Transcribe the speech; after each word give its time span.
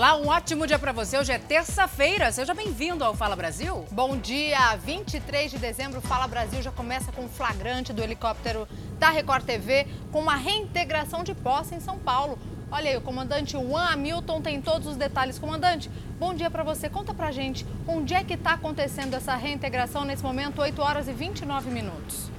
Olá, 0.00 0.16
um 0.16 0.28
ótimo 0.28 0.66
dia 0.66 0.78
para 0.78 0.92
você. 0.92 1.18
Hoje 1.18 1.30
é 1.30 1.38
terça-feira. 1.38 2.32
Seja 2.32 2.54
bem-vindo 2.54 3.04
ao 3.04 3.14
Fala 3.14 3.36
Brasil. 3.36 3.84
Bom 3.90 4.16
dia. 4.16 4.74
23 4.76 5.50
de 5.50 5.58
dezembro, 5.58 6.00
Fala 6.00 6.26
Brasil 6.26 6.62
já 6.62 6.70
começa 6.70 7.12
com 7.12 7.28
flagrante 7.28 7.92
do 7.92 8.02
helicóptero 8.02 8.66
da 8.98 9.10
Record 9.10 9.44
TV 9.44 9.86
com 10.10 10.20
uma 10.20 10.36
reintegração 10.36 11.22
de 11.22 11.34
posse 11.34 11.74
em 11.74 11.80
São 11.80 11.98
Paulo. 11.98 12.38
Olha 12.72 12.92
aí, 12.92 12.96
o 12.96 13.02
comandante 13.02 13.52
Juan 13.52 13.90
Hamilton 13.90 14.40
tem 14.40 14.62
todos 14.62 14.88
os 14.88 14.96
detalhes. 14.96 15.38
Comandante, 15.38 15.90
bom 16.18 16.32
dia 16.32 16.50
para 16.50 16.62
você. 16.62 16.88
Conta 16.88 17.12
pra 17.12 17.30
gente 17.30 17.66
onde 17.86 18.14
é 18.14 18.24
que 18.24 18.32
está 18.32 18.52
acontecendo 18.54 19.12
essa 19.12 19.36
reintegração 19.36 20.06
nesse 20.06 20.22
momento, 20.22 20.62
8 20.62 20.80
horas 20.80 21.08
e 21.08 21.12
29 21.12 21.70
minutos. 21.70 22.30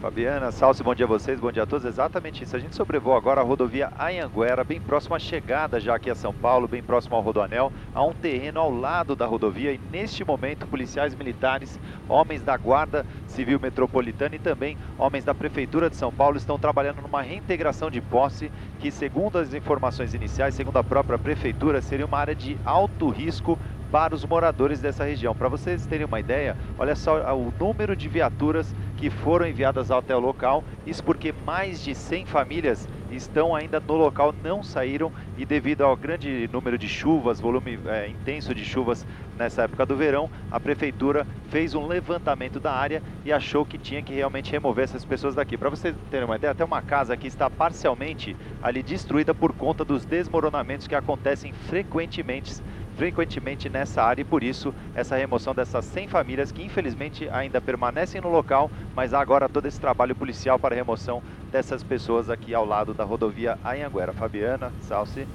Fabiana, 0.00 0.52
Salso, 0.52 0.84
bom 0.84 0.94
dia 0.94 1.06
a 1.06 1.08
vocês, 1.08 1.40
bom 1.40 1.50
dia 1.50 1.64
a 1.64 1.66
todos. 1.66 1.84
Exatamente 1.84 2.44
isso. 2.44 2.54
A 2.54 2.58
gente 2.60 2.76
sobrevoa 2.76 3.16
agora 3.16 3.40
a 3.40 3.44
rodovia 3.44 3.90
Anhanguera, 3.98 4.62
bem 4.62 4.80
próximo 4.80 5.16
à 5.16 5.18
chegada 5.18 5.80
já 5.80 5.96
aqui 5.96 6.08
a 6.08 6.14
São 6.14 6.32
Paulo, 6.32 6.68
bem 6.68 6.80
próximo 6.80 7.16
ao 7.16 7.20
Rodoanel. 7.20 7.72
Há 7.92 8.04
um 8.04 8.12
terreno 8.12 8.60
ao 8.60 8.70
lado 8.70 9.16
da 9.16 9.26
rodovia 9.26 9.72
e 9.72 9.80
neste 9.90 10.24
momento 10.24 10.68
policiais 10.68 11.16
militares, 11.16 11.80
homens 12.08 12.42
da 12.42 12.56
Guarda 12.56 13.04
Civil 13.26 13.58
Metropolitana 13.58 14.36
e 14.36 14.38
também 14.38 14.78
homens 14.96 15.24
da 15.24 15.34
Prefeitura 15.34 15.90
de 15.90 15.96
São 15.96 16.12
Paulo 16.12 16.36
estão 16.36 16.60
trabalhando 16.60 17.02
numa 17.02 17.20
reintegração 17.20 17.90
de 17.90 18.00
posse 18.00 18.52
que, 18.78 18.92
segundo 18.92 19.36
as 19.36 19.52
informações 19.52 20.14
iniciais, 20.14 20.54
segundo 20.54 20.76
a 20.76 20.84
própria 20.84 21.18
Prefeitura, 21.18 21.82
seria 21.82 22.06
uma 22.06 22.18
área 22.18 22.36
de 22.36 22.56
alto 22.64 23.08
risco 23.08 23.58
para 23.90 24.14
os 24.14 24.24
moradores 24.24 24.80
dessa 24.80 25.04
região. 25.04 25.34
Para 25.34 25.48
vocês 25.48 25.86
terem 25.86 26.06
uma 26.06 26.20
ideia, 26.20 26.56
olha 26.78 26.94
só 26.94 27.34
o 27.34 27.52
número 27.58 27.96
de 27.96 28.08
viaturas 28.08 28.74
que 28.98 29.08
foram 29.08 29.46
enviadas 29.46 29.90
até 29.90 30.14
o 30.14 30.18
local, 30.18 30.64
isso 30.84 31.02
porque 31.02 31.32
mais 31.46 31.82
de 31.82 31.94
100 31.94 32.26
famílias 32.26 32.88
estão 33.10 33.54
ainda 33.54 33.80
no 33.80 33.94
local, 33.94 34.34
não 34.42 34.62
saíram 34.62 35.12
e 35.38 35.46
devido 35.46 35.82
ao 35.82 35.96
grande 35.96 36.50
número 36.52 36.76
de 36.76 36.88
chuvas, 36.88 37.40
volume 37.40 37.78
é, 37.86 38.08
intenso 38.08 38.52
de 38.52 38.64
chuvas 38.64 39.06
nessa 39.38 39.62
época 39.62 39.86
do 39.86 39.96
verão, 39.96 40.28
a 40.50 40.58
prefeitura 40.58 41.24
fez 41.48 41.74
um 41.74 41.86
levantamento 41.86 42.58
da 42.58 42.72
área 42.72 43.00
e 43.24 43.32
achou 43.32 43.64
que 43.64 43.78
tinha 43.78 44.02
que 44.02 44.12
realmente 44.12 44.50
remover 44.50 44.84
essas 44.84 45.04
pessoas 45.04 45.34
daqui. 45.36 45.56
Para 45.56 45.70
vocês 45.70 45.94
terem 46.10 46.26
uma 46.26 46.36
ideia, 46.36 46.50
até 46.50 46.64
uma 46.64 46.82
casa 46.82 47.14
aqui 47.14 47.28
está 47.28 47.48
parcialmente 47.48 48.36
ali 48.60 48.82
destruída 48.82 49.32
por 49.32 49.52
conta 49.52 49.84
dos 49.84 50.04
desmoronamentos 50.04 50.88
que 50.88 50.94
acontecem 50.94 51.52
frequentemente 51.52 52.60
frequentemente 52.98 53.68
nessa 53.68 54.02
área 54.02 54.22
e 54.22 54.24
por 54.24 54.42
isso 54.42 54.74
essa 54.92 55.16
remoção 55.16 55.54
dessas 55.54 55.84
100 55.84 56.08
famílias 56.08 56.50
que 56.50 56.64
infelizmente 56.64 57.28
ainda 57.30 57.60
permanecem 57.60 58.20
no 58.20 58.28
local, 58.28 58.68
mas 58.94 59.14
há 59.14 59.20
agora 59.20 59.48
todo 59.48 59.66
esse 59.66 59.78
trabalho 59.78 60.16
policial 60.16 60.58
para 60.58 60.74
a 60.74 60.76
remoção 60.76 61.22
dessas 61.52 61.84
pessoas 61.84 62.28
aqui 62.28 62.52
ao 62.52 62.66
lado 62.66 62.92
da 62.92 63.04
rodovia 63.04 63.56
Anhanguera. 63.64 64.12
Fabiana, 64.12 64.72
Salsi. 64.82 65.28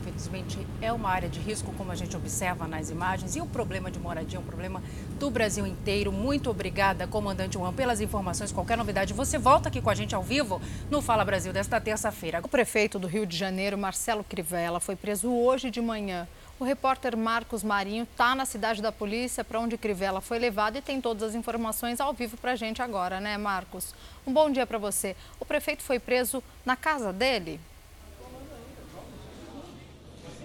Infelizmente 0.00 0.64
é 0.80 0.92
uma 0.92 1.08
área 1.08 1.28
de 1.28 1.40
risco, 1.40 1.72
como 1.76 1.90
a 1.90 1.96
gente 1.96 2.16
observa 2.16 2.68
nas 2.68 2.88
imagens, 2.88 3.34
e 3.34 3.40
o 3.40 3.46
problema 3.46 3.90
de 3.90 3.98
moradia 3.98 4.38
é 4.38 4.40
um 4.40 4.44
problema 4.44 4.80
do 5.18 5.28
Brasil 5.28 5.66
inteiro. 5.66 6.12
Muito 6.12 6.48
obrigada, 6.48 7.08
comandante 7.08 7.54
Juan, 7.54 7.72
pelas 7.72 8.00
informações. 8.00 8.52
Qualquer 8.52 8.78
novidade, 8.78 9.12
você 9.12 9.36
volta 9.36 9.68
aqui 9.68 9.82
com 9.82 9.90
a 9.90 9.94
gente 9.94 10.14
ao 10.14 10.22
vivo 10.22 10.62
no 10.88 11.02
Fala 11.02 11.24
Brasil 11.24 11.52
desta 11.52 11.80
terça-feira. 11.80 12.40
O 12.44 12.48
prefeito 12.48 13.00
do 13.00 13.08
Rio 13.08 13.26
de 13.26 13.36
Janeiro, 13.36 13.76
Marcelo 13.76 14.22
Crivella, 14.22 14.78
foi 14.78 14.94
preso 14.94 15.28
hoje 15.28 15.72
de 15.72 15.80
manhã 15.80 16.28
o 16.58 16.64
repórter 16.64 17.16
Marcos 17.16 17.62
Marinho 17.62 18.04
está 18.04 18.34
na 18.34 18.46
cidade 18.46 18.80
da 18.80 18.90
polícia, 18.90 19.44
para 19.44 19.60
onde 19.60 19.76
Crivella 19.76 20.20
foi 20.20 20.38
levado 20.38 20.78
e 20.78 20.82
tem 20.82 21.00
todas 21.00 21.22
as 21.22 21.34
informações 21.34 22.00
ao 22.00 22.14
vivo 22.14 22.36
para 22.36 22.52
a 22.52 22.56
gente 22.56 22.80
agora, 22.80 23.20
né, 23.20 23.36
Marcos? 23.36 23.94
Um 24.26 24.32
bom 24.32 24.50
dia 24.50 24.66
para 24.66 24.78
você. 24.78 25.14
O 25.38 25.44
prefeito 25.44 25.82
foi 25.82 25.98
preso 25.98 26.42
na 26.64 26.74
casa 26.74 27.12
dele? 27.12 27.60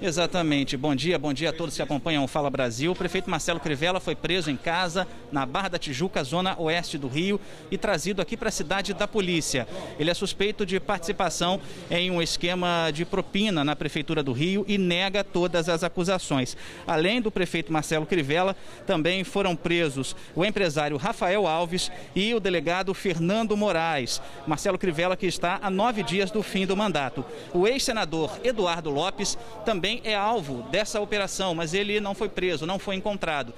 Exatamente. 0.03 0.75
Bom 0.75 0.95
dia, 0.95 1.19
bom 1.19 1.31
dia 1.31 1.51
a 1.51 1.53
todos 1.53 1.75
que 1.75 1.81
acompanham 1.81 2.23
o 2.23 2.27
Fala 2.27 2.49
Brasil. 2.49 2.91
O 2.91 2.95
prefeito 2.95 3.29
Marcelo 3.29 3.59
Crivella 3.59 3.99
foi 3.99 4.15
preso 4.15 4.49
em 4.49 4.57
casa, 4.57 5.07
na 5.31 5.45
Barra 5.45 5.69
da 5.69 5.77
Tijuca, 5.77 6.23
zona 6.23 6.59
oeste 6.59 6.97
do 6.97 7.07
Rio, 7.07 7.39
e 7.69 7.77
trazido 7.77 8.19
aqui 8.19 8.35
para 8.35 8.49
a 8.49 8.51
cidade 8.51 8.95
da 8.95 9.07
polícia. 9.07 9.67
Ele 9.99 10.09
é 10.09 10.13
suspeito 10.15 10.65
de 10.65 10.79
participação 10.79 11.61
em 11.91 12.09
um 12.09 12.19
esquema 12.19 12.89
de 12.91 13.05
propina 13.05 13.63
na 13.63 13.75
Prefeitura 13.75 14.23
do 14.23 14.31
Rio 14.31 14.65
e 14.67 14.75
nega 14.75 15.23
todas 15.23 15.69
as 15.69 15.83
acusações. 15.83 16.57
Além 16.87 17.21
do 17.21 17.29
prefeito 17.29 17.71
Marcelo 17.71 18.07
Crivella, 18.07 18.55
também 18.87 19.23
foram 19.23 19.55
presos 19.55 20.15
o 20.35 20.43
empresário 20.43 20.97
Rafael 20.97 21.45
Alves 21.45 21.91
e 22.15 22.33
o 22.33 22.39
delegado 22.39 22.91
Fernando 22.95 23.55
Moraes. 23.55 24.19
Marcelo 24.47 24.79
Crivella, 24.79 25.15
que 25.15 25.27
está 25.27 25.59
a 25.61 25.69
nove 25.69 26.01
dias 26.01 26.31
do 26.31 26.41
fim 26.41 26.65
do 26.65 26.75
mandato. 26.75 27.23
O 27.53 27.67
ex-senador 27.67 28.39
Eduardo 28.43 28.89
Lopes 28.89 29.37
também 29.63 29.90
também 29.91 30.01
é 30.05 30.15
alvo 30.15 30.63
dessa 30.63 31.01
operação, 31.01 31.53
mas 31.53 31.73
ele 31.73 31.99
não 31.99 32.15
foi 32.15 32.29
preso, 32.29 32.65
não 32.65 32.79
foi 32.79 32.95
encontrado. 32.95 33.53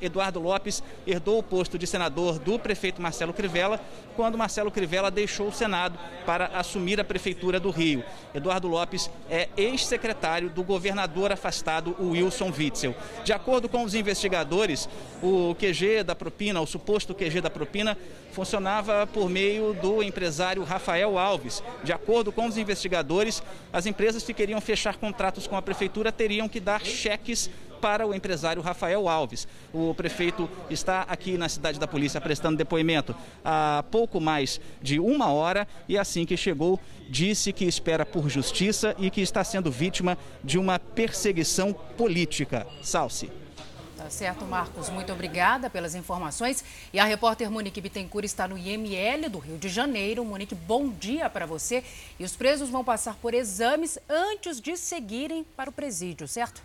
Eduardo 0.00 0.40
Lopes 0.40 0.82
herdou 1.06 1.38
o 1.38 1.42
posto 1.42 1.78
de 1.78 1.86
senador 1.86 2.38
do 2.38 2.58
prefeito 2.58 3.00
Marcelo 3.00 3.32
Crivella 3.32 3.80
quando 4.16 4.36
Marcelo 4.36 4.70
Crivella 4.72 5.10
deixou 5.12 5.46
o 5.46 5.52
Senado 5.52 5.96
para 6.26 6.46
assumir 6.46 6.98
a 6.98 7.04
prefeitura 7.04 7.60
do 7.60 7.70
Rio. 7.70 8.02
Eduardo 8.34 8.66
Lopes 8.66 9.08
é 9.30 9.48
ex-secretário 9.56 10.50
do 10.50 10.64
governador 10.64 11.30
afastado 11.30 11.94
Wilson 12.00 12.52
Witzel. 12.56 12.96
De 13.22 13.32
acordo 13.32 13.68
com 13.68 13.84
os 13.84 13.94
investigadores, 13.94 14.88
o 15.22 15.54
QG 15.54 16.02
da 16.02 16.16
propina, 16.16 16.60
o 16.60 16.66
suposto 16.66 17.14
QG 17.14 17.40
da 17.40 17.50
propina, 17.50 17.96
funcionava 18.32 19.06
por 19.06 19.30
meio 19.30 19.72
do 19.74 20.02
empresário 20.02 20.64
Rafael 20.64 21.16
Alves. 21.16 21.62
De 21.84 21.92
acordo 21.92 22.32
com 22.32 22.46
os 22.46 22.58
investigadores, 22.58 23.42
as 23.72 23.86
empresas 23.86 24.24
que 24.24 24.34
queriam 24.34 24.60
fechar 24.60 24.96
contratos 24.96 25.46
com 25.46 25.56
a 25.56 25.62
prefeitura 25.68 26.10
teriam 26.10 26.48
que 26.48 26.60
dar 26.60 26.82
cheques 26.82 27.50
para 27.78 28.06
o 28.06 28.14
empresário 28.14 28.62
Rafael 28.62 29.06
Alves. 29.06 29.46
O 29.70 29.94
prefeito 29.94 30.48
está 30.70 31.02
aqui 31.02 31.36
na 31.36 31.46
cidade 31.46 31.78
da 31.78 31.86
polícia 31.86 32.20
prestando 32.20 32.56
depoimento 32.56 33.14
há 33.44 33.84
pouco 33.90 34.18
mais 34.18 34.58
de 34.80 34.98
uma 34.98 35.30
hora 35.30 35.68
e 35.86 35.98
assim 35.98 36.24
que 36.24 36.38
chegou 36.38 36.80
disse 37.08 37.52
que 37.52 37.66
espera 37.66 38.06
por 38.06 38.30
justiça 38.30 38.96
e 38.98 39.10
que 39.10 39.20
está 39.20 39.44
sendo 39.44 39.70
vítima 39.70 40.16
de 40.42 40.58
uma 40.58 40.78
perseguição 40.78 41.74
política. 41.74 42.66
Salce. 42.82 43.30
Tá 44.08 44.12
certo, 44.12 44.46
Marcos. 44.46 44.88
Muito 44.88 45.12
obrigada 45.12 45.68
pelas 45.68 45.94
informações. 45.94 46.64
E 46.94 46.98
a 46.98 47.04
repórter 47.04 47.50
Monique 47.50 47.78
Bittencourt 47.78 48.24
está 48.24 48.48
no 48.48 48.56
IML 48.56 49.28
do 49.28 49.38
Rio 49.38 49.58
de 49.58 49.68
Janeiro. 49.68 50.24
Monique, 50.24 50.54
bom 50.54 50.88
dia 50.88 51.28
para 51.28 51.44
você. 51.44 51.84
E 52.18 52.24
os 52.24 52.34
presos 52.34 52.70
vão 52.70 52.82
passar 52.82 53.16
por 53.16 53.34
exames 53.34 53.98
antes 54.08 54.62
de 54.62 54.78
seguirem 54.78 55.44
para 55.54 55.68
o 55.68 55.72
presídio, 55.74 56.26
certo? 56.26 56.62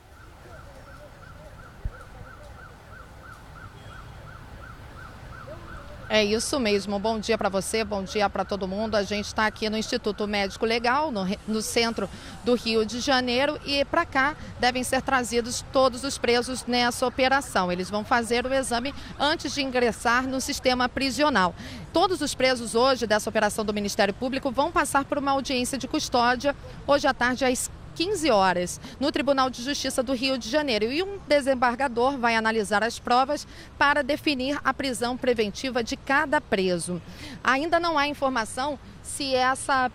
É 6.09 6.23
isso 6.23 6.59
mesmo. 6.59 6.99
Bom 6.99 7.17
dia 7.17 7.37
para 7.37 7.49
você, 7.49 7.83
bom 7.83 8.03
dia 8.03 8.29
para 8.29 8.43
todo 8.43 8.67
mundo. 8.67 8.95
A 8.95 9.03
gente 9.03 9.25
está 9.25 9.47
aqui 9.47 9.69
no 9.69 9.77
Instituto 9.77 10.27
Médico 10.27 10.65
Legal, 10.65 11.11
no, 11.11 11.25
no 11.47 11.61
centro 11.61 12.09
do 12.43 12.55
Rio 12.55 12.85
de 12.85 12.99
Janeiro, 12.99 13.59
e 13.65 13.83
para 13.85 14.05
cá 14.05 14.35
devem 14.59 14.83
ser 14.83 15.01
trazidos 15.01 15.63
todos 15.71 16.03
os 16.03 16.17
presos 16.17 16.65
nessa 16.65 17.07
operação. 17.07 17.71
Eles 17.71 17.89
vão 17.89 18.03
fazer 18.03 18.45
o 18.45 18.53
exame 18.53 18.93
antes 19.17 19.53
de 19.53 19.61
ingressar 19.61 20.27
no 20.27 20.41
sistema 20.41 20.89
prisional. 20.89 21.55
Todos 21.93 22.21
os 22.21 22.35
presos 22.35 22.75
hoje 22.75 23.07
dessa 23.07 23.29
operação 23.29 23.63
do 23.63 23.73
Ministério 23.73 24.13
Público 24.13 24.51
vão 24.51 24.71
passar 24.71 25.05
por 25.05 25.17
uma 25.17 25.31
audiência 25.31 25.77
de 25.77 25.87
custódia 25.87 26.55
hoje 26.85 27.07
à 27.07 27.13
tarde 27.13 27.45
às 27.45 27.71
15 27.95 28.29
horas 28.31 28.79
no 28.99 29.11
Tribunal 29.11 29.49
de 29.49 29.63
Justiça 29.63 30.01
do 30.03 30.13
Rio 30.13 30.37
de 30.37 30.49
Janeiro. 30.49 30.85
E 30.85 31.03
um 31.03 31.19
desembargador 31.27 32.17
vai 32.17 32.35
analisar 32.35 32.83
as 32.83 32.99
provas 32.99 33.47
para 33.77 34.03
definir 34.03 34.59
a 34.63 34.73
prisão 34.73 35.15
preventiva 35.15 35.83
de 35.83 35.95
cada 35.95 36.41
preso. 36.41 37.01
Ainda 37.43 37.79
não 37.79 37.97
há 37.97 38.07
informação 38.07 38.79
se 39.01 39.33
essa 39.33 39.91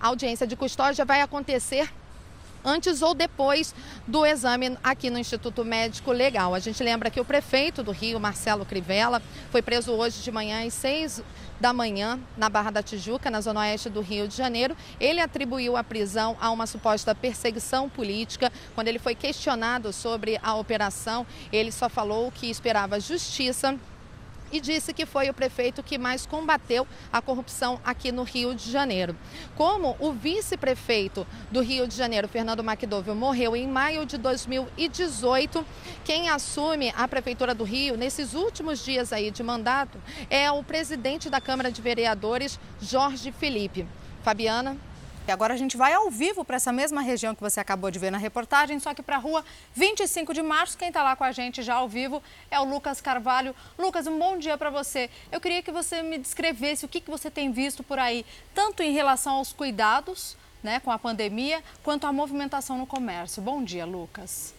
audiência 0.00 0.46
de 0.46 0.56
custódia 0.56 1.04
vai 1.04 1.20
acontecer 1.20 1.92
antes 2.64 3.02
ou 3.02 3.14
depois 3.14 3.74
do 4.06 4.24
exame 4.24 4.76
aqui 4.82 5.10
no 5.10 5.18
Instituto 5.18 5.64
Médico 5.64 6.12
Legal. 6.12 6.54
A 6.54 6.58
gente 6.58 6.82
lembra 6.82 7.10
que 7.10 7.20
o 7.20 7.24
prefeito 7.24 7.82
do 7.82 7.90
Rio, 7.90 8.20
Marcelo 8.20 8.64
Crivella, 8.64 9.22
foi 9.50 9.62
preso 9.62 9.92
hoje 9.92 10.22
de 10.22 10.30
manhã 10.30 10.66
às 10.66 10.74
seis 10.74 11.22
da 11.60 11.72
manhã 11.74 12.18
na 12.38 12.48
Barra 12.48 12.70
da 12.70 12.82
Tijuca, 12.82 13.30
na 13.30 13.40
zona 13.40 13.60
oeste 13.60 13.90
do 13.90 14.00
Rio 14.00 14.26
de 14.26 14.34
Janeiro. 14.34 14.74
Ele 14.98 15.20
atribuiu 15.20 15.76
a 15.76 15.84
prisão 15.84 16.36
a 16.40 16.50
uma 16.50 16.66
suposta 16.66 17.14
perseguição 17.14 17.88
política. 17.88 18.50
Quando 18.74 18.88
ele 18.88 18.98
foi 18.98 19.14
questionado 19.14 19.92
sobre 19.92 20.40
a 20.42 20.54
operação, 20.54 21.26
ele 21.52 21.70
só 21.70 21.88
falou 21.88 22.32
que 22.32 22.48
esperava 22.48 22.98
justiça 22.98 23.78
e 24.52 24.60
disse 24.60 24.92
que 24.92 25.06
foi 25.06 25.28
o 25.30 25.34
prefeito 25.34 25.82
que 25.82 25.98
mais 25.98 26.26
combateu 26.26 26.86
a 27.12 27.20
corrupção 27.20 27.80
aqui 27.84 28.10
no 28.10 28.22
Rio 28.22 28.54
de 28.54 28.70
Janeiro. 28.70 29.16
Como 29.56 29.96
o 29.98 30.12
vice-prefeito 30.12 31.26
do 31.50 31.60
Rio 31.60 31.86
de 31.86 31.96
Janeiro, 31.96 32.28
Fernando 32.28 32.60
McDowell, 32.60 33.14
morreu 33.14 33.56
em 33.56 33.66
maio 33.66 34.04
de 34.04 34.16
2018, 34.18 35.64
quem 36.04 36.28
assume 36.28 36.92
a 36.96 37.06
prefeitura 37.06 37.54
do 37.54 37.64
Rio 37.64 37.96
nesses 37.96 38.34
últimos 38.34 38.84
dias 38.84 39.12
aí 39.12 39.30
de 39.30 39.42
mandato 39.42 39.98
é 40.28 40.50
o 40.50 40.62
presidente 40.62 41.30
da 41.30 41.40
Câmara 41.40 41.70
de 41.70 41.80
Vereadores, 41.80 42.58
Jorge 42.80 43.32
Felipe. 43.32 43.86
Fabiana? 44.22 44.76
E 45.30 45.32
agora 45.32 45.54
a 45.54 45.56
gente 45.56 45.76
vai 45.76 45.92
ao 45.92 46.10
vivo 46.10 46.44
para 46.44 46.56
essa 46.56 46.72
mesma 46.72 47.02
região 47.02 47.36
que 47.36 47.40
você 47.40 47.60
acabou 47.60 47.88
de 47.88 48.00
ver 48.00 48.10
na 48.10 48.18
reportagem, 48.18 48.80
só 48.80 48.92
que 48.92 49.00
para 49.00 49.14
a 49.14 49.18
rua 49.20 49.44
25 49.76 50.34
de 50.34 50.42
março. 50.42 50.76
Quem 50.76 50.88
está 50.88 51.04
lá 51.04 51.14
com 51.14 51.22
a 51.22 51.30
gente 51.30 51.62
já 51.62 51.76
ao 51.76 51.88
vivo 51.88 52.20
é 52.50 52.58
o 52.58 52.64
Lucas 52.64 53.00
Carvalho. 53.00 53.54
Lucas, 53.78 54.08
um 54.08 54.18
bom 54.18 54.38
dia 54.38 54.58
para 54.58 54.70
você. 54.70 55.08
Eu 55.30 55.40
queria 55.40 55.62
que 55.62 55.70
você 55.70 56.02
me 56.02 56.18
descrevesse 56.18 56.84
o 56.84 56.88
que, 56.88 57.00
que 57.00 57.08
você 57.08 57.30
tem 57.30 57.52
visto 57.52 57.84
por 57.84 57.96
aí, 57.96 58.26
tanto 58.52 58.82
em 58.82 58.92
relação 58.92 59.34
aos 59.34 59.52
cuidados 59.52 60.36
né, 60.64 60.80
com 60.80 60.90
a 60.90 60.98
pandemia, 60.98 61.62
quanto 61.84 62.08
à 62.08 62.12
movimentação 62.12 62.76
no 62.76 62.84
comércio. 62.84 63.40
Bom 63.40 63.62
dia, 63.62 63.86
Lucas. 63.86 64.52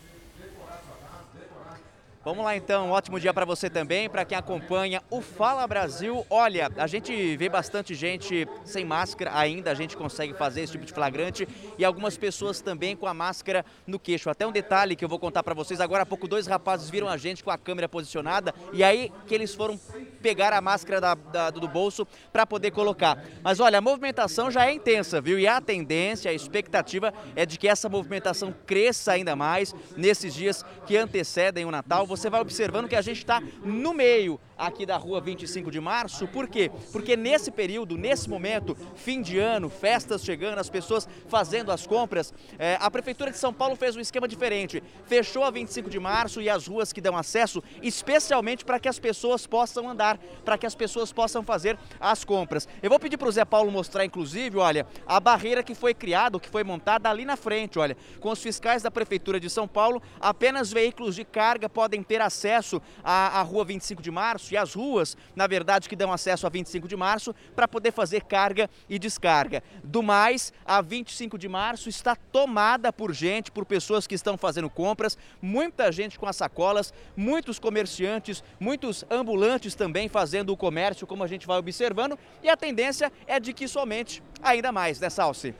Vamos 2.24 2.46
lá 2.46 2.56
então, 2.56 2.90
um 2.90 2.92
ótimo 2.92 3.20
dia 3.20 3.34
para 3.34 3.46
você 3.46 3.68
também, 3.68 4.08
para 4.08 4.24
quem 4.24 4.38
acompanha 4.38 5.02
o 5.10 5.22
Fala 5.22 5.66
Brasil. 5.66 6.24
Olha, 6.30 6.70
a 6.78 6.86
gente 6.86 7.36
vê 7.36 7.50
bastante 7.50 7.96
gente 7.96 8.48
sem 8.64 8.86
máscara 8.86 9.36
ainda, 9.36 9.72
a 9.72 9.74
gente 9.74 9.98
consegue 9.98 10.32
fazer 10.36 10.62
esse 10.62 10.74
tipo 10.74 10.86
de 10.86 10.94
flagrante 10.94 11.48
e 11.80 11.84
algumas 11.84 12.18
pessoas 12.18 12.62
também 12.62 12.96
com 12.96 13.08
a 13.08 13.14
máscara 13.14 13.66
no 13.88 13.98
queixo. 13.98 14.30
Até 14.30 14.46
um 14.46 14.52
detalhe 14.52 14.96
que 14.96 15.04
eu 15.04 15.10
vou 15.10 15.18
contar 15.18 15.42
para 15.42 15.56
vocês, 15.56 15.82
agora 15.82 16.04
há 16.04 16.06
pouco 16.06 16.28
dois 16.28 16.46
rapazes 16.46 16.92
viram 16.92 17.08
a 17.08 17.18
gente 17.18 17.44
com 17.44 17.50
a 17.50 17.58
câmera 17.58 17.90
posicionada 17.90 18.54
e 18.72 18.84
aí 18.84 19.12
que 19.26 19.34
eles 19.34 19.56
foram 19.56 19.80
pegar 20.22 20.54
a 20.54 20.62
máscara 20.62 21.02
da, 21.02 21.16
da, 21.16 21.50
do 21.50 21.68
bolso 21.68 22.08
para 22.32 22.46
poder 22.46 22.70
colocar. 22.70 23.18
Mas 23.42 23.60
olha, 23.60 23.80
a 23.80 23.82
movimentação 23.82 24.52
já 24.52 24.68
é 24.68 24.72
intensa, 24.72 25.20
viu? 25.20 25.40
E 25.40 25.48
a 25.48 25.60
tendência, 25.60 26.30
a 26.30 26.34
expectativa 26.36 27.12
é 27.36 27.48
de 27.48 27.58
que 27.58 27.68
essa 27.68 27.90
movimentação 27.90 28.54
cresça 28.68 29.14
ainda 29.14 29.36
mais 29.36 29.74
nesses 29.98 30.36
dias 30.36 30.64
que 30.86 30.96
antecedem 30.96 31.66
o 31.66 31.72
Natal 31.72 32.11
você 32.12 32.30
vai 32.30 32.42
observando 32.42 32.90
que 32.90 32.96
a 32.96 33.02
gente 33.02 33.20
está 33.20 33.42
no 33.64 33.94
meio 33.94 34.40
aqui 34.62 34.86
da 34.86 34.96
rua 34.96 35.20
25 35.20 35.72
de 35.72 35.82
março. 35.82 36.28
Por 36.28 36.48
quê? 36.48 36.72
Porque 36.92 37.18
nesse 37.18 37.50
período, 37.50 37.98
nesse 37.98 38.30
momento, 38.30 38.78
fim 38.96 39.22
de 39.22 39.40
ano, 39.40 39.70
festas 39.70 40.24
chegando, 40.24 40.60
as 40.60 40.70
pessoas 40.70 41.10
fazendo 41.28 41.72
as 41.72 41.88
compras, 41.88 42.32
é, 42.60 42.78
a 42.80 42.90
Prefeitura 42.92 43.32
de 43.32 43.38
São 43.38 43.52
Paulo 43.52 43.76
fez 43.76 43.96
um 43.96 44.00
esquema 44.00 44.28
diferente. 44.28 44.84
Fechou 45.06 45.44
a 45.44 45.50
25 45.50 45.90
de 45.90 46.00
março 46.00 46.42
e 46.42 46.50
as 46.50 46.68
ruas 46.68 46.94
que 46.94 47.02
dão 47.02 47.18
acesso, 47.18 47.64
especialmente 47.82 48.64
para 48.64 48.80
que 48.80 48.88
as 48.88 49.00
pessoas 49.00 49.48
possam 49.48 49.90
andar, 49.90 50.20
para 50.46 50.58
que 50.58 50.68
as 50.68 50.76
pessoas 50.76 51.12
possam 51.12 51.42
fazer 51.42 51.78
as 52.00 52.24
compras. 52.24 52.68
Eu 52.84 52.90
vou 52.90 53.00
pedir 53.00 53.18
para 53.18 53.28
o 53.28 53.32
Zé 53.32 53.44
Paulo 53.44 53.72
mostrar, 53.72 54.06
inclusive, 54.06 54.58
olha, 54.58 54.86
a 55.08 55.20
barreira 55.20 55.64
que 55.64 55.74
foi 55.74 55.94
criada, 55.94 56.40
que 56.40 56.50
foi 56.50 56.64
montada 56.64 57.10
ali 57.10 57.26
na 57.26 57.36
frente, 57.36 57.80
olha, 57.80 57.98
com 58.20 58.30
os 58.30 58.42
fiscais 58.42 58.84
da 58.84 58.92
Prefeitura 58.92 59.40
de 59.40 59.50
São 59.50 59.68
Paulo, 59.68 60.02
apenas 60.20 60.72
veículos 60.72 61.16
de 61.16 61.26
carga 61.26 61.68
podem 61.68 62.04
ter 62.04 62.22
acesso 62.22 62.80
à, 63.04 63.40
à 63.40 63.42
rua 63.42 63.66
25 63.66 64.02
de 64.02 64.12
março 64.12 64.51
e 64.52 64.58
às 64.58 64.74
ruas, 64.74 65.18
na 65.36 65.48
verdade, 65.48 65.88
que 65.88 65.96
dão 65.96 66.12
acesso 66.12 66.46
a 66.46 66.50
25 66.50 66.88
de 66.88 66.96
março 66.96 67.34
para 67.56 67.68
poder 67.68 67.92
fazer 67.92 68.24
carga 68.24 68.70
e 68.90 69.00
descarga. 69.00 69.64
Do 69.84 70.04
mais, 70.04 70.54
a 70.66 70.82
25 70.82 71.38
de 71.38 71.48
março 71.48 71.90
está 71.90 72.16
tomada 72.16 72.92
por 72.92 73.14
gente, 73.14 73.52
por 73.52 73.66
pessoas 73.66 74.06
que 74.06 74.16
estão 74.16 74.38
fazendo 74.38 74.70
compras, 74.70 75.18
muita 75.42 75.92
gente 75.92 76.20
com 76.20 76.26
as 76.26 76.36
sacolas, 76.36 76.94
muitos 77.16 77.60
comerciantes, 77.60 78.44
muitos 78.60 79.06
ambulantes 79.10 79.76
também 79.76 80.08
fazendo 80.10 80.52
o 80.52 80.58
comércio, 80.58 81.08
como 81.08 81.24
a 81.24 81.28
gente 81.28 81.48
vai 81.48 81.58
observando, 81.58 82.18
e 82.44 82.50
a 82.50 82.58
tendência 82.58 83.12
é 83.28 83.40
de 83.40 83.54
que 83.54 83.68
somente 83.68 84.22
ainda 84.42 84.72
mais, 84.72 85.00
né, 85.00 85.10
Salsi? 85.10 85.54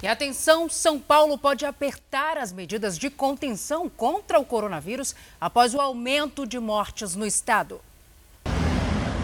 E 0.00 0.06
atenção, 0.06 0.68
São 0.68 1.00
Paulo 1.00 1.36
pode 1.36 1.66
apertar 1.66 2.38
as 2.38 2.52
medidas 2.52 2.96
de 2.96 3.10
contenção 3.10 3.88
contra 3.88 4.38
o 4.38 4.44
coronavírus 4.44 5.12
após 5.40 5.74
o 5.74 5.80
aumento 5.80 6.46
de 6.46 6.60
mortes 6.60 7.16
no 7.16 7.26
estado. 7.26 7.80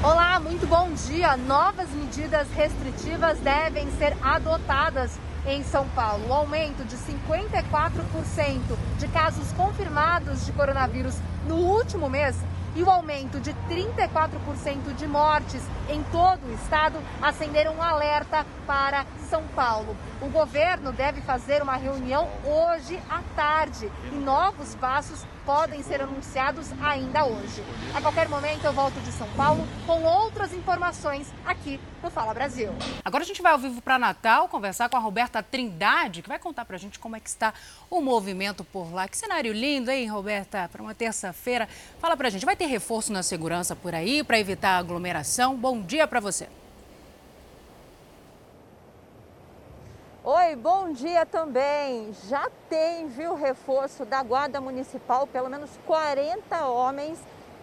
Olá, 0.04 0.38
muito 0.38 0.66
bom 0.66 0.92
dia. 0.92 1.34
Novas 1.34 1.88
medidas 1.88 2.46
restritivas 2.50 3.38
devem 3.38 3.90
ser 3.92 4.14
adotadas 4.20 5.18
em 5.46 5.64
São 5.64 5.88
Paulo. 5.88 6.28
O 6.28 6.32
aumento 6.34 6.84
de 6.84 6.94
54% 6.94 8.60
de 8.98 9.08
casos 9.08 9.50
confirmados 9.52 10.44
de 10.44 10.52
coronavírus 10.52 11.14
no 11.48 11.54
último 11.54 12.10
mês 12.10 12.36
e 12.76 12.82
o 12.82 12.90
aumento 12.90 13.40
de 13.40 13.54
34% 13.66 14.94
de 14.94 15.06
mortes 15.06 15.62
em 15.88 16.02
todo 16.12 16.50
o 16.50 16.52
estado 16.52 16.98
acenderam 17.22 17.76
um 17.76 17.82
alerta 17.82 18.44
para 18.66 19.06
São 19.30 19.42
Paulo. 19.56 19.96
O 20.24 20.30
governo 20.30 20.90
deve 20.90 21.20
fazer 21.20 21.60
uma 21.60 21.76
reunião 21.76 22.26
hoje 22.46 22.98
à 23.10 23.20
tarde 23.36 23.92
e 24.10 24.14
novos 24.14 24.74
passos 24.76 25.22
podem 25.44 25.82
ser 25.82 26.00
anunciados 26.00 26.72
ainda 26.82 27.26
hoje. 27.26 27.62
A 27.94 28.00
qualquer 28.00 28.26
momento 28.26 28.64
eu 28.64 28.72
volto 28.72 28.98
de 29.02 29.12
São 29.12 29.28
Paulo 29.36 29.62
com 29.86 30.02
outras 30.02 30.54
informações 30.54 31.30
aqui 31.44 31.78
no 32.02 32.10
Fala 32.10 32.32
Brasil. 32.32 32.70
Agora 33.04 33.22
a 33.22 33.26
gente 33.26 33.42
vai 33.42 33.52
ao 33.52 33.58
vivo 33.58 33.82
para 33.82 33.98
Natal 33.98 34.48
conversar 34.48 34.88
com 34.88 34.96
a 34.96 35.00
Roberta 35.00 35.42
Trindade, 35.42 36.22
que 36.22 36.28
vai 36.28 36.38
contar 36.38 36.64
para 36.64 36.76
a 36.76 36.80
gente 36.80 36.98
como 36.98 37.16
é 37.16 37.20
que 37.20 37.28
está 37.28 37.52
o 37.90 38.00
movimento 38.00 38.64
por 38.64 38.94
lá. 38.94 39.06
Que 39.06 39.18
cenário 39.18 39.52
lindo, 39.52 39.90
hein, 39.90 40.06
Roberta? 40.06 40.70
Para 40.72 40.80
uma 40.80 40.94
terça-feira. 40.94 41.68
Fala 42.00 42.16
para 42.16 42.28
a 42.28 42.30
gente, 42.30 42.46
vai 42.46 42.56
ter 42.56 42.64
reforço 42.64 43.12
na 43.12 43.22
segurança 43.22 43.76
por 43.76 43.94
aí 43.94 44.24
para 44.24 44.38
evitar 44.38 44.78
aglomeração? 44.78 45.54
Bom 45.54 45.82
dia 45.82 46.08
para 46.08 46.18
você. 46.18 46.48
Oi, 50.26 50.56
bom 50.56 50.90
dia 50.90 51.26
também. 51.26 52.10
Já 52.26 52.48
tem, 52.70 53.08
viu, 53.08 53.34
reforço 53.34 54.06
da 54.06 54.22
Guarda 54.22 54.58
Municipal, 54.58 55.26
pelo 55.26 55.50
menos 55.50 55.68
40 55.84 56.66
homens 56.66 57.18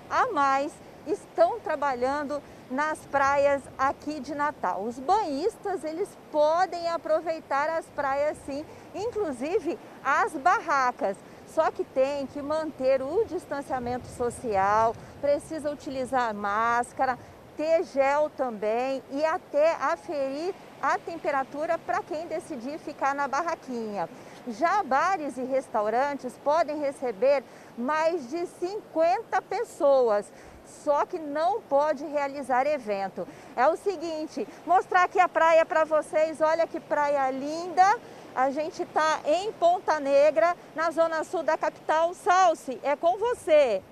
a 0.08 0.28
mais 0.28 0.72
estão 1.08 1.60
trabalhando 1.60 2.40
nas 2.70 3.00
praias 3.08 3.64
aqui 3.76 4.20
de 4.20 4.36
Natal. 4.36 4.84
Os 4.84 5.00
banhistas, 5.00 5.84
eles 5.84 6.08
podem 6.32 6.88
aproveitar 6.88 7.68
as 7.68 7.88
praias 7.88 8.38
sim, 8.46 8.64
inclusive 8.94 9.80
as 10.04 10.34
barracas. 10.34 11.18
Só 11.48 11.72
que 11.72 11.84
tem 11.84 12.28
que 12.28 12.44
manter 12.44 13.02
o 13.02 13.26
distanciamento 13.26 14.06
social, 14.06 14.96
precisa 15.20 15.72
utilizar 15.72 16.32
máscara, 16.36 17.18
ter 17.58 17.84
gel 17.86 18.30
também 18.30 19.02
e 19.10 19.26
até 19.26 19.74
aferir 19.82 20.54
a 20.82 20.98
temperatura 20.98 21.78
para 21.78 22.02
quem 22.04 22.28
decidir 22.28 22.80
ficar 22.80 23.14
na 23.14 23.28
barraquinha. 23.28 24.10
Já 24.48 24.82
bares 24.82 25.38
e 25.38 25.44
restaurantes 25.44 26.34
podem 26.44 26.80
receber 26.80 27.44
mais 27.78 28.30
de 28.30 28.46
50 28.46 29.42
pessoas, 29.44 30.32
só 30.66 31.06
que 31.06 31.20
não 31.20 31.62
pode 31.62 32.06
realizar 32.06 32.66
evento. 32.66 33.28
É 33.56 33.68
o 33.68 33.78
seguinte, 33.78 34.48
mostrar 34.66 35.04
aqui 35.04 35.20
a 35.20 35.30
praia 35.30 35.66
para 35.66 35.84
vocês, 35.84 36.42
olha 36.42 36.66
que 36.66 36.80
praia 36.80 37.30
linda. 37.30 38.00
A 38.34 38.50
gente 38.50 38.84
está 38.84 39.20
em 39.26 39.52
Ponta 39.52 40.00
Negra, 40.00 40.56
na 40.74 40.90
zona 40.90 41.24
sul 41.24 41.44
da 41.44 41.58
capital. 41.58 42.14
Salsi, 42.14 42.80
é 42.82 42.96
com 42.96 43.18
você. 43.18 43.84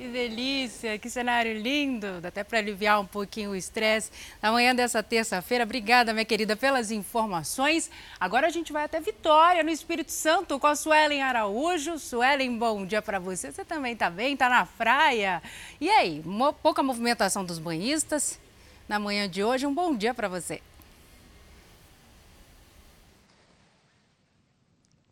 Que 0.00 0.08
delícia, 0.08 0.98
que 0.98 1.10
cenário 1.10 1.60
lindo, 1.60 2.22
dá 2.22 2.28
até 2.28 2.42
para 2.42 2.56
aliviar 2.56 2.98
um 3.02 3.04
pouquinho 3.04 3.50
o 3.50 3.54
estresse 3.54 4.10
na 4.40 4.50
manhã 4.50 4.74
dessa 4.74 5.02
terça-feira. 5.02 5.64
Obrigada, 5.64 6.14
minha 6.14 6.24
querida, 6.24 6.56
pelas 6.56 6.90
informações. 6.90 7.90
Agora 8.18 8.46
a 8.46 8.50
gente 8.50 8.72
vai 8.72 8.84
até 8.84 8.98
Vitória, 8.98 9.62
no 9.62 9.68
Espírito 9.68 10.10
Santo, 10.10 10.58
com 10.58 10.66
a 10.66 10.74
Suelen 10.74 11.20
Araújo. 11.20 11.98
Suelen, 11.98 12.56
bom 12.56 12.86
dia 12.86 13.02
para 13.02 13.18
você. 13.18 13.52
Você 13.52 13.62
também 13.62 13.92
está 13.92 14.08
bem? 14.08 14.32
Está 14.32 14.48
na 14.48 14.64
praia? 14.64 15.42
E 15.78 15.90
aí, 15.90 16.24
pouca 16.62 16.82
movimentação 16.82 17.44
dos 17.44 17.58
banhistas 17.58 18.40
na 18.88 18.98
manhã 18.98 19.28
de 19.28 19.44
hoje. 19.44 19.66
Um 19.66 19.74
bom 19.74 19.94
dia 19.94 20.14
para 20.14 20.28
você. 20.28 20.62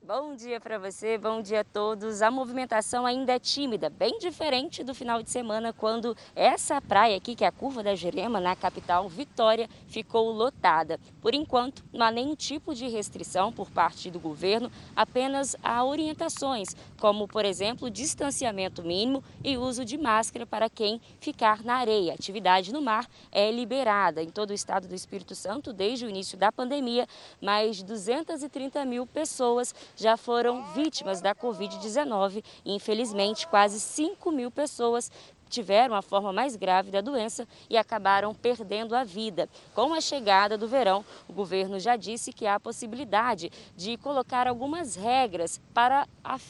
Bom 0.09 0.35
dia 0.35 0.59
para 0.59 0.79
você, 0.79 1.19
bom 1.19 1.43
dia 1.43 1.61
a 1.61 1.65
todos. 1.65 2.23
A 2.23 2.31
movimentação 2.31 3.05
ainda 3.05 3.35
é 3.35 3.39
tímida, 3.39 3.91
bem 3.91 4.19
diferente 4.19 4.83
do 4.83 4.95
final 4.95 5.23
de 5.23 5.29
semana, 5.29 5.71
quando 5.71 6.17
essa 6.35 6.81
praia 6.81 7.19
aqui, 7.19 7.35
que 7.35 7.45
é 7.45 7.47
a 7.47 7.53
Curva 7.53 7.83
da 7.83 7.95
Jurema, 7.95 8.41
na 8.41 8.57
capital 8.57 9.07
Vitória, 9.07 9.69
ficou 9.87 10.33
lotada. 10.33 10.99
Por 11.21 11.35
enquanto, 11.35 11.85
não 11.93 12.07
há 12.07 12.11
nenhum 12.11 12.35
tipo 12.35 12.75
de 12.75 12.89
restrição 12.89 13.53
por 13.53 13.71
parte 13.71 14.11
do 14.11 14.19
governo, 14.19 14.73
apenas 14.97 15.55
há 15.63 15.85
orientações, 15.85 16.75
como, 16.99 17.29
por 17.29 17.45
exemplo, 17.45 17.91
distanciamento 17.91 18.83
mínimo 18.83 19.23
e 19.45 19.59
uso 19.59 19.85
de 19.85 19.99
máscara 19.99 20.47
para 20.47 20.71
quem 20.71 21.03
ficar 21.21 21.63
na 21.63 21.75
areia. 21.75 22.15
Atividade 22.15 22.73
no 22.73 22.81
mar 22.81 23.07
é 23.31 23.51
liberada 23.51 24.23
em 24.23 24.31
todo 24.31 24.53
o 24.53 24.55
estado 24.55 24.89
do 24.89 24.95
Espírito 24.95 25.35
Santo 25.35 25.71
desde 25.71 26.07
o 26.07 26.09
início 26.09 26.39
da 26.39 26.51
pandemia. 26.51 27.07
Mais 27.43 27.77
de 27.77 27.85
230 27.85 28.87
mil 28.87 29.07
pessoas 29.07 29.75
já 29.99 30.17
foram 30.17 30.63
vítimas 30.73 31.21
da 31.21 31.35
Covid-19 31.35 32.45
e, 32.65 32.73
infelizmente, 32.73 33.47
quase 33.49 33.81
5 33.81 34.31
mil 34.31 34.51
pessoas 34.51 35.11
tiveram 35.49 35.95
a 35.95 36.03
forma 36.03 36.33
mais 36.33 36.57
grave 36.57 36.91
da 36.91 37.01
doença 37.01 37.47
e 37.69 37.77
acabaram 37.77 38.35
perdendo 38.35 38.95
a 38.95 39.05
vida. 39.05 39.49
Com 39.75 39.95
a 39.95 40.01
chegada 40.01 40.57
do 40.57 40.69
verão, 40.69 41.05
o 41.29 41.33
governo 41.33 41.79
já 41.81 41.97
disse 41.97 42.33
que 42.33 42.47
há 42.47 42.57
a 42.57 42.61
possibilidade 42.61 43.51
de 43.77 43.97
colocar 43.97 44.47
algumas 44.47 44.95
regras 44.95 45.61
para 45.73 46.07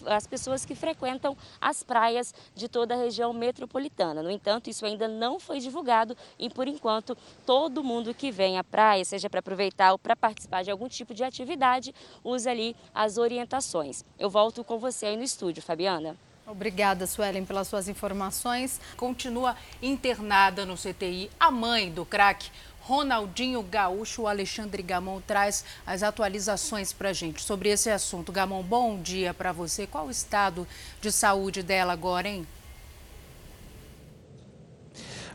as 0.07 0.26
pessoas 0.26 0.64
que 0.64 0.75
frequentam 0.75 1.37
as 1.61 1.83
praias 1.83 2.35
de 2.55 2.69
toda 2.69 2.95
a 2.95 2.99
região 2.99 3.33
metropolitana. 3.33 4.23
No 4.23 4.31
entanto, 4.31 4.69
isso 4.69 4.85
ainda 4.85 5.07
não 5.07 5.38
foi 5.38 5.61
divulgado 5.61 6.17
e, 6.38 6.50
por 6.50 6.67
enquanto, 6.67 7.17
todo 7.47 7.85
mundo 7.85 8.14
que 8.14 8.31
vem 8.31 8.59
à 8.59 8.64
praia, 8.64 9.05
seja 9.05 9.31
para 9.31 9.40
aproveitar 9.40 9.93
ou 9.93 9.99
para 9.99 10.17
participar 10.17 10.62
de 10.62 10.71
algum 10.71 10.88
tipo 10.88 11.14
de 11.14 11.25
atividade, 11.25 11.95
usa 12.25 12.50
ali 12.50 12.75
as 12.95 13.19
orientações. 13.19 14.05
Eu 14.19 14.28
volto 14.28 14.64
com 14.64 14.78
você 14.78 15.07
aí 15.07 15.17
no 15.17 15.23
estúdio, 15.23 15.62
Fabiana. 15.62 16.17
Obrigada, 16.50 17.07
Suelen, 17.07 17.45
pelas 17.45 17.69
suas 17.69 17.88
informações. 17.90 18.81
Continua 18.97 19.55
internada 19.83 20.64
no 20.64 20.76
CTI 20.76 21.31
a 21.38 21.50
mãe 21.50 21.90
do 21.90 22.07
craque 22.07 22.50
Ronaldinho 22.81 23.62
Gaúcho. 23.62 24.26
Alexandre 24.26 24.83
Gamon 24.83 25.21
traz 25.21 25.62
as 25.87 26.02
atualizações 26.02 26.90
para 26.90 27.11
a 27.11 27.12
gente 27.12 27.43
sobre 27.43 27.69
esse 27.69 27.90
assunto. 27.90 28.33
Gamon, 28.33 28.62
bom 28.62 28.99
dia 28.99 29.35
para 29.35 29.52
você. 29.52 29.87
Qual 29.87 30.07
o 30.07 30.11
estado 30.11 30.67
de 31.02 31.12
saúde 31.12 31.62
dela 31.62 31.93
agora, 31.93 32.26
hein? 32.26 32.47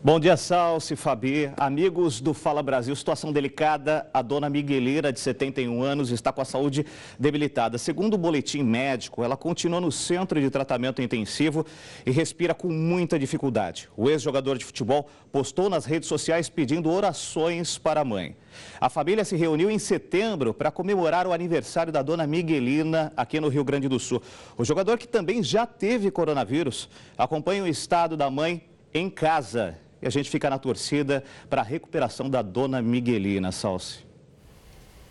Bom 0.06 0.20
dia, 0.20 0.36
Salsi, 0.36 0.98
Fabi, 0.98 1.50
amigos 1.56 2.20
do 2.20 2.34
Fala 2.34 2.62
Brasil. 2.62 2.94
Situação 2.94 3.32
delicada, 3.32 4.06
a 4.14 4.22
dona 4.22 4.50
Migueleira, 4.50 5.14
de 5.14 5.20
71 5.22 5.82
anos, 5.82 6.12
está 6.12 6.30
com 6.30 6.42
a 6.42 6.46
saúde 6.46 6.86
debilitada. 7.18 7.78
Segundo 7.78 8.16
o 8.16 8.18
boletim 8.18 8.64
médico, 8.64 9.24
ela 9.24 9.38
continua 9.38 9.80
no 9.80 9.94
centro 9.94 10.42
de 10.42 10.50
tratamento 10.50 11.02
intensivo 11.02 11.66
e 12.06 12.12
respira 12.12 12.54
com 12.54 12.68
muita 12.68 13.18
dificuldade. 13.18 13.88
O 13.96 14.10
ex-jogador 14.10 14.58
de 14.58 14.66
futebol 14.66 15.08
postou 15.32 15.70
nas 15.70 15.86
redes 15.86 16.10
sociais 16.10 16.50
pedindo 16.50 16.92
orações 16.92 17.78
para 17.78 18.02
a 18.02 18.06
mãe. 18.06 18.36
A 18.82 18.90
família 18.90 19.24
se 19.24 19.38
reuniu 19.38 19.72
em 19.72 19.80
setembro 19.80 20.54
para 20.54 20.70
comemorar 20.70 21.26
o 21.26 21.32
aniversário 21.32 21.94
da 21.94 22.02
dona 22.02 22.28
Miguelina 22.28 23.14
aqui 23.16 23.40
no 23.40 23.48
Rio 23.48 23.64
Grande 23.64 23.88
do 23.88 23.98
Sul. 24.02 24.22
O 24.58 24.66
jogador 24.66 24.98
que 24.98 25.08
também 25.08 25.42
já 25.42 25.66
teve 25.66 26.12
coronavírus 26.12 26.90
acompanha 27.18 27.64
o 27.64 27.68
estado 27.68 28.18
da 28.18 28.30
mãe 28.30 28.64
em 28.94 29.10
casa 29.10 29.82
e 30.04 30.08
a 30.08 30.10
gente 30.10 30.30
fica 30.30 30.50
na 30.50 30.60
torcida 30.60 31.24
para 31.50 31.62
a 31.62 31.64
recuperação 31.64 32.30
da 32.30 32.42
dona 32.42 32.82
Miguelina, 32.82 33.54
Salsi. 33.54 34.06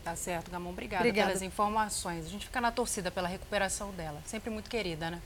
Tá 0.05 0.15
certo, 0.15 0.51
Gamon. 0.51 0.69
Obrigada, 0.71 1.03
Obrigada 1.03 1.29
pelas 1.29 1.43
informações. 1.43 2.27
A 2.27 2.29
gente 2.29 2.45
fica 2.45 2.61
na 2.61 2.71
torcida 2.71 3.11
pela 3.11 3.27
recuperação 3.27 3.91
dela. 3.93 4.21
Sempre 4.27 4.51
muito 4.51 4.69
querida, 4.69 5.11
né? 5.11 5.23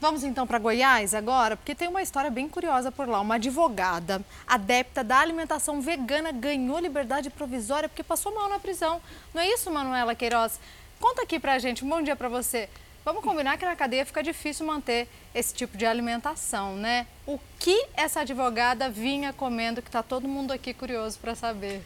Vamos 0.00 0.24
então 0.24 0.46
para 0.46 0.58
Goiás 0.58 1.14
agora, 1.14 1.56
porque 1.56 1.74
tem 1.74 1.86
uma 1.88 2.02
história 2.02 2.30
bem 2.30 2.48
curiosa 2.48 2.90
por 2.90 3.08
lá. 3.08 3.20
Uma 3.20 3.36
advogada 3.36 4.20
adepta 4.46 5.04
da 5.04 5.18
alimentação 5.18 5.80
vegana 5.80 6.32
ganhou 6.32 6.78
liberdade 6.80 7.30
provisória 7.30 7.88
porque 7.88 8.02
passou 8.02 8.34
mal 8.34 8.48
na 8.48 8.58
prisão. 8.58 9.00
Não 9.32 9.40
é 9.40 9.48
isso, 9.48 9.70
Manuela 9.70 10.14
Queiroz? 10.14 10.58
Conta 10.98 11.22
aqui 11.22 11.38
pra 11.38 11.58
gente. 11.60 11.84
Um 11.84 11.88
bom 11.88 12.02
dia 12.02 12.16
para 12.16 12.28
você. 12.28 12.68
Vamos 13.08 13.24
combinar 13.24 13.56
que 13.56 13.64
na 13.64 13.74
cadeia 13.74 14.04
fica 14.04 14.22
difícil 14.22 14.66
manter 14.66 15.08
esse 15.34 15.54
tipo 15.54 15.78
de 15.78 15.86
alimentação, 15.86 16.76
né? 16.76 17.06
O 17.26 17.40
que 17.58 17.86
essa 17.94 18.20
advogada 18.20 18.90
vinha 18.90 19.32
comendo 19.32 19.80
que 19.80 19.88
está 19.88 20.02
todo 20.02 20.28
mundo 20.28 20.52
aqui 20.52 20.74
curioso 20.74 21.18
para 21.18 21.34
saber? 21.34 21.82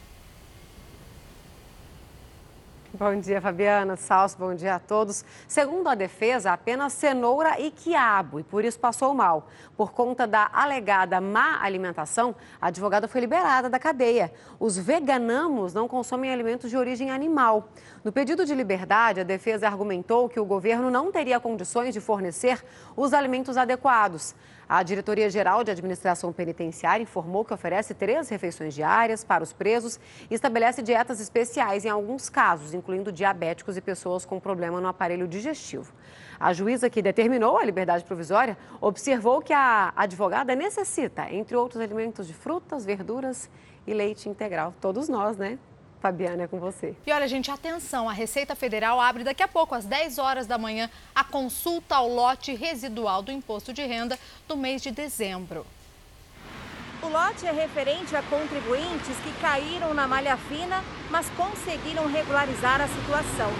Bom 2.94 3.18
dia, 3.18 3.40
Fabiana. 3.40 3.96
Salso, 3.96 4.36
bom 4.36 4.54
dia 4.54 4.74
a 4.74 4.78
todos. 4.78 5.24
Segundo 5.48 5.88
a 5.88 5.94
defesa, 5.94 6.52
apenas 6.52 6.92
cenoura 6.92 7.58
e 7.58 7.70
quiabo 7.70 8.38
e 8.38 8.42
por 8.42 8.66
isso 8.66 8.78
passou 8.78 9.14
mal. 9.14 9.48
Por 9.74 9.92
conta 9.92 10.26
da 10.26 10.50
alegada 10.52 11.18
má 11.18 11.62
alimentação, 11.62 12.34
a 12.60 12.66
advogada 12.66 13.08
foi 13.08 13.22
liberada 13.22 13.70
da 13.70 13.78
cadeia. 13.78 14.30
Os 14.60 14.76
veganamos 14.76 15.72
não 15.72 15.88
consomem 15.88 16.30
alimentos 16.30 16.68
de 16.68 16.76
origem 16.76 17.10
animal. 17.10 17.70
No 18.04 18.12
pedido 18.12 18.44
de 18.44 18.54
liberdade, 18.54 19.20
a 19.20 19.24
defesa 19.24 19.66
argumentou 19.66 20.28
que 20.28 20.38
o 20.38 20.44
governo 20.44 20.90
não 20.90 21.10
teria 21.10 21.40
condições 21.40 21.94
de 21.94 22.00
fornecer 22.00 22.62
os 22.94 23.14
alimentos 23.14 23.56
adequados. 23.56 24.34
A 24.74 24.82
Diretoria-Geral 24.82 25.62
de 25.62 25.70
Administração 25.70 26.32
Penitenciária 26.32 27.02
informou 27.02 27.44
que 27.44 27.52
oferece 27.52 27.92
três 27.92 28.30
refeições 28.30 28.72
diárias 28.72 29.22
para 29.22 29.44
os 29.44 29.52
presos 29.52 30.00
e 30.30 30.34
estabelece 30.34 30.80
dietas 30.80 31.20
especiais 31.20 31.84
em 31.84 31.90
alguns 31.90 32.30
casos, 32.30 32.72
incluindo 32.72 33.12
diabéticos 33.12 33.76
e 33.76 33.82
pessoas 33.82 34.24
com 34.24 34.40
problema 34.40 34.80
no 34.80 34.88
aparelho 34.88 35.28
digestivo. 35.28 35.92
A 36.40 36.54
juíza 36.54 36.88
que 36.88 37.02
determinou 37.02 37.58
a 37.58 37.64
liberdade 37.66 38.02
provisória 38.02 38.56
observou 38.80 39.42
que 39.42 39.52
a 39.52 39.92
advogada 39.94 40.54
necessita, 40.54 41.30
entre 41.30 41.54
outros 41.54 41.82
alimentos, 41.82 42.26
de 42.26 42.32
frutas, 42.32 42.86
verduras 42.86 43.50
e 43.86 43.92
leite 43.92 44.26
integral. 44.26 44.72
Todos 44.80 45.06
nós, 45.06 45.36
né? 45.36 45.58
Fabiana, 46.02 46.42
é 46.42 46.48
com 46.48 46.58
você. 46.58 46.96
E 47.06 47.12
olha, 47.12 47.28
gente, 47.28 47.48
atenção, 47.48 48.08
a 48.08 48.12
Receita 48.12 48.56
Federal 48.56 49.00
abre 49.00 49.22
daqui 49.22 49.40
a 49.40 49.46
pouco, 49.46 49.72
às 49.72 49.84
10 49.84 50.18
horas 50.18 50.48
da 50.48 50.58
manhã, 50.58 50.90
a 51.14 51.22
consulta 51.22 51.94
ao 51.94 52.08
lote 52.08 52.52
residual 52.52 53.22
do 53.22 53.30
imposto 53.30 53.72
de 53.72 53.86
renda 53.86 54.18
do 54.48 54.56
mês 54.56 54.82
de 54.82 54.90
dezembro. 54.90 55.64
O 57.00 57.06
lote 57.08 57.46
é 57.46 57.52
referente 57.52 58.16
a 58.16 58.22
contribuintes 58.22 59.16
que 59.22 59.32
caíram 59.40 59.94
na 59.94 60.08
malha 60.08 60.36
fina, 60.36 60.82
mas 61.08 61.30
conseguiram 61.30 62.08
regularizar 62.08 62.80
a 62.80 62.88
situação. 62.88 63.52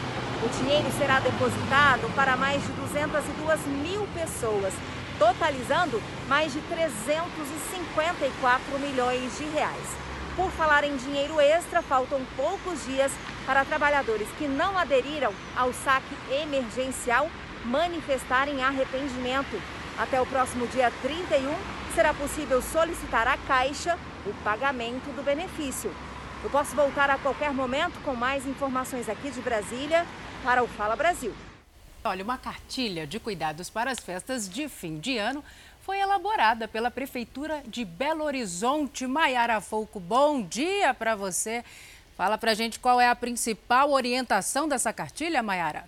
O 0.44 0.48
dinheiro 0.58 0.90
será 0.98 1.20
depositado 1.20 2.12
para 2.16 2.36
mais 2.36 2.60
de 2.60 2.72
202 2.72 3.66
mil 3.66 4.04
pessoas, 4.14 4.74
totalizando 5.16 6.02
mais 6.28 6.52
de 6.52 6.60
354 6.62 8.80
milhões 8.80 9.38
de 9.38 9.44
reais. 9.44 10.11
Por 10.34 10.50
falar 10.52 10.82
em 10.82 10.96
dinheiro 10.96 11.38
extra, 11.38 11.82
faltam 11.82 12.24
poucos 12.36 12.86
dias 12.86 13.12
para 13.44 13.66
trabalhadores 13.66 14.26
que 14.38 14.48
não 14.48 14.78
aderiram 14.78 15.32
ao 15.54 15.72
saque 15.74 16.16
emergencial 16.30 17.28
manifestarem 17.64 18.62
arrependimento. 18.62 19.60
Até 19.98 20.18
o 20.20 20.26
próximo 20.26 20.66
dia 20.68 20.90
31, 21.02 21.54
será 21.94 22.14
possível 22.14 22.62
solicitar 22.62 23.28
à 23.28 23.36
Caixa 23.36 23.98
o 24.24 24.32
pagamento 24.42 25.14
do 25.14 25.22
benefício. 25.22 25.94
Eu 26.42 26.48
posso 26.48 26.74
voltar 26.74 27.10
a 27.10 27.18
qualquer 27.18 27.52
momento 27.52 28.02
com 28.02 28.14
mais 28.14 28.46
informações 28.46 29.10
aqui 29.10 29.30
de 29.30 29.40
Brasília 29.42 30.06
para 30.42 30.64
o 30.64 30.66
Fala 30.66 30.96
Brasil. 30.96 31.34
Olha, 32.04 32.24
uma 32.24 32.36
cartilha 32.36 33.06
de 33.06 33.20
cuidados 33.20 33.70
para 33.70 33.90
as 33.90 34.00
festas 34.00 34.48
de 34.48 34.68
fim 34.68 34.98
de 34.98 35.18
ano 35.18 35.44
foi 35.82 35.98
elaborada 35.98 36.68
pela 36.68 36.90
Prefeitura 36.90 37.62
de 37.66 37.84
Belo 37.84 38.24
Horizonte. 38.24 39.06
Maiara 39.06 39.60
Folco, 39.60 39.98
bom 39.98 40.40
dia 40.40 40.94
para 40.94 41.16
você. 41.16 41.64
Fala 42.16 42.38
para 42.38 42.54
gente 42.54 42.78
qual 42.78 43.00
é 43.00 43.08
a 43.08 43.16
principal 43.16 43.90
orientação 43.90 44.68
dessa 44.68 44.92
cartilha, 44.92 45.42
Maiara. 45.42 45.84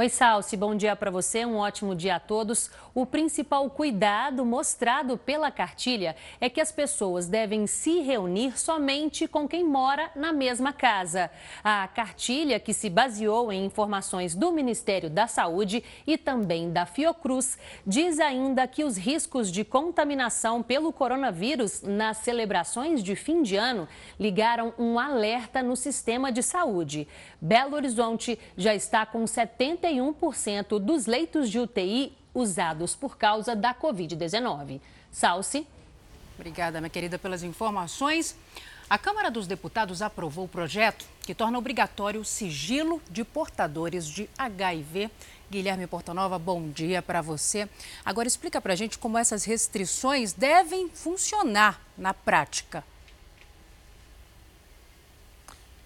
Oi, 0.00 0.08
Salsi, 0.08 0.56
bom 0.56 0.74
dia 0.74 0.96
para 0.96 1.10
você, 1.10 1.44
um 1.44 1.58
ótimo 1.58 1.94
dia 1.94 2.16
a 2.16 2.18
todos. 2.18 2.70
O 2.94 3.04
principal 3.04 3.68
cuidado 3.68 4.46
mostrado 4.46 5.18
pela 5.18 5.50
cartilha 5.50 6.16
é 6.40 6.48
que 6.48 6.58
as 6.58 6.72
pessoas 6.72 7.28
devem 7.28 7.66
se 7.66 8.00
reunir 8.00 8.58
somente 8.58 9.28
com 9.28 9.46
quem 9.46 9.62
mora 9.62 10.10
na 10.16 10.32
mesma 10.32 10.72
casa. 10.72 11.30
A 11.62 11.86
cartilha, 11.86 12.58
que 12.58 12.72
se 12.72 12.88
baseou 12.88 13.52
em 13.52 13.66
informações 13.66 14.34
do 14.34 14.50
Ministério 14.50 15.10
da 15.10 15.26
Saúde 15.26 15.84
e 16.06 16.16
também 16.16 16.72
da 16.72 16.86
Fiocruz, 16.86 17.58
diz 17.86 18.20
ainda 18.20 18.66
que 18.66 18.82
os 18.82 18.96
riscos 18.96 19.52
de 19.52 19.66
contaminação 19.66 20.62
pelo 20.62 20.94
coronavírus 20.94 21.82
nas 21.82 22.16
celebrações 22.16 23.02
de 23.04 23.14
fim 23.14 23.42
de 23.42 23.56
ano 23.56 23.86
ligaram 24.18 24.72
um 24.78 24.98
alerta 24.98 25.62
no 25.62 25.76
sistema 25.76 26.32
de 26.32 26.42
saúde. 26.42 27.06
Belo 27.38 27.76
Horizonte 27.76 28.38
já 28.56 28.74
está 28.74 29.04
com 29.04 29.26
70 29.26 29.89
41% 29.90 30.78
dos 30.78 31.06
leitos 31.06 31.50
de 31.50 31.58
UTI 31.58 32.16
usados 32.32 32.94
por 32.94 33.18
causa 33.18 33.56
da 33.56 33.74
Covid-19. 33.74 34.80
Salsi. 35.10 35.66
Obrigada, 36.36 36.80
minha 36.80 36.90
querida, 36.90 37.18
pelas 37.18 37.42
informações. 37.42 38.36
A 38.88 38.96
Câmara 38.96 39.30
dos 39.30 39.46
Deputados 39.46 40.02
aprovou 40.02 40.44
o 40.44 40.48
projeto 40.48 41.04
que 41.22 41.34
torna 41.34 41.58
obrigatório 41.58 42.20
o 42.20 42.24
sigilo 42.24 43.00
de 43.10 43.24
portadores 43.24 44.06
de 44.06 44.28
HIV. 44.38 45.10
Guilherme 45.50 45.86
Portanova, 45.86 46.38
bom 46.38 46.70
dia 46.70 47.02
para 47.02 47.20
você. 47.20 47.68
Agora 48.04 48.26
explica 48.26 48.60
para 48.60 48.72
a 48.72 48.76
gente 48.76 48.98
como 48.98 49.18
essas 49.18 49.44
restrições 49.44 50.32
devem 50.32 50.88
funcionar 50.88 51.80
na 51.98 52.14
prática. 52.14 52.84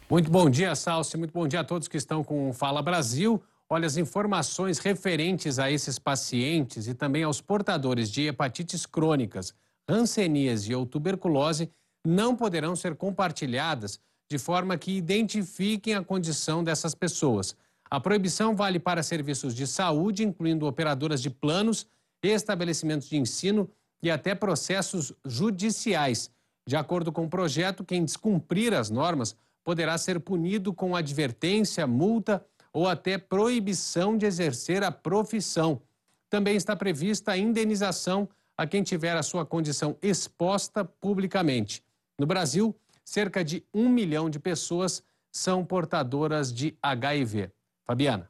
Muito 0.09 0.31
bom 0.31 0.49
dia, 0.49 0.75
Salsi. 0.75 1.17
Muito 1.17 1.33
bom 1.33 1.49
dia 1.49 1.61
a 1.61 1.65
todos 1.65 1.89
que 1.89 1.97
estão 1.97 2.23
com 2.23 2.51
o 2.51 2.53
Fala 2.53 2.83
Brasil. 2.83 3.43
Olha, 3.75 3.89
as 3.89 3.97
informações 3.97 4.79
referentes 4.79 5.59
a 5.59 5.69
esses 5.69 5.99
pacientes 5.99 6.87
e 6.87 6.95
também 6.95 7.25
aos 7.25 7.41
portadores 7.41 8.09
de 8.09 8.23
hepatites 8.23 8.87
crônicas, 8.87 9.53
hanseníase 9.89 10.73
ou 10.73 10.87
tuberculose 10.87 11.69
não 12.07 12.37
poderão 12.37 12.77
ser 12.77 12.95
compartilhadas 12.95 13.99
de 14.31 14.39
forma 14.39 14.79
que 14.79 14.93
identifiquem 14.93 15.97
a 15.97 16.05
condição 16.05 16.63
dessas 16.63 16.95
pessoas. 16.95 17.57
A 17.91 17.99
proibição 17.99 18.55
vale 18.55 18.79
para 18.79 19.03
serviços 19.03 19.53
de 19.57 19.67
saúde, 19.67 20.23
incluindo 20.23 20.67
operadoras 20.67 21.21
de 21.21 21.29
planos, 21.29 21.85
estabelecimentos 22.23 23.09
de 23.09 23.17
ensino 23.17 23.69
e 24.01 24.09
até 24.09 24.37
processos 24.37 25.13
judiciais. 25.27 26.31
De 26.65 26.77
acordo 26.77 27.11
com 27.11 27.25
o 27.25 27.29
projeto, 27.29 27.83
quem 27.83 28.05
descumprir 28.05 28.73
as 28.73 28.89
normas 28.89 29.35
poderá 29.65 29.99
ser 29.99 30.21
punido 30.21 30.73
com 30.73 30.95
advertência, 30.95 31.89
multa 31.89 32.41
ou 32.75 32.89
até 32.89 33.17
proibição 33.17 34.19
de 34.19 34.27
exercer 34.27 34.83
a 34.83 34.91
profissão. 34.91 35.81
Também 36.29 36.57
está 36.57 36.75
prevista 36.75 37.31
a 37.33 37.39
indenização 37.39 38.29
a 38.59 38.67
quem 38.67 38.83
tiver 38.83 39.17
a 39.17 39.23
sua 39.23 39.47
condição 39.47 39.97
exposta 40.03 40.85
publicamente. 40.85 41.83
No 42.19 42.27
Brasil, 42.27 42.75
cerca 43.05 43.45
de 43.45 43.65
um 43.73 43.89
milhão 43.89 44.29
de 44.29 44.41
pessoas 44.41 45.03
são 45.31 45.65
portadoras 45.65 46.53
de 46.53 46.77
HIV. 46.83 47.51
Fabiana. 47.85 48.29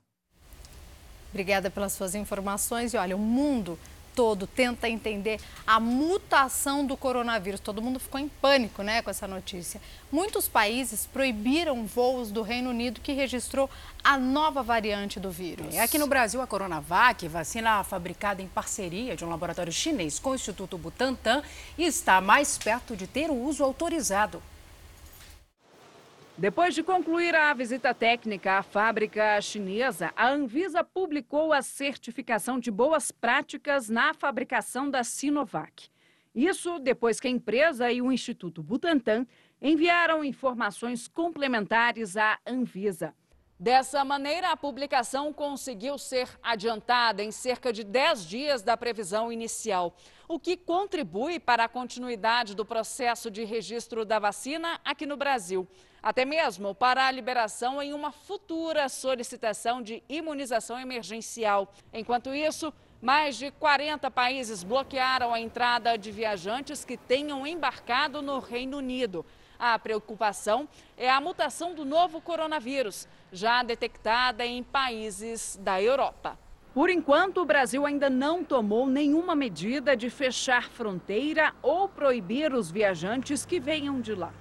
Obrigada 1.30 1.70
pelas 1.70 1.92
suas 1.92 2.14
informações. 2.14 2.92
E 2.92 2.96
olha, 2.96 3.16
o 3.16 3.18
mundo 3.18 3.78
todo 4.14 4.46
tenta 4.46 4.88
entender 4.88 5.40
a 5.66 5.80
mutação 5.80 6.86
do 6.86 6.96
coronavírus. 6.96 7.60
Todo 7.60 7.82
mundo 7.82 7.98
ficou 7.98 8.20
em 8.20 8.28
pânico 8.28 8.82
né, 8.82 9.02
com 9.02 9.10
essa 9.10 9.26
notícia. 9.26 9.80
Muitos 10.10 10.48
países 10.48 11.06
proibiram 11.06 11.84
voos 11.84 12.30
do 12.30 12.42
Reino 12.42 12.70
Unido 12.70 13.00
que 13.00 13.12
registrou 13.12 13.68
a 14.02 14.16
nova 14.16 14.62
variante 14.62 15.18
do 15.18 15.30
vírus. 15.30 15.74
É, 15.74 15.82
aqui 15.82 15.98
no 15.98 16.06
Brasil, 16.06 16.40
a 16.40 16.46
Coronavac, 16.46 17.26
vacina 17.28 17.82
fabricada 17.82 18.40
em 18.40 18.46
parceria 18.46 19.16
de 19.16 19.24
um 19.24 19.28
laboratório 19.28 19.72
chinês 19.72 20.18
com 20.18 20.30
o 20.30 20.34
Instituto 20.34 20.78
Butantan, 20.78 21.42
está 21.76 22.20
mais 22.20 22.56
perto 22.56 22.96
de 22.96 23.06
ter 23.06 23.30
o 23.30 23.34
uso 23.34 23.64
autorizado. 23.64 24.42
Depois 26.36 26.74
de 26.74 26.82
concluir 26.82 27.32
a 27.32 27.54
visita 27.54 27.94
técnica 27.94 28.58
à 28.58 28.62
fábrica 28.64 29.40
chinesa, 29.40 30.12
a 30.16 30.28
Anvisa 30.28 30.82
publicou 30.82 31.52
a 31.52 31.62
certificação 31.62 32.58
de 32.58 32.72
boas 32.72 33.12
práticas 33.12 33.88
na 33.88 34.12
fabricação 34.12 34.90
da 34.90 35.04
Sinovac. 35.04 35.88
Isso 36.34 36.80
depois 36.80 37.20
que 37.20 37.28
a 37.28 37.30
empresa 37.30 37.92
e 37.92 38.02
o 38.02 38.10
Instituto 38.10 38.64
Butantan 38.64 39.24
enviaram 39.62 40.24
informações 40.24 41.06
complementares 41.06 42.16
à 42.16 42.36
Anvisa. 42.44 43.14
Dessa 43.58 44.04
maneira, 44.04 44.50
a 44.50 44.56
publicação 44.56 45.32
conseguiu 45.32 45.96
ser 45.96 46.28
adiantada 46.42 47.22
em 47.22 47.30
cerca 47.30 47.72
de 47.72 47.84
10 47.84 48.26
dias 48.26 48.62
da 48.62 48.76
previsão 48.76 49.30
inicial, 49.30 49.96
o 50.28 50.38
que 50.38 50.56
contribui 50.56 51.38
para 51.38 51.64
a 51.64 51.68
continuidade 51.68 52.54
do 52.54 52.64
processo 52.64 53.30
de 53.30 53.44
registro 53.44 54.04
da 54.04 54.18
vacina 54.18 54.80
aqui 54.84 55.06
no 55.06 55.16
Brasil 55.16 55.68
até 56.04 56.26
mesmo 56.26 56.74
para 56.74 57.06
a 57.06 57.10
liberação 57.10 57.80
em 57.80 57.94
uma 57.94 58.12
futura 58.12 58.90
solicitação 58.90 59.80
de 59.80 60.02
imunização 60.06 60.78
emergencial. 60.78 61.72
Enquanto 61.94 62.34
isso, 62.34 62.74
mais 63.00 63.38
de 63.38 63.50
40 63.50 64.10
países 64.10 64.62
bloquearam 64.62 65.32
a 65.32 65.40
entrada 65.40 65.96
de 65.96 66.12
viajantes 66.12 66.84
que 66.84 66.98
tenham 66.98 67.46
embarcado 67.46 68.20
no 68.20 68.38
Reino 68.38 68.76
Unido. 68.76 69.24
A 69.58 69.78
preocupação 69.78 70.68
é 70.94 71.08
a 71.08 71.22
mutação 71.22 71.74
do 71.74 71.86
novo 71.86 72.20
coronavírus, 72.20 73.08
já 73.32 73.62
detectada 73.62 74.44
em 74.44 74.62
países 74.62 75.58
da 75.62 75.80
Europa. 75.80 76.38
Por 76.74 76.90
enquanto, 76.90 77.40
o 77.40 77.44
Brasil 77.44 77.86
ainda 77.86 78.10
não 78.10 78.42
tomou 78.42 78.88
nenhuma 78.88 79.36
medida 79.36 79.96
de 79.96 80.10
fechar 80.10 80.68
fronteira 80.68 81.54
ou 81.62 81.88
proibir 81.88 82.52
os 82.52 82.68
viajantes 82.68 83.46
que 83.46 83.60
venham 83.60 84.00
de 84.00 84.12
lá. 84.12 84.34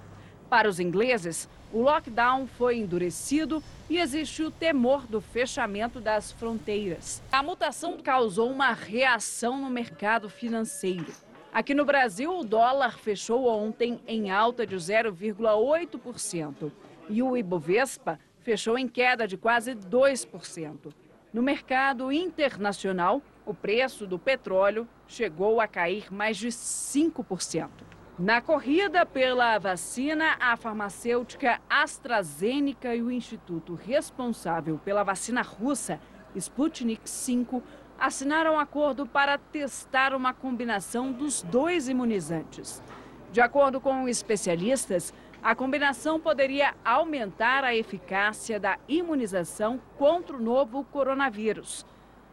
Para 0.50 0.68
os 0.68 0.80
ingleses, 0.80 1.48
o 1.72 1.80
lockdown 1.80 2.48
foi 2.48 2.78
endurecido 2.78 3.62
e 3.88 3.98
existe 3.98 4.42
o 4.42 4.50
temor 4.50 5.06
do 5.06 5.20
fechamento 5.20 6.00
das 6.00 6.32
fronteiras. 6.32 7.22
A 7.30 7.40
mutação 7.40 7.98
causou 8.02 8.50
uma 8.50 8.72
reação 8.72 9.56
no 9.58 9.70
mercado 9.70 10.28
financeiro. 10.28 11.12
Aqui 11.52 11.72
no 11.72 11.84
Brasil, 11.84 12.36
o 12.36 12.42
dólar 12.42 12.98
fechou 12.98 13.46
ontem 13.46 14.00
em 14.08 14.32
alta 14.32 14.66
de 14.66 14.74
0,8% 14.74 16.72
e 17.08 17.22
o 17.22 17.36
Ibovespa 17.36 18.18
fechou 18.40 18.76
em 18.76 18.88
queda 18.88 19.28
de 19.28 19.36
quase 19.36 19.76
2%. 19.76 21.03
No 21.34 21.42
mercado 21.42 22.12
internacional, 22.12 23.20
o 23.44 23.52
preço 23.52 24.06
do 24.06 24.20
petróleo 24.20 24.86
chegou 25.08 25.60
a 25.60 25.66
cair 25.66 26.06
mais 26.14 26.36
de 26.36 26.46
5%. 26.46 27.68
Na 28.16 28.40
corrida 28.40 29.04
pela 29.04 29.58
vacina, 29.58 30.36
a 30.38 30.56
farmacêutica 30.56 31.60
AstraZeneca 31.68 32.94
e 32.94 33.02
o 33.02 33.10
instituto 33.10 33.74
responsável 33.74 34.78
pela 34.84 35.02
vacina 35.02 35.42
russa, 35.42 35.98
Sputnik 36.36 37.02
V, 37.02 37.60
assinaram 37.98 38.54
um 38.54 38.60
acordo 38.60 39.04
para 39.04 39.36
testar 39.36 40.14
uma 40.14 40.32
combinação 40.32 41.10
dos 41.10 41.42
dois 41.42 41.88
imunizantes. 41.88 42.80
De 43.32 43.40
acordo 43.40 43.80
com 43.80 44.08
especialistas, 44.08 45.12
a 45.44 45.54
combinação 45.54 46.18
poderia 46.18 46.74
aumentar 46.84 47.62
a 47.62 47.76
eficácia 47.76 48.58
da 48.58 48.78
imunização 48.88 49.80
contra 49.96 50.36
o 50.36 50.42
novo 50.42 50.82
coronavírus. 50.84 51.86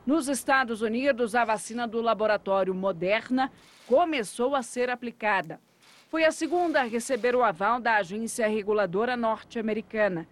Nos 0.04 0.28
Estados 0.28 0.82
Unidos, 0.82 1.36
a 1.36 1.45
vacina 1.45 1.88
do 1.88 2.02
laboratório 2.02 2.74
Moderna 2.74 3.52
começou 3.86 4.56
a 4.56 4.63
ser 4.63 4.89
aplicada 4.89 5.60
foi 6.12 6.26
a 6.26 6.32
segunda 6.34 6.82
a 6.82 6.84
receber 6.84 7.38
o 7.38 7.41
aval 7.41 7.80
da 7.80 7.95
agência 7.95 8.45
reguladora 8.45 9.15
norte-americana. 9.15 10.28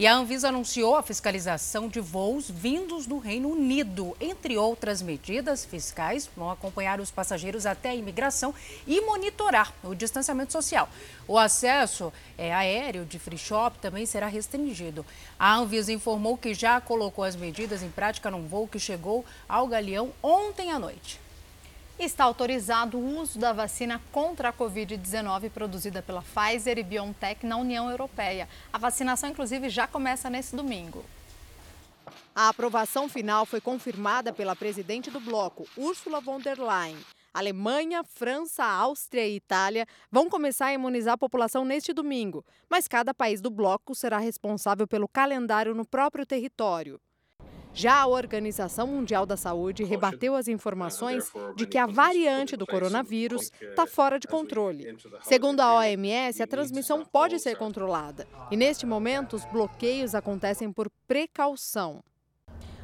E 0.00 0.06
a 0.06 0.14
Anvisa 0.14 0.48
anunciou 0.48 0.96
a 0.96 1.02
fiscalização 1.02 1.86
de 1.86 2.00
voos 2.00 2.50
vindos 2.50 3.06
do 3.06 3.18
Reino 3.18 3.50
Unido. 3.50 4.16
Entre 4.18 4.56
outras 4.56 5.02
medidas 5.02 5.62
fiscais, 5.62 6.26
vão 6.34 6.50
acompanhar 6.50 7.00
os 7.00 7.10
passageiros 7.10 7.66
até 7.66 7.90
a 7.90 7.94
imigração 7.94 8.54
e 8.86 8.98
monitorar 9.02 9.74
o 9.84 9.94
distanciamento 9.94 10.54
social. 10.54 10.88
O 11.28 11.36
acesso 11.36 12.10
é, 12.38 12.50
aéreo 12.50 13.04
de 13.04 13.18
free 13.18 13.36
shop 13.36 13.78
também 13.78 14.06
será 14.06 14.26
restringido. 14.26 15.04
A 15.38 15.54
Anvisa 15.54 15.92
informou 15.92 16.38
que 16.38 16.54
já 16.54 16.80
colocou 16.80 17.22
as 17.22 17.36
medidas 17.36 17.82
em 17.82 17.90
prática 17.90 18.30
num 18.30 18.48
voo 18.48 18.66
que 18.66 18.78
chegou 18.78 19.22
ao 19.46 19.66
Galeão 19.66 20.14
ontem 20.22 20.70
à 20.70 20.78
noite. 20.78 21.20
Está 22.00 22.24
autorizado 22.24 22.96
o 22.96 23.18
uso 23.20 23.38
da 23.38 23.52
vacina 23.52 24.00
contra 24.10 24.48
a 24.48 24.52
Covid-19 24.54 25.50
produzida 25.50 26.00
pela 26.00 26.22
Pfizer 26.22 26.78
e 26.78 26.82
BioNTech 26.82 27.44
na 27.44 27.58
União 27.58 27.90
Europeia. 27.90 28.48
A 28.72 28.78
vacinação, 28.78 29.28
inclusive, 29.28 29.68
já 29.68 29.86
começa 29.86 30.30
nesse 30.30 30.56
domingo. 30.56 31.04
A 32.34 32.48
aprovação 32.48 33.06
final 33.06 33.44
foi 33.44 33.60
confirmada 33.60 34.32
pela 34.32 34.56
presidente 34.56 35.10
do 35.10 35.20
bloco, 35.20 35.68
Ursula 35.76 36.22
von 36.22 36.40
der 36.40 36.58
Leyen. 36.58 36.96
Alemanha, 37.34 38.02
França, 38.02 38.64
Áustria 38.64 39.26
e 39.28 39.36
Itália 39.36 39.86
vão 40.10 40.30
começar 40.30 40.68
a 40.68 40.72
imunizar 40.72 41.12
a 41.12 41.18
população 41.18 41.66
neste 41.66 41.92
domingo, 41.92 42.42
mas 42.66 42.88
cada 42.88 43.12
país 43.12 43.42
do 43.42 43.50
bloco 43.50 43.94
será 43.94 44.16
responsável 44.16 44.88
pelo 44.88 45.06
calendário 45.06 45.74
no 45.74 45.84
próprio 45.84 46.24
território. 46.24 46.98
Já 47.72 48.00
a 48.00 48.06
Organização 48.06 48.86
Mundial 48.86 49.24
da 49.24 49.36
Saúde 49.36 49.84
rebateu 49.84 50.34
as 50.34 50.48
informações 50.48 51.30
de 51.56 51.66
que 51.66 51.78
a 51.78 51.86
variante 51.86 52.56
do 52.56 52.66
coronavírus 52.66 53.50
está 53.60 53.86
fora 53.86 54.18
de 54.18 54.26
controle. 54.26 54.96
Segundo 55.22 55.60
a 55.60 55.74
OMS, 55.74 56.42
a 56.42 56.46
transmissão 56.46 57.04
pode 57.04 57.38
ser 57.38 57.56
controlada 57.56 58.26
e, 58.50 58.56
neste 58.56 58.84
momento, 58.84 59.36
os 59.36 59.44
bloqueios 59.44 60.14
acontecem 60.14 60.72
por 60.72 60.90
precaução. 61.06 62.02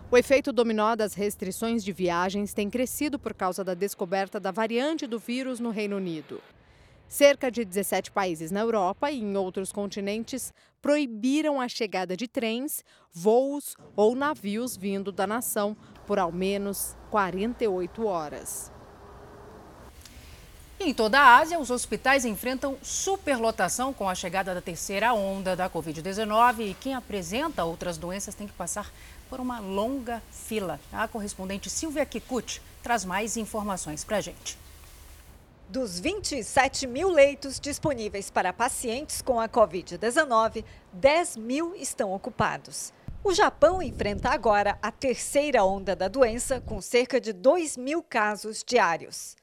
O 0.09 0.17
efeito 0.17 0.53
dominó 0.53 0.95
das 0.95 1.15
restrições 1.15 1.83
de 1.83 1.93
viagens 1.93 2.55
tem 2.55 2.71
crescido 2.71 3.19
por 3.19 3.35
causa 3.35 3.65
da 3.65 3.75
descoberta 3.75 4.39
da 4.39 4.53
variante 4.53 5.05
do 5.05 5.19
vírus 5.19 5.59
no 5.59 5.71
Reino 5.71 5.97
Unido. 5.97 6.41
Cerca 7.09 7.51
de 7.51 7.65
17 7.65 8.11
países 8.11 8.51
na 8.51 8.61
Europa 8.61 9.11
e 9.11 9.21
em 9.21 9.37
outros 9.37 9.71
continentes 9.71 10.53
proibiram 10.83 11.61
a 11.61 11.69
chegada 11.69 12.17
de 12.17 12.27
trens, 12.27 12.85
voos 13.13 13.77
ou 13.95 14.17
navios 14.17 14.77
vindo 14.77 15.13
da 15.13 15.27
nação 15.27 15.77
por 16.07 16.19
ao 16.19 16.33
menos 16.33 16.97
48 17.11 18.05
horas. 18.07 18.73
Em 20.79 20.93
toda 20.93 21.19
a 21.19 21.39
Ásia, 21.39 21.59
os 21.59 21.71
hospitais 21.71 22.25
enfrentam 22.25 22.77
superlotação 22.83 23.95
com 23.95 24.09
a 24.09 24.15
chegada 24.15 24.55
da 24.55 24.61
terceira 24.61 25.15
onda 25.15 25.57
da 25.57 25.71
Covid-19 25.71 26.71
e 26.71 26.75
quem 26.75 26.95
apresenta 26.95 27.65
outras 27.65 27.97
doenças 27.97 28.35
tem 28.35 28.47
que 28.47 28.53
passar 28.53 28.93
por 29.31 29.41
uma 29.41 29.59
longa 29.59 30.23
fila. 30.31 30.79
A 30.93 31.09
correspondente 31.09 31.71
Silvia 31.71 32.05
Kikuchi 32.05 32.61
traz 32.83 33.05
mais 33.05 33.37
informações 33.39 34.05
para 34.05 34.19
a 34.19 34.21
gente. 34.21 34.66
Dos 35.69 35.99
27 35.99 36.87
mil 36.87 37.09
leitos 37.09 37.59
disponíveis 37.59 38.31
para 38.31 38.53
pacientes 38.53 39.21
com 39.21 39.41
a 39.41 39.49
Covid-19, 39.49 40.65
10 40.93 41.37
mil 41.39 41.75
estão 41.75 42.13
ocupados. 42.13 42.93
O 43.25 43.35
Japão 43.35 43.83
enfrenta 43.83 44.29
agora 44.29 44.79
a 44.81 44.93
terceira 44.93 45.65
onda 45.65 45.97
da 45.97 46.07
doença, 46.07 46.61
com 46.61 46.81
cerca 46.81 47.21
de 47.21 47.33
2 47.33 47.77
mil 47.77 48.01
casos 48.01 48.63
diários. 48.65 49.35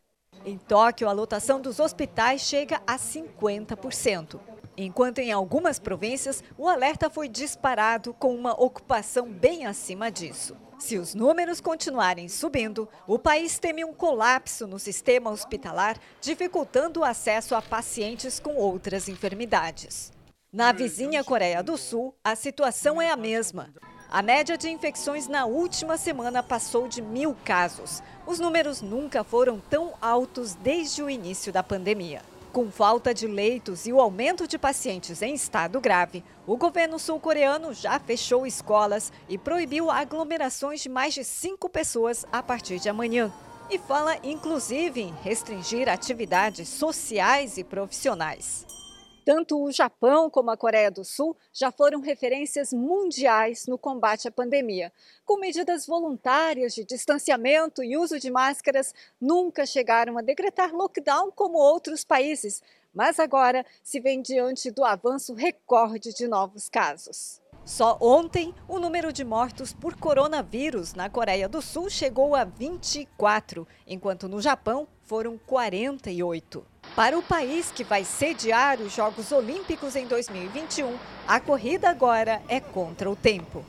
Em 0.46 0.58
Tóquio, 0.58 1.08
a 1.08 1.14
lotação 1.14 1.62
dos 1.62 1.80
hospitais 1.80 2.42
chega 2.42 2.82
a 2.86 2.98
50%. 2.98 4.40
Enquanto 4.76 5.20
em 5.20 5.32
algumas 5.32 5.80
províncias, 5.80 6.44
o 6.58 6.68
alerta 6.68 7.10
foi 7.10 7.30
disparado 7.30 8.14
com 8.14 8.36
uma 8.36 8.52
ocupação 8.52 9.32
bem 9.32 9.66
acima 9.66 10.12
disso. 10.12 10.58
Se 10.78 10.98
os 10.98 11.16
números 11.16 11.62
continuarem 11.62 12.28
subindo, 12.28 12.90
o 13.08 13.18
país 13.18 13.58
teme 13.58 13.86
um 13.86 13.94
colapso 13.94 14.68
no 14.68 14.78
sistema 14.78 15.30
hospitalar, 15.30 15.98
dificultando 16.20 17.00
o 17.00 17.04
acesso 17.06 17.56
a 17.56 17.62
pacientes 17.62 18.38
com 18.38 18.56
outras 18.56 19.08
enfermidades. 19.08 20.12
Na 20.52 20.74
vizinha 20.74 21.24
Coreia 21.24 21.64
do 21.64 21.78
Sul, 21.78 22.14
a 22.22 22.36
situação 22.36 23.02
é 23.02 23.10
a 23.10 23.16
mesma. 23.16 23.74
A 24.14 24.22
média 24.22 24.56
de 24.56 24.70
infecções 24.70 25.28
na 25.28 25.48
última 25.48 25.98
semana 25.98 26.44
passou 26.44 26.88
de 26.88 27.02
mil 27.02 27.36
casos. 27.44 28.04
Os 28.28 28.40
números 28.40 28.80
nunca 28.80 29.24
foram 29.24 29.60
tão 29.60 29.96
altos 30.00 30.54
desde 30.54 31.02
o 31.02 31.10
início 31.10 31.52
da 31.52 31.64
pandemia. 31.64 32.22
Com 32.52 32.70
falta 32.70 33.12
de 33.12 33.26
leitos 33.26 33.88
e 33.88 33.92
o 33.92 34.00
aumento 34.00 34.48
de 34.48 34.60
pacientes 34.60 35.24
em 35.24 35.34
estado 35.34 35.82
grave, 35.82 36.24
o 36.46 36.56
governo 36.56 37.00
sul-coreano 37.00 37.74
já 37.74 38.00
fechou 38.00 38.46
escolas 38.46 39.12
e 39.28 39.36
proibiu 39.36 39.90
aglomerações 39.90 40.82
de 40.82 40.90
mais 40.90 41.16
de 41.16 41.24
cinco 41.24 41.68
pessoas 41.68 42.24
a 42.32 42.44
partir 42.44 42.78
de 42.78 42.90
amanhã. 42.90 43.34
E 43.68 43.80
fala 43.80 44.16
inclusive 44.24 45.02
em 45.02 45.16
restringir 45.24 45.90
atividades 45.90 46.70
sociais 46.70 47.58
e 47.58 47.64
profissionais. 47.64 48.83
Tanto 49.26 49.62
o 49.62 49.72
Japão 49.72 50.30
como 50.30 50.52
a 50.52 50.58
Coreia 50.58 50.92
do 50.92 51.06
Sul 51.06 51.38
já 51.54 51.72
foram 51.72 52.02
referências 52.02 52.74
mundiais 52.74 53.66
no 53.68 53.78
combate 53.78 54.28
à 54.28 54.32
pandemia. 54.32 54.92
Com 55.26 55.38
medidas 55.38 55.86
voluntárias 55.86 56.74
de 56.76 56.84
distanciamento 56.84 57.82
e 57.82 57.96
uso 57.96 58.20
de 58.20 58.30
máscaras, 58.30 58.94
nunca 59.20 59.66
chegaram 59.66 60.18
a 60.18 60.22
decretar 60.22 60.74
lockdown 60.74 61.32
como 61.32 61.58
outros 61.58 62.04
países, 62.04 62.62
mas 62.94 63.18
agora 63.18 63.66
se 63.82 64.00
vem 64.00 64.22
diante 64.22 64.70
do 64.70 64.84
avanço 64.84 65.34
recorde 65.34 66.14
de 66.14 66.28
novos 66.28 66.68
casos. 66.68 67.42
Só 67.64 67.98
ontem, 68.02 68.54
o 68.68 68.78
número 68.78 69.14
de 69.14 69.24
mortos 69.24 69.72
por 69.72 69.96
coronavírus 69.96 70.94
na 70.94 71.10
Coreia 71.10 71.48
do 71.48 71.62
Sul 71.62 71.90
chegou 71.90 72.36
a 72.36 72.44
24, 72.44 73.66
enquanto 73.88 74.28
no 74.28 74.42
Japão 74.42 74.86
foram 75.02 75.38
48. 75.38 76.73
Para 76.96 77.18
o 77.18 77.24
país 77.24 77.72
que 77.72 77.84
vai 77.84 78.06
sediar 78.06 78.80
os 78.80 78.94
Jogos 78.94 79.32
Olímpicos 79.32 79.96
em 79.96 80.06
2021, 80.06 80.96
a 81.28 81.40
corrida 81.40 81.90
agora 81.90 82.40
é 82.48 82.60
contra 82.60 83.10
o 83.10 83.16
tempo. 83.16 83.66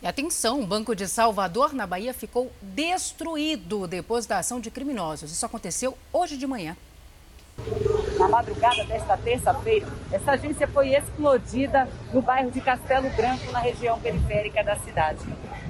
E 0.00 0.06
atenção, 0.06 0.62
o 0.62 0.66
Banco 0.66 0.96
de 0.96 1.06
Salvador, 1.06 1.74
na 1.74 1.86
Bahia, 1.86 2.14
ficou 2.14 2.50
destruído 2.62 3.86
depois 3.86 4.24
da 4.24 4.38
ação 4.38 4.58
de 4.58 4.70
criminosos. 4.70 5.30
Isso 5.30 5.44
aconteceu 5.44 5.98
hoje 6.10 6.38
de 6.38 6.46
manhã. 6.46 6.74
Na 8.18 8.28
madrugada 8.28 8.84
desta 8.84 9.16
terça-feira, 9.16 9.86
essa 10.10 10.32
agência 10.32 10.66
foi 10.66 10.94
explodida 10.94 11.88
no 12.12 12.22
bairro 12.22 12.50
de 12.50 12.60
Castelo 12.60 13.10
Branco, 13.10 13.52
na 13.52 13.58
região 13.58 14.00
periférica 14.00 14.64
da 14.64 14.76
cidade. 14.76 15.20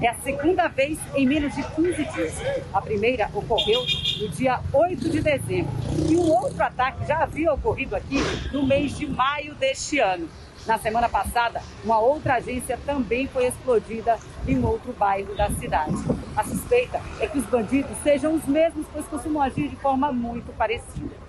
É 0.00 0.08
a 0.08 0.14
segunda 0.16 0.68
vez 0.68 0.98
em 1.14 1.26
menos 1.26 1.54
de 1.54 1.62
15 1.62 2.04
dias. 2.04 2.34
A 2.72 2.80
primeira 2.80 3.30
ocorreu 3.34 3.80
no 4.20 4.28
dia 4.28 4.60
8 4.72 5.10
de 5.10 5.20
dezembro. 5.20 5.72
E 6.08 6.16
um 6.16 6.30
outro 6.30 6.62
ataque 6.62 7.06
já 7.06 7.22
havia 7.22 7.52
ocorrido 7.52 7.96
aqui 7.96 8.18
no 8.52 8.66
mês 8.66 8.96
de 8.96 9.06
maio 9.06 9.54
deste 9.54 9.98
ano. 9.98 10.28
Na 10.66 10.78
semana 10.78 11.08
passada, 11.08 11.62
uma 11.84 11.98
outra 11.98 12.34
agência 12.34 12.78
também 12.84 13.26
foi 13.28 13.46
explodida 13.46 14.18
em 14.46 14.62
outro 14.64 14.92
bairro 14.92 15.34
da 15.34 15.50
cidade. 15.50 15.94
A 16.36 16.44
suspeita 16.44 17.00
é 17.20 17.26
que 17.26 17.38
os 17.38 17.46
bandidos 17.46 17.96
sejam 18.02 18.34
os 18.34 18.44
mesmos, 18.44 18.86
pois 18.92 19.06
costumam 19.06 19.42
agir 19.42 19.68
de 19.68 19.76
forma 19.76 20.12
muito 20.12 20.52
parecida. 20.56 21.25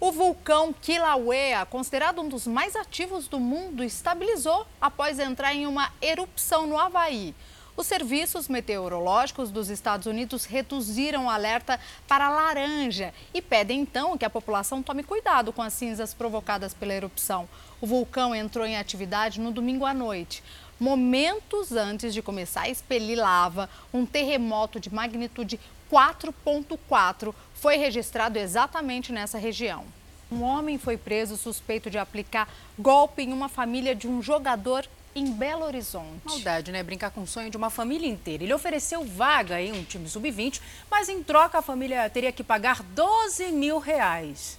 O 0.00 0.12
vulcão 0.12 0.72
Kilauea, 0.72 1.66
considerado 1.66 2.20
um 2.20 2.28
dos 2.28 2.46
mais 2.46 2.76
ativos 2.76 3.26
do 3.26 3.40
mundo, 3.40 3.82
estabilizou 3.82 4.64
após 4.80 5.18
entrar 5.18 5.52
em 5.52 5.66
uma 5.66 5.92
erupção 6.00 6.68
no 6.68 6.78
Havaí. 6.78 7.34
Os 7.76 7.88
serviços 7.88 8.46
meteorológicos 8.46 9.50
dos 9.50 9.68
Estados 9.68 10.06
Unidos 10.06 10.44
reduziram 10.44 11.26
o 11.26 11.30
alerta 11.30 11.80
para 12.06 12.30
laranja 12.30 13.12
e 13.34 13.42
pedem 13.42 13.80
então 13.80 14.16
que 14.16 14.24
a 14.24 14.30
população 14.30 14.84
tome 14.84 15.02
cuidado 15.02 15.52
com 15.52 15.62
as 15.62 15.72
cinzas 15.72 16.14
provocadas 16.14 16.72
pela 16.72 16.94
erupção. 16.94 17.48
O 17.80 17.86
vulcão 17.86 18.32
entrou 18.32 18.64
em 18.64 18.76
atividade 18.76 19.40
no 19.40 19.50
domingo 19.50 19.84
à 19.84 19.92
noite. 19.92 20.44
Momentos 20.78 21.72
antes 21.72 22.14
de 22.14 22.22
começar 22.22 22.62
a 22.62 22.68
expelir 22.68 23.18
lava, 23.18 23.68
um 23.92 24.06
terremoto 24.06 24.78
de 24.78 24.94
magnitude 24.94 25.58
4.4 25.90 27.34
foi 27.60 27.76
registrado 27.76 28.38
exatamente 28.38 29.12
nessa 29.12 29.38
região. 29.38 29.84
Um 30.30 30.42
homem 30.42 30.78
foi 30.78 30.96
preso 30.96 31.36
suspeito 31.36 31.90
de 31.90 31.98
aplicar 31.98 32.48
golpe 32.78 33.22
em 33.22 33.32
uma 33.32 33.48
família 33.48 33.94
de 33.94 34.06
um 34.06 34.22
jogador 34.22 34.86
em 35.14 35.32
Belo 35.32 35.64
Horizonte. 35.64 36.24
Maldade, 36.24 36.70
né? 36.70 36.82
Brincar 36.82 37.10
com 37.10 37.22
o 37.22 37.26
sonho 37.26 37.50
de 37.50 37.56
uma 37.56 37.70
família 37.70 38.08
inteira. 38.08 38.44
Ele 38.44 38.52
ofereceu 38.52 39.04
vaga 39.04 39.60
em 39.60 39.72
um 39.72 39.82
time 39.82 40.08
sub-20, 40.08 40.60
mas 40.90 41.08
em 41.08 41.22
troca 41.22 41.58
a 41.58 41.62
família 41.62 42.08
teria 42.10 42.30
que 42.30 42.44
pagar 42.44 42.82
12 42.82 43.50
mil 43.52 43.78
reais. 43.78 44.58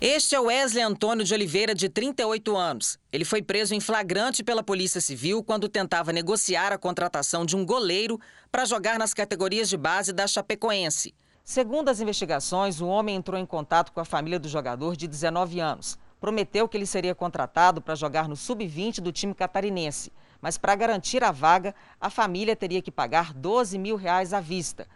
Este 0.00 0.34
é 0.34 0.40
Wesley 0.40 0.82
Antônio 0.82 1.24
de 1.24 1.34
Oliveira, 1.34 1.74
de 1.74 1.88
38 1.88 2.56
anos. 2.56 2.98
Ele 3.12 3.24
foi 3.24 3.42
preso 3.42 3.74
em 3.74 3.80
flagrante 3.80 4.42
pela 4.42 4.62
Polícia 4.62 5.00
Civil 5.00 5.42
quando 5.42 5.68
tentava 5.68 6.12
negociar 6.12 6.72
a 6.72 6.78
contratação 6.78 7.44
de 7.44 7.56
um 7.56 7.66
goleiro 7.66 8.18
para 8.50 8.64
jogar 8.64 8.98
nas 8.98 9.12
categorias 9.12 9.68
de 9.68 9.76
base 9.76 10.12
da 10.12 10.26
Chapecoense. 10.26 11.14
Segundo 11.44 11.88
as 11.88 12.00
investigações, 12.00 12.80
o 12.80 12.86
homem 12.86 13.16
entrou 13.16 13.38
em 13.38 13.46
contato 13.46 13.92
com 13.92 14.00
a 14.00 14.04
família 14.04 14.38
do 14.38 14.48
jogador 14.48 14.96
de 14.96 15.08
19 15.08 15.60
anos. 15.60 15.98
Prometeu 16.20 16.68
que 16.68 16.76
ele 16.76 16.86
seria 16.86 17.14
contratado 17.14 17.80
para 17.80 17.94
jogar 17.94 18.28
no 18.28 18.36
sub-20 18.36 19.00
do 19.00 19.10
time 19.10 19.34
catarinense. 19.34 20.12
Mas 20.40 20.56
para 20.56 20.74
garantir 20.74 21.24
a 21.24 21.32
vaga, 21.32 21.74
a 22.00 22.10
família 22.10 22.54
teria 22.54 22.82
que 22.82 22.90
pagar 22.90 23.32
12 23.32 23.78
mil 23.78 23.96
reais 23.96 24.32
à 24.32 24.40
vista. 24.40 24.86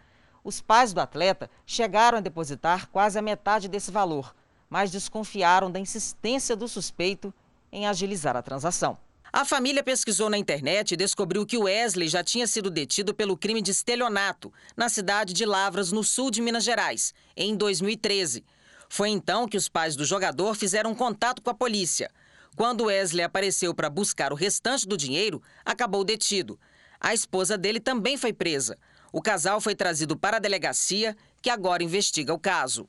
Os 0.43 0.61
pais 0.61 0.93
do 0.93 1.01
atleta 1.01 1.49
chegaram 1.65 2.19
a 2.19 2.21
depositar 2.21 2.87
quase 2.89 3.17
a 3.17 3.21
metade 3.21 3.67
desse 3.67 3.91
valor 3.91 4.33
mas 4.69 4.91
desconfiaram 4.91 5.71
da 5.71 5.79
insistência 5.79 6.55
do 6.55 6.67
suspeito 6.67 7.33
em 7.71 7.87
agilizar 7.87 8.35
a 8.35 8.41
transação. 8.41 8.97
A 9.37 9.43
família 9.43 9.83
pesquisou 9.83 10.29
na 10.29 10.37
internet 10.37 10.93
e 10.93 10.95
descobriu 10.95 11.45
que 11.45 11.57
Wesley 11.57 12.07
já 12.07 12.23
tinha 12.23 12.47
sido 12.47 12.69
detido 12.69 13.13
pelo 13.13 13.35
crime 13.35 13.61
de 13.61 13.69
estelionato 13.69 14.49
na 14.77 14.87
cidade 14.87 15.33
de 15.33 15.45
Lavras, 15.45 15.91
no 15.91 16.05
sul 16.05 16.31
de 16.31 16.41
Minas 16.41 16.63
Gerais, 16.63 17.13
em 17.35 17.53
2013. 17.53 18.45
Foi 18.87 19.09
então 19.09 19.45
que 19.45 19.57
os 19.57 19.67
pais 19.67 19.93
do 19.97 20.05
jogador 20.05 20.55
fizeram 20.55 20.95
contato 20.95 21.41
com 21.41 21.49
a 21.49 21.53
polícia. 21.53 22.09
Quando 22.55 22.85
Wesley 22.85 23.25
apareceu 23.25 23.75
para 23.75 23.89
buscar 23.89 24.31
o 24.31 24.37
restante 24.37 24.87
do 24.87 24.95
dinheiro, 24.95 25.43
acabou 25.65 26.05
detido. 26.05 26.57
A 26.97 27.13
esposa 27.13 27.57
dele 27.57 27.81
também 27.81 28.15
foi 28.15 28.31
presa. 28.31 28.77
O 29.11 29.21
casal 29.21 29.59
foi 29.59 29.75
trazido 29.75 30.15
para 30.15 30.37
a 30.37 30.39
delegacia, 30.39 31.13
que 31.41 31.49
agora 31.49 31.83
investiga 31.83 32.33
o 32.33 32.39
caso. 32.39 32.87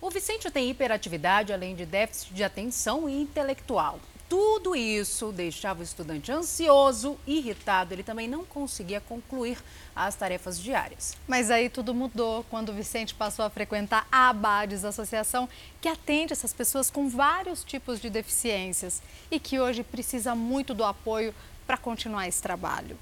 O 0.00 0.10
Vicente 0.10 0.48
tem 0.48 0.70
hiperatividade, 0.70 1.52
além 1.52 1.74
de 1.74 1.84
déficit 1.84 2.32
de 2.32 2.44
atenção 2.44 3.08
e 3.08 3.20
intelectual. 3.20 3.98
Tudo 4.36 4.74
isso 4.74 5.30
deixava 5.30 5.78
o 5.78 5.84
estudante 5.84 6.32
ansioso, 6.32 7.16
irritado. 7.24 7.94
Ele 7.94 8.02
também 8.02 8.26
não 8.26 8.44
conseguia 8.44 9.00
concluir 9.00 9.56
as 9.94 10.16
tarefas 10.16 10.58
diárias. 10.58 11.16
Mas 11.28 11.52
aí 11.52 11.70
tudo 11.70 11.94
mudou 11.94 12.42
quando 12.50 12.70
o 12.70 12.72
Vicente 12.72 13.14
passou 13.14 13.44
a 13.44 13.48
frequentar 13.48 14.08
a 14.10 14.30
Abades, 14.30 14.84
associação 14.84 15.48
que 15.80 15.88
atende 15.88 16.32
essas 16.32 16.52
pessoas 16.52 16.90
com 16.90 17.08
vários 17.08 17.62
tipos 17.62 18.00
de 18.00 18.10
deficiências 18.10 19.00
e 19.30 19.38
que 19.38 19.60
hoje 19.60 19.84
precisa 19.84 20.34
muito 20.34 20.74
do 20.74 20.82
apoio 20.82 21.32
para 21.64 21.76
continuar 21.76 22.26
esse 22.26 22.42
trabalho. 22.42 22.98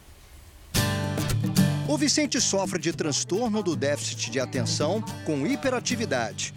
O 1.89 1.97
Vicente 1.97 2.43
sofre 2.43 2.79
de 2.79 2.93
transtorno 2.93 3.63
do 3.63 3.75
déficit 3.75 4.31
de 4.31 4.39
atenção 4.39 5.03
com 5.25 5.47
hiperatividade. 5.47 6.53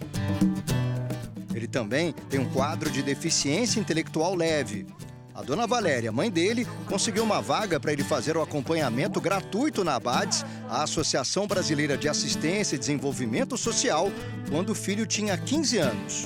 Ele 1.56 1.66
também 1.66 2.12
tem 2.28 2.38
um 2.38 2.52
quadro 2.52 2.90
de 2.90 3.02
deficiência 3.02 3.80
intelectual 3.80 4.34
leve. 4.34 4.86
A 5.34 5.40
dona 5.40 5.66
Valéria, 5.66 6.12
mãe 6.12 6.30
dele, 6.30 6.66
conseguiu 6.86 7.24
uma 7.24 7.40
vaga 7.40 7.80
para 7.80 7.94
ele 7.94 8.04
fazer 8.04 8.36
o 8.36 8.42
acompanhamento 8.42 9.22
gratuito 9.22 9.82
na 9.82 9.94
ABADES, 9.94 10.44
a 10.68 10.82
Associação 10.82 11.46
Brasileira 11.46 11.96
de 11.96 12.10
Assistência 12.10 12.76
e 12.76 12.78
Desenvolvimento 12.78 13.56
Social, 13.56 14.08
quando 14.50 14.70
o 14.70 14.74
filho 14.74 15.06
tinha 15.06 15.38
15 15.38 15.78
anos. 15.78 16.24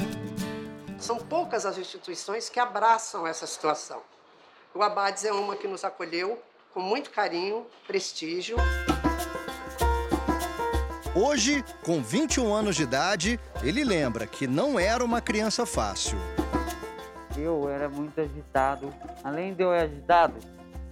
São 0.98 1.18
poucas 1.18 1.64
as 1.64 1.78
instituições 1.78 2.48
que 2.48 2.58
abraçam 2.58 3.24
essa 3.24 3.46
situação. 3.46 4.02
O 4.74 4.82
ABADES 4.82 5.26
é 5.26 5.32
uma 5.32 5.54
que 5.54 5.68
nos 5.68 5.84
acolheu 5.84 6.42
com 6.74 6.80
muito 6.80 7.10
carinho, 7.10 7.64
prestígio. 7.86 8.56
Hoje, 11.14 11.64
com 11.84 12.00
21 12.00 12.54
anos 12.54 12.76
de 12.76 12.84
idade, 12.84 13.40
ele 13.64 13.82
lembra 13.82 14.28
que 14.28 14.46
não 14.46 14.78
era 14.78 15.04
uma 15.04 15.20
criança 15.20 15.66
fácil. 15.66 16.16
Eu 17.36 17.68
era 17.68 17.88
muito 17.88 18.20
agitado. 18.20 18.94
Além 19.24 19.52
de 19.52 19.60
eu 19.60 19.72
agitado, 19.72 20.36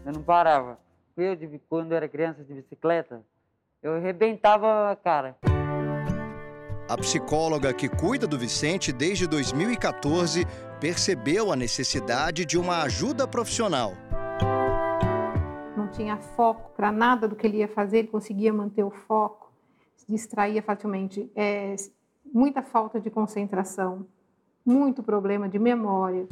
eu 0.05 0.13
não 0.13 0.21
parava. 0.21 0.77
Eu, 1.17 1.37
quando 1.69 1.93
eu 1.93 1.97
era 1.97 2.09
criança 2.09 2.43
de 2.43 2.53
bicicleta, 2.53 3.23
Eu 3.81 3.95
arrebentava 3.95 4.91
a 4.91 4.97
cara. 4.97 5.37
A 6.89 6.97
psicóloga 6.97 7.73
que 7.73 7.89
cuida 7.89 8.27
do 8.27 8.37
Vicente 8.37 8.91
desde 8.93 9.25
2014 9.25 10.45
percebeu 10.81 11.53
a 11.53 11.57
necessidade 11.57 12.45
de 12.45 12.59
uma 12.59 12.83
ajuda 12.83 13.29
profissional. 13.29 13.93
Não 15.77 15.87
tinha 15.89 16.17
foco 16.17 16.73
para 16.77 16.91
nada 16.91 17.29
do 17.29 17.37
que 17.37 17.47
ele 17.47 17.59
ia 17.59 17.69
fazer, 17.69 17.99
ele 17.99 18.09
conseguia 18.09 18.53
manter 18.53 18.83
o 18.83 18.91
foco, 18.91 19.48
distraía 20.09 20.63
facilmente. 20.63 21.31
É, 21.37 21.77
muita 22.33 22.63
falta 22.63 23.01
de 23.01 23.11
concentração, 23.11 24.07
muito 24.65 25.03
problema 25.03 25.49
de 25.49 25.59
memória. 25.59 26.27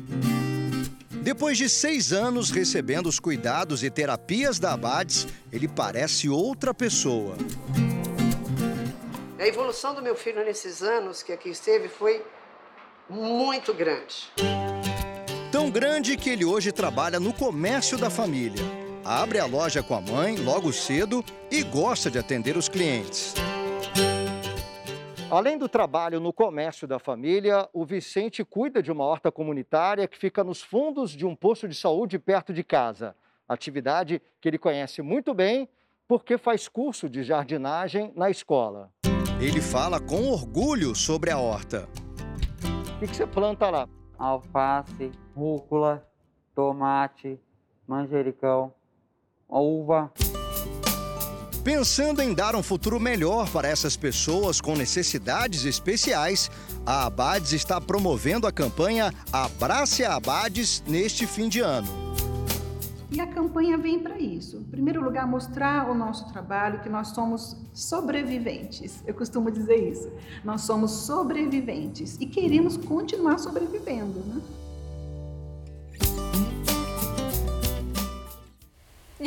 Depois 1.22 1.58
de 1.58 1.68
seis 1.68 2.12
anos 2.12 2.50
recebendo 2.50 3.08
os 3.08 3.18
cuidados 3.18 3.82
e 3.82 3.90
terapias 3.90 4.60
da 4.60 4.72
Abades, 4.72 5.26
ele 5.52 5.66
parece 5.66 6.28
outra 6.28 6.72
pessoa. 6.72 7.34
A 9.38 9.46
evolução 9.46 9.94
do 9.94 10.02
meu 10.02 10.14
filho 10.14 10.44
nesses 10.44 10.82
anos 10.82 11.22
que 11.22 11.32
aqui 11.32 11.48
esteve 11.48 11.88
foi 11.88 12.24
muito 13.10 13.74
grande. 13.74 14.30
Tão 15.50 15.70
grande 15.70 16.16
que 16.16 16.30
ele 16.30 16.44
hoje 16.44 16.70
trabalha 16.70 17.18
no 17.18 17.32
comércio 17.32 17.96
da 17.98 18.10
família. 18.10 18.62
Abre 19.04 19.38
a 19.38 19.46
loja 19.46 19.82
com 19.82 19.94
a 19.94 20.00
mãe 20.00 20.36
logo 20.36 20.72
cedo 20.72 21.24
e 21.50 21.62
gosta 21.62 22.10
de 22.10 22.18
atender 22.18 22.56
os 22.56 22.68
clientes. 22.68 23.34
Além 25.28 25.58
do 25.58 25.68
trabalho 25.68 26.20
no 26.20 26.32
comércio 26.32 26.86
da 26.86 27.00
família, 27.00 27.68
o 27.72 27.84
Vicente 27.84 28.44
cuida 28.44 28.80
de 28.80 28.92
uma 28.92 29.04
horta 29.04 29.32
comunitária 29.32 30.06
que 30.06 30.16
fica 30.16 30.44
nos 30.44 30.62
fundos 30.62 31.10
de 31.10 31.26
um 31.26 31.34
posto 31.34 31.66
de 31.66 31.74
saúde 31.74 32.16
perto 32.16 32.52
de 32.52 32.62
casa. 32.62 33.16
Atividade 33.48 34.22
que 34.40 34.48
ele 34.48 34.56
conhece 34.56 35.02
muito 35.02 35.34
bem 35.34 35.68
porque 36.06 36.38
faz 36.38 36.68
curso 36.68 37.08
de 37.08 37.24
jardinagem 37.24 38.12
na 38.14 38.30
escola. 38.30 38.92
Ele 39.40 39.60
fala 39.60 40.00
com 40.00 40.30
orgulho 40.30 40.94
sobre 40.94 41.32
a 41.32 41.38
horta. 41.38 41.88
O 42.94 43.00
que, 43.00 43.08
que 43.08 43.16
você 43.16 43.26
planta 43.26 43.68
lá? 43.68 43.88
Alface, 44.16 45.10
rúcula, 45.34 46.08
tomate, 46.54 47.36
manjericão, 47.84 48.72
uva. 49.48 50.12
Pensando 51.66 52.22
em 52.22 52.32
dar 52.32 52.54
um 52.54 52.62
futuro 52.62 53.00
melhor 53.00 53.50
para 53.50 53.66
essas 53.66 53.96
pessoas 53.96 54.60
com 54.60 54.76
necessidades 54.76 55.64
especiais, 55.64 56.48
a 56.86 57.06
Abades 57.06 57.52
está 57.52 57.80
promovendo 57.80 58.46
a 58.46 58.52
campanha 58.52 59.12
Abrace 59.32 60.04
a 60.04 60.14
Abades 60.14 60.80
neste 60.86 61.26
fim 61.26 61.48
de 61.48 61.58
ano. 61.58 61.88
E 63.10 63.20
a 63.20 63.26
campanha 63.26 63.76
vem 63.76 63.98
para 63.98 64.16
isso. 64.16 64.58
Em 64.58 64.70
primeiro 64.70 65.02
lugar, 65.02 65.26
mostrar 65.26 65.90
o 65.90 65.94
nosso 65.94 66.32
trabalho, 66.32 66.78
que 66.82 66.88
nós 66.88 67.08
somos 67.08 67.56
sobreviventes. 67.74 69.02
Eu 69.04 69.14
costumo 69.14 69.50
dizer 69.50 69.90
isso. 69.90 70.08
Nós 70.44 70.60
somos 70.60 70.92
sobreviventes 70.92 72.16
e 72.20 72.26
queremos 72.26 72.76
continuar 72.76 73.38
sobrevivendo. 73.38 74.20
Né? 74.20 74.40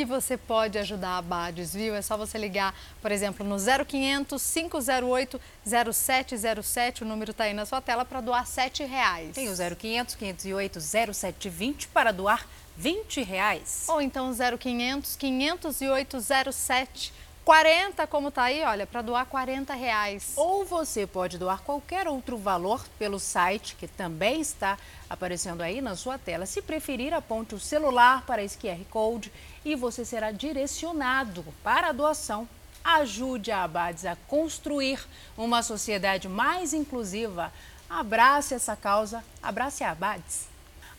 E 0.00 0.04
você 0.06 0.34
pode 0.34 0.78
ajudar 0.78 1.18
a 1.18 1.20
Bades, 1.20 1.74
viu? 1.74 1.94
É 1.94 2.00
só 2.00 2.16
você 2.16 2.38
ligar, 2.38 2.74
por 3.02 3.12
exemplo, 3.12 3.46
no 3.46 3.56
0500 3.58 4.42
508 4.54 5.38
0707, 5.62 7.04
o 7.04 7.06
número 7.06 7.32
está 7.32 7.44
aí 7.44 7.52
na 7.52 7.66
sua 7.66 7.82
tela, 7.82 8.02
para 8.02 8.22
doar 8.22 8.46
R$ 8.46 8.86
reais. 8.86 9.34
Tem 9.34 9.50
o 9.50 9.54
0500 9.54 10.14
508 10.14 10.80
0720 10.80 11.88
para 11.88 12.12
doar 12.12 12.46
20 12.78 13.22
reais. 13.22 13.84
Ou 13.88 14.00
então 14.00 14.32
0500 14.32 15.16
508 15.16 16.16
07 16.50 17.12
40, 17.50 18.06
como 18.06 18.30
tá 18.30 18.44
aí, 18.44 18.62
olha, 18.62 18.86
para 18.86 19.02
doar 19.02 19.26
40 19.26 19.74
reais. 19.74 20.34
Ou 20.36 20.64
você 20.64 21.04
pode 21.04 21.36
doar 21.36 21.60
qualquer 21.60 22.06
outro 22.06 22.38
valor 22.38 22.86
pelo 22.96 23.18
site, 23.18 23.74
que 23.74 23.88
também 23.88 24.40
está 24.40 24.78
aparecendo 25.08 25.60
aí 25.60 25.82
na 25.82 25.96
sua 25.96 26.16
tela. 26.16 26.46
Se 26.46 26.62
preferir, 26.62 27.12
aponte 27.12 27.56
o 27.56 27.58
celular 27.58 28.22
para 28.24 28.40
esse 28.40 28.56
QR 28.56 28.78
Code 28.88 29.32
e 29.64 29.74
você 29.74 30.04
será 30.04 30.30
direcionado 30.30 31.44
para 31.60 31.88
a 31.88 31.92
doação. 31.92 32.48
Ajude 32.84 33.50
a 33.50 33.64
Abades 33.64 34.06
a 34.06 34.14
construir 34.28 35.04
uma 35.36 35.60
sociedade 35.60 36.28
mais 36.28 36.72
inclusiva. 36.72 37.52
Abrace 37.88 38.54
essa 38.54 38.76
causa, 38.76 39.24
abrace 39.42 39.82
a 39.82 39.90
Abades. 39.90 40.49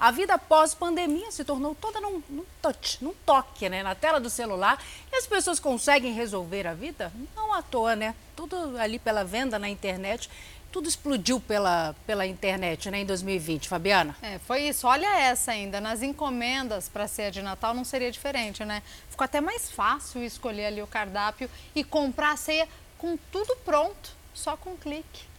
A 0.01 0.09
vida 0.09 0.35
pós-pandemia 0.35 1.31
se 1.31 1.45
tornou 1.45 1.75
toda 1.75 2.01
num, 2.01 2.23
num 2.27 2.43
touch, 2.59 2.97
num 3.03 3.13
toque, 3.23 3.69
né? 3.69 3.83
Na 3.83 3.93
tela 3.93 4.19
do 4.19 4.31
celular. 4.31 4.83
E 5.11 5.15
as 5.15 5.27
pessoas 5.27 5.59
conseguem 5.59 6.11
resolver 6.11 6.65
a 6.65 6.73
vida? 6.73 7.13
Não 7.35 7.53
à 7.53 7.61
toa, 7.61 7.95
né? 7.95 8.15
Tudo 8.35 8.79
ali 8.79 8.97
pela 8.97 9.23
venda 9.23 9.59
na 9.59 9.69
internet 9.69 10.27
tudo 10.71 10.87
explodiu 10.87 11.39
pela, 11.39 11.93
pela 12.07 12.25
internet 12.25 12.89
né, 12.89 13.01
em 13.01 13.05
2020, 13.05 13.67
Fabiana? 13.67 14.15
É, 14.21 14.39
foi 14.39 14.61
isso. 14.61 14.87
Olha 14.87 15.19
essa 15.19 15.51
ainda, 15.51 15.81
nas 15.81 16.01
encomendas 16.01 16.87
para 16.87 17.07
ceia 17.07 17.29
de 17.29 17.41
Natal 17.41 17.73
não 17.73 17.83
seria 17.83 18.09
diferente, 18.09 18.63
né? 18.63 18.81
Ficou 19.09 19.25
até 19.25 19.41
mais 19.41 19.69
fácil 19.69 20.23
escolher 20.23 20.67
ali 20.67 20.81
o 20.81 20.87
cardápio 20.87 21.49
e 21.75 21.83
comprar 21.83 22.31
a 22.31 22.37
ceia 22.37 22.67
com 22.97 23.17
tudo 23.31 23.53
pronto, 23.65 24.11
só 24.33 24.55
com 24.55 24.71
um 24.71 24.77
clique. 24.77 25.30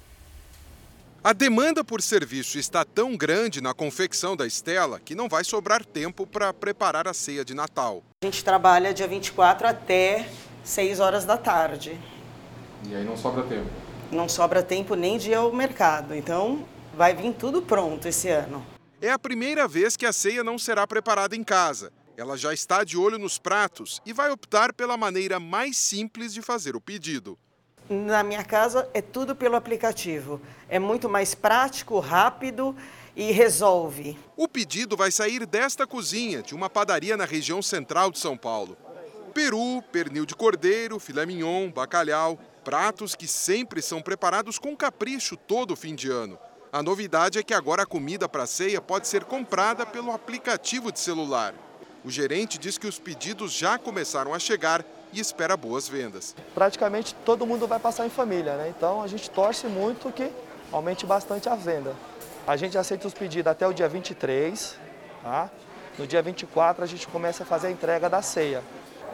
A 1.24 1.32
demanda 1.32 1.84
por 1.84 2.02
serviço 2.02 2.58
está 2.58 2.84
tão 2.84 3.16
grande 3.16 3.60
na 3.60 3.72
confecção 3.72 4.34
da 4.36 4.44
Estela 4.44 4.98
que 4.98 5.14
não 5.14 5.28
vai 5.28 5.44
sobrar 5.44 5.84
tempo 5.84 6.26
para 6.26 6.52
preparar 6.52 7.06
a 7.06 7.14
ceia 7.14 7.44
de 7.44 7.54
Natal. 7.54 8.02
A 8.24 8.26
gente 8.26 8.42
trabalha 8.42 8.92
dia 8.92 9.06
24 9.06 9.68
até 9.68 10.28
6 10.64 10.98
horas 10.98 11.24
da 11.24 11.38
tarde. 11.38 11.96
E 12.88 12.96
aí 12.96 13.04
não 13.04 13.16
sobra 13.16 13.44
tempo? 13.44 13.70
Não 14.10 14.28
sobra 14.28 14.64
tempo 14.64 14.96
nem 14.96 15.16
de 15.16 15.30
ir 15.30 15.34
ao 15.34 15.52
mercado. 15.52 16.12
Então 16.12 16.66
vai 16.92 17.14
vir 17.14 17.32
tudo 17.34 17.62
pronto 17.62 18.08
esse 18.08 18.28
ano. 18.28 18.66
É 19.00 19.12
a 19.12 19.18
primeira 19.18 19.68
vez 19.68 19.96
que 19.96 20.04
a 20.04 20.12
ceia 20.12 20.42
não 20.42 20.58
será 20.58 20.88
preparada 20.88 21.36
em 21.36 21.44
casa. 21.44 21.92
Ela 22.16 22.36
já 22.36 22.52
está 22.52 22.82
de 22.82 22.98
olho 22.98 23.16
nos 23.16 23.38
pratos 23.38 24.02
e 24.04 24.12
vai 24.12 24.32
optar 24.32 24.72
pela 24.72 24.96
maneira 24.96 25.38
mais 25.38 25.76
simples 25.76 26.34
de 26.34 26.42
fazer 26.42 26.74
o 26.74 26.80
pedido. 26.80 27.38
Na 27.92 28.22
minha 28.22 28.42
casa 28.42 28.88
é 28.94 29.02
tudo 29.02 29.36
pelo 29.36 29.54
aplicativo. 29.54 30.40
É 30.66 30.78
muito 30.78 31.10
mais 31.10 31.34
prático, 31.34 31.98
rápido 31.98 32.74
e 33.14 33.30
resolve. 33.32 34.18
O 34.34 34.48
pedido 34.48 34.96
vai 34.96 35.10
sair 35.10 35.44
desta 35.44 35.86
cozinha 35.86 36.42
de 36.42 36.54
uma 36.54 36.70
padaria 36.70 37.18
na 37.18 37.26
região 37.26 37.60
central 37.60 38.10
de 38.10 38.18
São 38.18 38.34
Paulo. 38.34 38.78
Peru, 39.34 39.82
pernil 39.92 40.24
de 40.24 40.34
cordeiro, 40.34 40.98
filé 40.98 41.26
mignon, 41.26 41.70
bacalhau, 41.70 42.38
pratos 42.64 43.14
que 43.14 43.28
sempre 43.28 43.82
são 43.82 44.00
preparados 44.00 44.58
com 44.58 44.74
capricho 44.74 45.36
todo 45.36 45.76
fim 45.76 45.94
de 45.94 46.10
ano. 46.10 46.38
A 46.72 46.82
novidade 46.82 47.38
é 47.38 47.42
que 47.42 47.52
agora 47.52 47.82
a 47.82 47.86
comida 47.86 48.26
para 48.26 48.46
ceia 48.46 48.80
pode 48.80 49.06
ser 49.06 49.24
comprada 49.24 49.84
pelo 49.84 50.12
aplicativo 50.12 50.90
de 50.90 50.98
celular. 50.98 51.54
O 52.02 52.10
gerente 52.10 52.56
diz 52.56 52.78
que 52.78 52.86
os 52.86 52.98
pedidos 52.98 53.52
já 53.52 53.76
começaram 53.76 54.32
a 54.32 54.38
chegar 54.38 54.82
e 55.12 55.20
espera 55.20 55.56
boas 55.56 55.88
vendas. 55.88 56.34
Praticamente 56.54 57.14
todo 57.24 57.46
mundo 57.46 57.66
vai 57.66 57.78
passar 57.78 58.06
em 58.06 58.10
família, 58.10 58.56
né? 58.56 58.72
Então 58.76 59.02
a 59.02 59.06
gente 59.06 59.30
torce 59.30 59.66
muito 59.66 60.10
que 60.10 60.30
aumente 60.72 61.04
bastante 61.04 61.48
a 61.48 61.54
venda. 61.54 61.94
A 62.46 62.56
gente 62.56 62.76
aceita 62.76 63.06
os 63.06 63.14
pedidos 63.14 63.50
até 63.50 63.66
o 63.66 63.72
dia 63.72 63.88
23, 63.88 64.76
tá? 65.22 65.50
No 65.98 66.06
dia 66.06 66.22
24 66.22 66.82
a 66.82 66.86
gente 66.86 67.06
começa 67.06 67.42
a 67.42 67.46
fazer 67.46 67.68
a 67.68 67.70
entrega 67.70 68.08
da 68.08 68.22
ceia. 68.22 68.62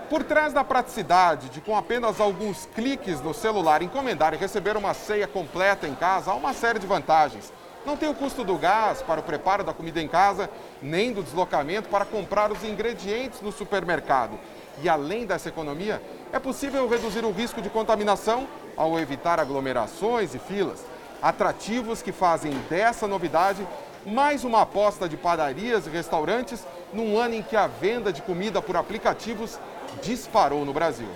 Por 0.09 0.23
trás 0.25 0.55
da 0.55 0.65
praticidade 0.65 1.51
de 1.51 1.61
com 1.61 1.77
apenas 1.77 2.19
alguns 2.19 2.67
cliques 2.75 3.21
no 3.21 3.35
celular 3.35 3.83
encomendar 3.83 4.33
e 4.33 4.39
receber 4.39 4.77
uma 4.77 4.95
ceia 4.95 5.27
completa 5.27 5.87
em 5.87 5.95
casa, 5.95 6.31
há 6.31 6.35
uma 6.35 6.55
série 6.55 6.79
de 6.79 6.87
vantagens. 6.87 7.53
Não 7.85 7.97
tem 7.97 8.09
o 8.09 8.15
custo 8.15 8.43
do 8.43 8.57
gás 8.57 9.03
para 9.03 9.21
o 9.21 9.23
preparo 9.23 9.63
da 9.63 9.75
comida 9.75 10.01
em 10.01 10.09
casa, 10.09 10.49
nem 10.81 11.13
do 11.13 11.23
deslocamento 11.23 11.89
para 11.89 12.05
comprar 12.05 12.51
os 12.51 12.65
ingredientes 12.65 13.41
no 13.43 13.53
supermercado. 13.53 14.39
E 14.83 14.89
além 14.89 15.27
dessa 15.27 15.49
economia, 15.49 16.03
é 16.33 16.39
possível 16.39 16.89
reduzir 16.89 17.25
o 17.25 17.33
risco 17.33 17.61
de 17.61 17.71
contaminação 17.71 18.47
ao 18.77 18.99
evitar 18.99 19.41
aglomerações 19.41 20.35
e 20.35 20.39
filas. 20.39 20.85
Atrativos 21.21 22.01
que 22.01 22.13
fazem 22.13 22.53
dessa 22.71 23.09
novidade 23.09 23.67
mais 24.07 24.45
uma 24.45 24.63
aposta 24.63 25.09
de 25.09 25.17
padarias 25.17 25.87
e 25.87 25.91
restaurantes 25.91 26.65
num 26.93 27.19
ano 27.19 27.35
em 27.35 27.43
que 27.43 27.57
a 27.57 27.67
venda 27.67 28.13
de 28.13 28.23
comida 28.23 28.63
por 28.63 28.77
aplicativos 28.77 29.59
disparou 30.03 30.65
no 30.65 30.73
Brasil. 30.73 31.09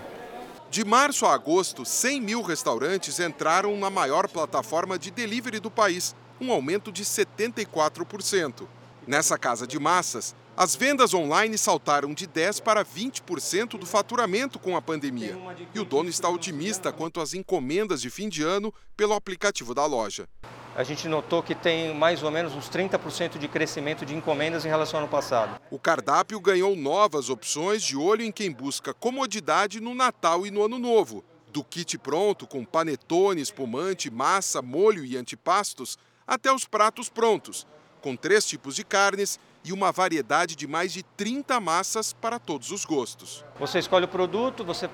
De 0.70 0.84
março 0.84 1.26
a 1.26 1.34
agosto, 1.34 1.84
100 1.84 2.20
mil 2.20 2.42
restaurantes 2.42 3.20
entraram 3.20 3.76
na 3.76 3.90
maior 3.90 4.26
plataforma 4.26 4.98
de 4.98 5.10
delivery 5.10 5.60
do 5.60 5.70
país, 5.70 6.16
um 6.40 6.50
aumento 6.50 6.90
de 6.90 7.04
74%. 7.04 8.66
Nessa 9.06 9.36
casa 9.36 9.66
de 9.66 9.78
massas, 9.78 10.34
as 10.56 10.76
vendas 10.76 11.14
online 11.14 11.56
saltaram 11.56 12.12
de 12.12 12.26
10% 12.26 12.62
para 12.62 12.84
20% 12.84 13.78
do 13.78 13.86
faturamento 13.86 14.58
com 14.58 14.76
a 14.76 14.82
pandemia. 14.82 15.36
E 15.74 15.80
o 15.80 15.84
dono 15.84 16.10
está 16.10 16.28
otimista 16.28 16.92
quanto 16.92 17.20
às 17.20 17.32
encomendas 17.32 18.02
de 18.02 18.10
fim 18.10 18.28
de 18.28 18.42
ano 18.42 18.72
pelo 18.96 19.14
aplicativo 19.14 19.74
da 19.74 19.86
loja. 19.86 20.28
A 20.74 20.84
gente 20.84 21.06
notou 21.08 21.42
que 21.42 21.54
tem 21.54 21.94
mais 21.94 22.22
ou 22.22 22.30
menos 22.30 22.54
uns 22.54 22.68
30% 22.68 23.38
de 23.38 23.48
crescimento 23.48 24.06
de 24.06 24.14
encomendas 24.14 24.64
em 24.64 24.68
relação 24.68 25.00
ao 25.00 25.04
ano 25.04 25.10
passado. 25.10 25.60
O 25.70 25.78
cardápio 25.78 26.40
ganhou 26.40 26.74
novas 26.76 27.28
opções 27.28 27.82
de 27.82 27.96
olho 27.96 28.22
em 28.22 28.32
quem 28.32 28.50
busca 28.50 28.94
comodidade 28.94 29.80
no 29.80 29.94
Natal 29.94 30.46
e 30.46 30.50
no 30.50 30.64
Ano 30.64 30.78
Novo. 30.78 31.24
Do 31.50 31.62
kit 31.62 31.98
pronto, 31.98 32.46
com 32.46 32.64
panetone, 32.64 33.42
espumante, 33.42 34.10
massa, 34.10 34.62
molho 34.62 35.04
e 35.04 35.16
antipastos, 35.16 35.98
até 36.26 36.50
os 36.50 36.64
pratos 36.64 37.10
prontos, 37.10 37.66
com 38.00 38.16
três 38.16 38.46
tipos 38.46 38.74
de 38.74 38.84
carnes 38.84 39.38
e 39.64 39.72
uma 39.72 39.92
variedade 39.92 40.56
de 40.56 40.66
mais 40.66 40.92
de 40.92 41.02
30 41.02 41.60
massas 41.60 42.12
para 42.12 42.38
todos 42.38 42.70
os 42.70 42.84
gostos. 42.84 43.44
Você 43.58 43.78
escolhe 43.78 44.04
o 44.04 44.08
produto, 44.08 44.64
você 44.64 44.88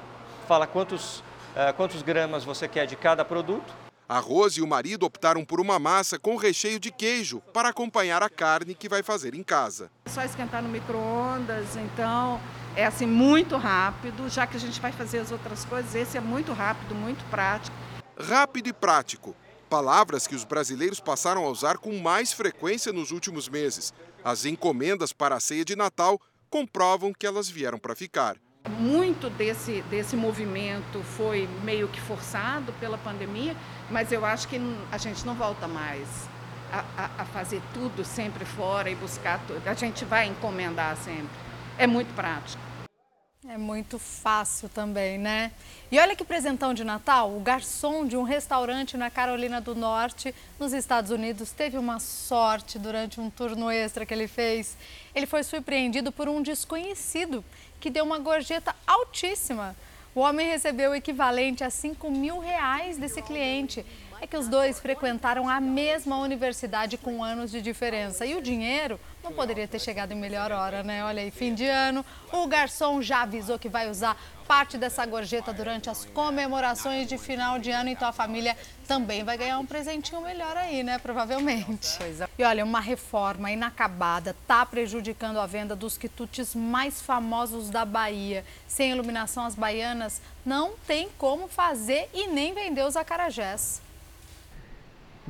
fala 0.47 0.67
quantos, 0.67 1.19
uh, 1.19 1.73
quantos 1.77 2.03
gramas 2.03 2.45
você 2.45 2.69
quer 2.69 2.87
de 2.87 2.97
cada 2.97 3.25
produto. 3.25 3.73
A 4.09 4.19
Rose 4.21 4.59
e 4.59 4.63
o 4.63 4.67
marido 4.67 5.05
optaram 5.05 5.45
por 5.45 5.61
uma 5.61 5.79
massa 5.79 6.19
com 6.19 6.35
recheio 6.37 6.81
de 6.81 6.91
queijo 6.91 7.43
para 7.53 7.69
acompanhar 7.69 8.23
a 8.23 8.31
carne 8.31 8.75
que 8.75 8.89
vai 8.89 9.03
fazer 9.03 9.35
em 9.35 9.43
casa. 9.43 9.91
É 10.07 10.09
só 10.09 10.23
esquentar 10.23 10.63
no 10.63 10.69
micro-ondas, 10.71 11.77
então 11.77 12.41
é 12.75 12.87
assim 12.87 13.07
muito 13.07 13.59
rápido, 13.59 14.27
já 14.31 14.47
que 14.47 14.57
a 14.57 14.61
gente 14.61 14.81
vai 14.81 14.93
fazer 14.93 15.19
as 15.19 15.31
outras 15.31 15.67
coisas, 15.67 15.95
esse 15.95 16.17
é 16.17 16.21
muito 16.23 16.55
rápido, 16.55 16.95
muito 16.95 17.23
prático. 17.27 17.77
Rápido 18.19 18.69
e 18.69 18.73
prático. 18.73 19.37
Palavras 19.69 20.27
que 20.27 20.35
os 20.35 20.45
brasileiros 20.45 20.99
passaram 20.99 21.45
a 21.45 21.51
usar 21.51 21.77
com 21.77 21.99
mais 21.99 22.33
frequência 22.33 22.91
nos 22.91 23.11
últimos 23.11 23.51
meses. 23.51 23.93
As 24.25 24.47
encomendas 24.47 25.13
para 25.13 25.37
a 25.37 25.41
ceia 25.41 25.63
de 25.63 25.77
Natal 25.77 26.19
comprovam 26.49 27.13
que 27.13 27.27
elas 27.27 27.51
vieram 27.51 27.79
para 27.79 27.95
ficar. 27.95 28.37
Muito 28.67 29.29
desse, 29.29 29.83
desse 29.83 30.17
movimento 30.17 31.03
foi 31.03 31.47
meio 31.63 31.87
que 31.89 32.01
forçado 32.01 32.73
pela 32.81 32.97
pandemia, 32.97 33.55
mas 33.91 34.11
eu 34.11 34.25
acho 34.25 34.49
que 34.49 34.59
a 34.91 34.97
gente 34.97 35.27
não 35.27 35.35
volta 35.35 35.69
mais 35.69 36.09
a, 36.73 36.85
a, 36.97 37.23
a 37.23 37.25
fazer 37.27 37.61
tudo 37.75 38.05
sempre 38.07 38.47
fora 38.47 38.89
e 38.89 38.95
buscar 38.95 39.39
tudo. 39.47 39.67
A 39.67 39.75
gente 39.75 40.03
vai 40.05 40.27
encomendar 40.27 40.97
sempre. 40.97 41.29
É 41.77 41.87
muito 41.87 42.15
prático. 42.15 42.68
É 43.47 43.57
muito 43.57 44.01
fácil 44.01 44.69
também, 44.69 45.17
né? 45.17 45.53
E 45.93 45.99
olha 46.01 46.17
que 46.17 46.25
presentão 46.25 46.75
de 46.75 46.83
Natal, 46.83 47.37
o 47.37 47.39
garçom 47.39 48.05
de 48.05 48.17
um 48.17 48.25
restaurante 48.25 48.97
na 48.97 49.11
Carolina 49.11 49.61
do 49.61 49.77
Norte, 49.77 50.35
nos 50.59 50.73
Estados 50.73 51.13
Unidos, 51.13 51.53
teve 51.53 51.79
uma 51.79 52.01
sorte 52.01 52.81
durante 52.81 53.21
um 53.21 53.31
turno 53.31 53.71
extra 53.71 54.05
que 54.05 54.13
ele 54.13 54.27
fez. 54.27 54.77
Ele 55.15 55.25
foi 55.25 55.45
surpreendido 55.45 56.11
por 56.11 56.29
um 56.29 56.43
desconhecido 56.43 57.45
que 57.79 57.91
deu 57.91 58.05
uma 58.05 58.19
gorjeta 58.19 58.75
altíssima. 58.85 59.77
O 60.17 60.21
homem 60.21 60.49
recebeu 60.49 60.91
o 60.91 60.95
equivalente 60.97 61.63
a 61.63 61.71
5 61.71 62.11
mil 62.11 62.41
reais 62.41 62.99
desse 62.99 63.23
cliente 63.23 63.87
é 64.21 64.27
que 64.27 64.37
os 64.37 64.49
dois 64.49 64.81
frequentaram 64.81 65.49
a 65.49 65.61
mesma 65.61 66.19
universidade 66.19 66.99
com 66.99 67.23
anos 67.23 67.51
de 67.51 67.63
diferença. 67.63 68.27
E 68.27 68.35
o 68.35 68.43
dinheiro 68.43 68.99
não 69.29 69.35
poderia 69.35 69.69
ter 69.69 69.79
chegado 69.79 70.13
em 70.13 70.15
melhor 70.15 70.51
hora, 70.51 70.83
né? 70.83 71.05
Olha 71.05 71.21
aí, 71.21 71.31
fim 71.31 71.55
de 71.55 71.67
ano, 71.67 72.05
o 72.33 72.47
garçom 72.47 73.03
já 73.03 73.23
avisou 73.23 73.59
que 73.59 73.69
vai 73.69 73.91
usar 73.91 74.17
parte 74.47 74.79
dessa 74.79 75.05
gorjeta 75.05 75.53
durante 75.53 75.91
as 75.91 76.07
comemorações 76.07 77.07
de 77.07 77.19
final 77.19 77.59
de 77.59 77.71
ano, 77.71 77.91
então 77.91 78.09
a 78.09 78.13
família 78.13 78.57
também 78.87 79.23
vai 79.23 79.37
ganhar 79.37 79.59
um 79.59 79.67
presentinho 79.67 80.23
melhor 80.23 80.57
aí, 80.57 80.83
né? 80.83 80.99
Provavelmente. 80.99 82.03
É. 82.03 82.27
E 82.39 82.43
olha, 82.43 82.65
uma 82.65 82.81
reforma 82.81 83.51
inacabada 83.51 84.31
está 84.31 84.65
prejudicando 84.65 85.39
a 85.39 85.47
venda 85.47 85.77
dos 85.77 85.99
quitutes 85.99 86.55
mais 86.55 87.03
famosos 87.03 87.69
da 87.69 87.85
Bahia. 87.85 88.43
Sem 88.67 88.93
iluminação, 88.93 89.45
as 89.45 89.55
baianas 89.55 90.23
não 90.47 90.73
tem 90.87 91.11
como 91.19 91.49
fazer 91.49 92.09
e 92.15 92.29
nem 92.29 92.55
vender 92.55 92.87
os 92.87 92.97
acarajés. 92.97 93.83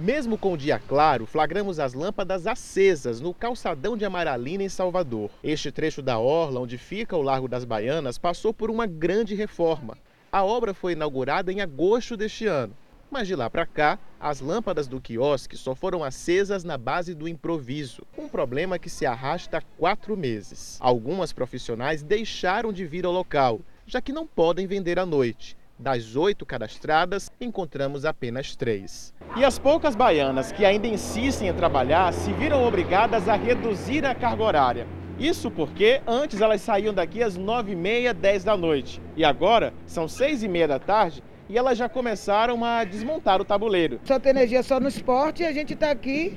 Mesmo 0.00 0.38
com 0.38 0.52
o 0.52 0.56
dia 0.56 0.78
claro, 0.78 1.26
flagramos 1.26 1.80
as 1.80 1.92
lâmpadas 1.92 2.46
acesas 2.46 3.20
no 3.20 3.34
calçadão 3.34 3.96
de 3.96 4.04
Amaralina, 4.04 4.62
em 4.62 4.68
Salvador. 4.68 5.28
Este 5.42 5.72
trecho 5.72 6.00
da 6.00 6.20
orla, 6.20 6.60
onde 6.60 6.78
fica 6.78 7.16
o 7.16 7.22
Largo 7.22 7.48
das 7.48 7.64
Baianas, 7.64 8.16
passou 8.16 8.54
por 8.54 8.70
uma 8.70 8.86
grande 8.86 9.34
reforma. 9.34 9.98
A 10.30 10.44
obra 10.44 10.72
foi 10.72 10.92
inaugurada 10.92 11.52
em 11.52 11.60
agosto 11.60 12.16
deste 12.16 12.46
ano. 12.46 12.72
Mas 13.10 13.26
de 13.26 13.34
lá 13.34 13.50
para 13.50 13.66
cá, 13.66 13.98
as 14.20 14.40
lâmpadas 14.40 14.86
do 14.86 15.00
quiosque 15.00 15.56
só 15.56 15.74
foram 15.74 16.04
acesas 16.04 16.62
na 16.62 16.78
base 16.78 17.12
do 17.12 17.26
improviso, 17.26 18.04
um 18.16 18.28
problema 18.28 18.78
que 18.78 18.88
se 18.88 19.04
arrasta 19.04 19.58
há 19.58 19.62
quatro 19.76 20.16
meses. 20.16 20.76
Algumas 20.78 21.32
profissionais 21.32 22.04
deixaram 22.04 22.72
de 22.72 22.86
vir 22.86 23.04
ao 23.04 23.10
local, 23.10 23.60
já 23.84 24.00
que 24.00 24.12
não 24.12 24.28
podem 24.28 24.64
vender 24.64 24.96
à 24.96 25.04
noite. 25.04 25.57
Das 25.78 26.16
oito 26.16 26.44
cadastradas, 26.44 27.30
encontramos 27.40 28.04
apenas 28.04 28.56
três. 28.56 29.14
E 29.36 29.44
as 29.44 29.60
poucas 29.60 29.94
baianas 29.94 30.50
que 30.50 30.64
ainda 30.64 30.88
insistem 30.88 31.48
em 31.48 31.54
trabalhar 31.54 32.12
se 32.12 32.32
viram 32.32 32.66
obrigadas 32.66 33.28
a 33.28 33.36
reduzir 33.36 34.04
a 34.04 34.12
carga 34.12 34.42
horária. 34.42 34.86
Isso 35.20 35.52
porque 35.52 36.00
antes 36.04 36.40
elas 36.40 36.62
saíam 36.62 36.92
daqui 36.92 37.22
às 37.22 37.36
nove 37.36 37.72
e 37.72 37.76
meia, 37.76 38.12
dez 38.12 38.42
da 38.42 38.56
noite. 38.56 39.00
E 39.16 39.24
agora 39.24 39.72
são 39.86 40.08
seis 40.08 40.42
e 40.42 40.48
meia 40.48 40.66
da 40.66 40.80
tarde 40.80 41.22
e 41.48 41.56
elas 41.56 41.78
já 41.78 41.88
começaram 41.88 42.64
a 42.64 42.82
desmontar 42.82 43.40
o 43.40 43.44
tabuleiro. 43.44 44.00
Só 44.02 44.18
tem 44.18 44.30
energia 44.30 44.64
só 44.64 44.80
no 44.80 44.88
esporte 44.88 45.44
e 45.44 45.46
a 45.46 45.52
gente 45.52 45.74
está 45.74 45.92
aqui 45.92 46.36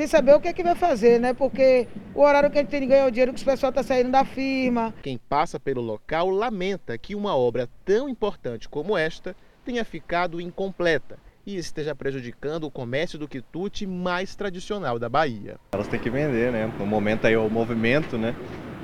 sem 0.00 0.06
saber 0.06 0.34
o 0.34 0.40
que 0.40 0.48
é 0.48 0.52
que 0.54 0.62
vai 0.62 0.74
fazer, 0.74 1.20
né? 1.20 1.34
Porque 1.34 1.86
o 2.14 2.22
horário 2.22 2.50
que 2.50 2.56
a 2.56 2.62
gente 2.62 2.70
tem 2.70 2.80
de 2.80 2.86
ganhar 2.86 3.06
o 3.06 3.10
dinheiro 3.10 3.34
que 3.34 3.42
o 3.42 3.44
pessoal 3.44 3.68
está 3.68 3.82
saindo 3.82 4.10
da 4.10 4.24
firma. 4.24 4.94
Quem 5.02 5.18
passa 5.18 5.60
pelo 5.60 5.82
local 5.82 6.30
lamenta 6.30 6.96
que 6.96 7.14
uma 7.14 7.36
obra 7.36 7.68
tão 7.84 8.08
importante 8.08 8.66
como 8.66 8.96
esta 8.96 9.36
tenha 9.62 9.84
ficado 9.84 10.40
incompleta 10.40 11.18
e 11.44 11.54
esteja 11.54 11.94
prejudicando 11.94 12.64
o 12.64 12.70
comércio 12.70 13.18
do 13.18 13.28
quitute 13.28 13.86
mais 13.86 14.34
tradicional 14.34 14.98
da 14.98 15.06
Bahia. 15.06 15.58
Elas 15.72 15.86
têm 15.86 16.00
que 16.00 16.08
vender, 16.08 16.50
né? 16.50 16.72
No 16.78 16.86
momento 16.86 17.26
aí 17.26 17.34
é 17.34 17.38
o 17.38 17.50
movimento, 17.50 18.16
né? 18.16 18.34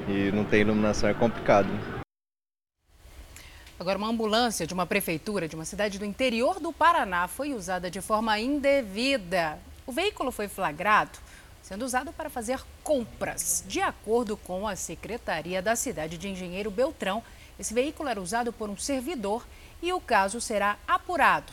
E 0.06 0.30
não 0.32 0.44
tem 0.44 0.60
iluminação 0.60 1.08
é 1.08 1.14
complicado. 1.14 1.68
Agora, 3.80 3.96
uma 3.96 4.08
ambulância 4.08 4.66
de 4.66 4.74
uma 4.74 4.84
prefeitura 4.84 5.48
de 5.48 5.54
uma 5.54 5.64
cidade 5.64 5.98
do 5.98 6.04
interior 6.04 6.60
do 6.60 6.74
Paraná 6.74 7.26
foi 7.26 7.54
usada 7.54 7.90
de 7.90 8.02
forma 8.02 8.38
indevida 8.38 9.58
o 9.86 9.92
veículo 9.92 10.30
foi 10.30 10.48
flagrado 10.48 11.18
sendo 11.66 11.84
usado 11.84 12.12
para 12.12 12.30
fazer 12.30 12.60
compras. 12.84 13.64
De 13.66 13.80
acordo 13.80 14.36
com 14.36 14.68
a 14.68 14.76
Secretaria 14.76 15.60
da 15.60 15.74
cidade 15.74 16.16
de 16.16 16.28
Engenheiro 16.28 16.70
Beltrão, 16.70 17.24
esse 17.58 17.74
veículo 17.74 18.08
era 18.08 18.20
usado 18.20 18.52
por 18.52 18.70
um 18.70 18.76
servidor 18.76 19.44
e 19.82 19.92
o 19.92 20.00
caso 20.00 20.40
será 20.40 20.76
apurado. 20.86 21.52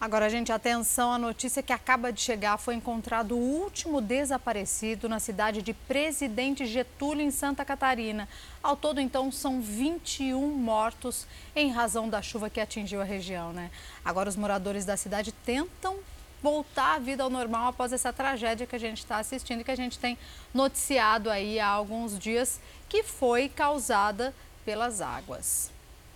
Agora, 0.00 0.28
gente, 0.28 0.50
atenção, 0.50 1.12
a 1.12 1.18
notícia 1.18 1.62
que 1.62 1.72
acaba 1.72 2.10
de 2.10 2.20
chegar 2.20 2.56
foi 2.56 2.74
encontrado 2.74 3.36
o 3.36 3.38
último 3.38 4.00
desaparecido 4.00 5.08
na 5.08 5.20
cidade 5.20 5.62
de 5.62 5.72
Presidente 5.72 6.66
Getúlio, 6.66 7.22
em 7.22 7.30
Santa 7.30 7.64
Catarina. 7.64 8.28
Ao 8.60 8.74
todo, 8.74 8.98
então, 8.98 9.30
são 9.30 9.60
21 9.60 10.48
mortos 10.48 11.28
em 11.54 11.70
razão 11.70 12.08
da 12.08 12.22
chuva 12.22 12.50
que 12.50 12.60
atingiu 12.60 13.00
a 13.00 13.04
região, 13.04 13.52
né? 13.52 13.70
Agora, 14.04 14.28
os 14.28 14.36
moradores 14.36 14.84
da 14.84 14.96
cidade 14.96 15.30
tentam 15.30 15.98
voltar 16.42 16.96
à 16.96 16.98
vida 16.98 17.22
ao 17.22 17.30
normal 17.30 17.68
após 17.68 17.92
essa 17.92 18.12
tragédia 18.12 18.66
que 18.66 18.76
a 18.76 18.78
gente 18.78 18.98
está 18.98 19.18
assistindo 19.18 19.60
e 19.60 19.64
que 19.64 19.70
a 19.70 19.76
gente 19.76 19.98
tem 19.98 20.18
noticiado 20.54 21.30
aí 21.30 21.58
há 21.60 21.68
alguns 21.68 22.18
dias, 22.18 22.60
que 22.88 23.02
foi 23.02 23.48
causada 23.48 24.34
pelas 24.64 25.00
águas. 25.00 25.70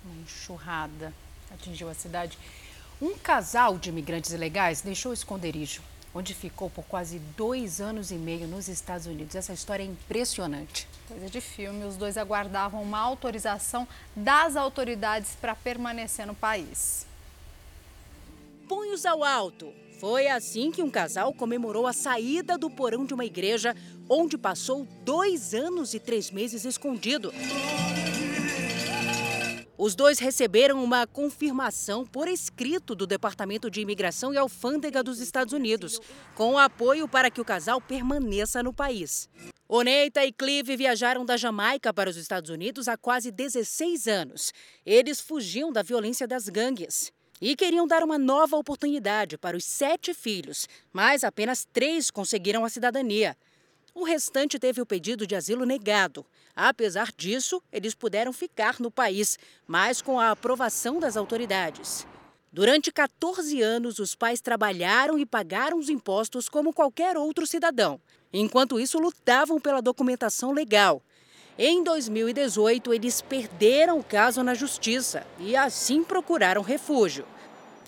Uma 0.04 0.22
enxurrada 0.22 1.12
atingiu 1.52 1.88
a 1.88 1.94
cidade. 1.94 2.38
Um 3.00 3.16
casal 3.16 3.78
de 3.78 3.88
imigrantes 3.88 4.32
ilegais 4.32 4.80
deixou 4.80 5.10
o 5.10 5.14
esconderijo, 5.14 5.82
onde 6.14 6.32
ficou 6.32 6.70
por 6.70 6.84
quase 6.84 7.18
dois 7.36 7.80
anos 7.80 8.10
e 8.10 8.14
meio 8.14 8.46
nos 8.46 8.68
Estados 8.68 9.06
Unidos. 9.06 9.34
Essa 9.34 9.52
história 9.52 9.82
é 9.82 9.86
impressionante. 9.86 10.88
Coisa 11.08 11.28
de 11.28 11.40
filme, 11.40 11.84
os 11.84 11.96
dois 11.96 12.16
aguardavam 12.16 12.82
uma 12.82 12.98
autorização 12.98 13.86
das 14.14 14.56
autoridades 14.56 15.36
para 15.40 15.54
permanecer 15.54 16.26
no 16.26 16.34
país. 16.34 17.06
Punhos 18.68 19.04
ao 19.04 19.22
alto, 19.22 19.72
foi 20.04 20.28
assim 20.28 20.70
que 20.70 20.82
um 20.82 20.90
casal 20.90 21.32
comemorou 21.32 21.86
a 21.86 21.92
saída 21.94 22.58
do 22.58 22.68
porão 22.68 23.06
de 23.06 23.14
uma 23.14 23.24
igreja 23.24 23.74
onde 24.06 24.36
passou 24.36 24.86
dois 25.02 25.54
anos 25.54 25.94
e 25.94 25.98
três 25.98 26.30
meses 26.30 26.66
escondido. 26.66 27.32
Os 29.78 29.94
dois 29.94 30.18
receberam 30.18 30.84
uma 30.84 31.06
confirmação 31.06 32.04
por 32.04 32.28
escrito 32.28 32.94
do 32.94 33.06
Departamento 33.06 33.70
de 33.70 33.80
Imigração 33.80 34.34
e 34.34 34.36
Alfândega 34.36 35.02
dos 35.02 35.20
Estados 35.20 35.54
Unidos, 35.54 35.98
com 36.34 36.58
apoio 36.58 37.08
para 37.08 37.30
que 37.30 37.40
o 37.40 37.44
casal 37.44 37.80
permaneça 37.80 38.62
no 38.62 38.74
país. 38.74 39.26
Oneita 39.66 40.22
e 40.22 40.30
Clive 40.30 40.76
viajaram 40.76 41.24
da 41.24 41.38
Jamaica 41.38 41.94
para 41.94 42.10
os 42.10 42.18
Estados 42.18 42.50
Unidos 42.50 42.88
há 42.88 42.98
quase 42.98 43.30
16 43.30 44.06
anos. 44.06 44.52
Eles 44.84 45.18
fugiam 45.18 45.72
da 45.72 45.80
violência 45.80 46.28
das 46.28 46.50
gangues 46.50 47.10
e 47.44 47.54
queriam 47.54 47.86
dar 47.86 48.02
uma 48.02 48.16
nova 48.16 48.56
oportunidade 48.56 49.36
para 49.36 49.54
os 49.54 49.66
sete 49.66 50.14
filhos, 50.14 50.66
mas 50.90 51.22
apenas 51.22 51.68
três 51.70 52.10
conseguiram 52.10 52.64
a 52.64 52.70
cidadania. 52.70 53.36
O 53.94 54.02
restante 54.02 54.58
teve 54.58 54.80
o 54.80 54.86
pedido 54.86 55.26
de 55.26 55.36
asilo 55.36 55.66
negado. 55.66 56.24
Apesar 56.56 57.12
disso, 57.14 57.62
eles 57.70 57.94
puderam 57.94 58.32
ficar 58.32 58.80
no 58.80 58.90
país, 58.90 59.38
mas 59.66 60.00
com 60.00 60.18
a 60.18 60.30
aprovação 60.30 60.98
das 60.98 61.18
autoridades. 61.18 62.06
Durante 62.50 62.90
14 62.90 63.60
anos, 63.60 63.98
os 63.98 64.14
pais 64.14 64.40
trabalharam 64.40 65.18
e 65.18 65.26
pagaram 65.26 65.78
os 65.78 65.90
impostos 65.90 66.48
como 66.48 66.72
qualquer 66.72 67.14
outro 67.18 67.46
cidadão. 67.46 68.00
Enquanto 68.32 68.80
isso, 68.80 68.98
lutavam 68.98 69.60
pela 69.60 69.82
documentação 69.82 70.50
legal. 70.50 71.02
Em 71.58 71.84
2018, 71.84 72.94
eles 72.94 73.20
perderam 73.20 73.98
o 73.98 74.02
caso 74.02 74.42
na 74.42 74.54
justiça 74.54 75.26
e 75.38 75.54
assim 75.54 76.02
procuraram 76.02 76.62
refúgio. 76.62 77.26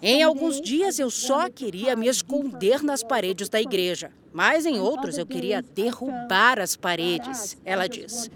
Em 0.03 0.23
alguns 0.23 0.61
dias 0.61 0.99
eu 0.99 1.11
só 1.11 1.49
queria 1.49 1.97
me 1.97 2.07
esconder 2.07 2.83
nas 2.83 3.03
paredes 3.03 3.49
da 3.49 3.61
igreja, 3.61 4.13
mas 4.31 4.67
em 4.67 4.79
outros 4.79 5.17
eu 5.17 5.27
queria 5.27 5.63
derrubar 5.63 6.61
as 6.61 6.77
paredes, 6.77 7.57
ela 7.65 7.87
diz. 7.89 8.31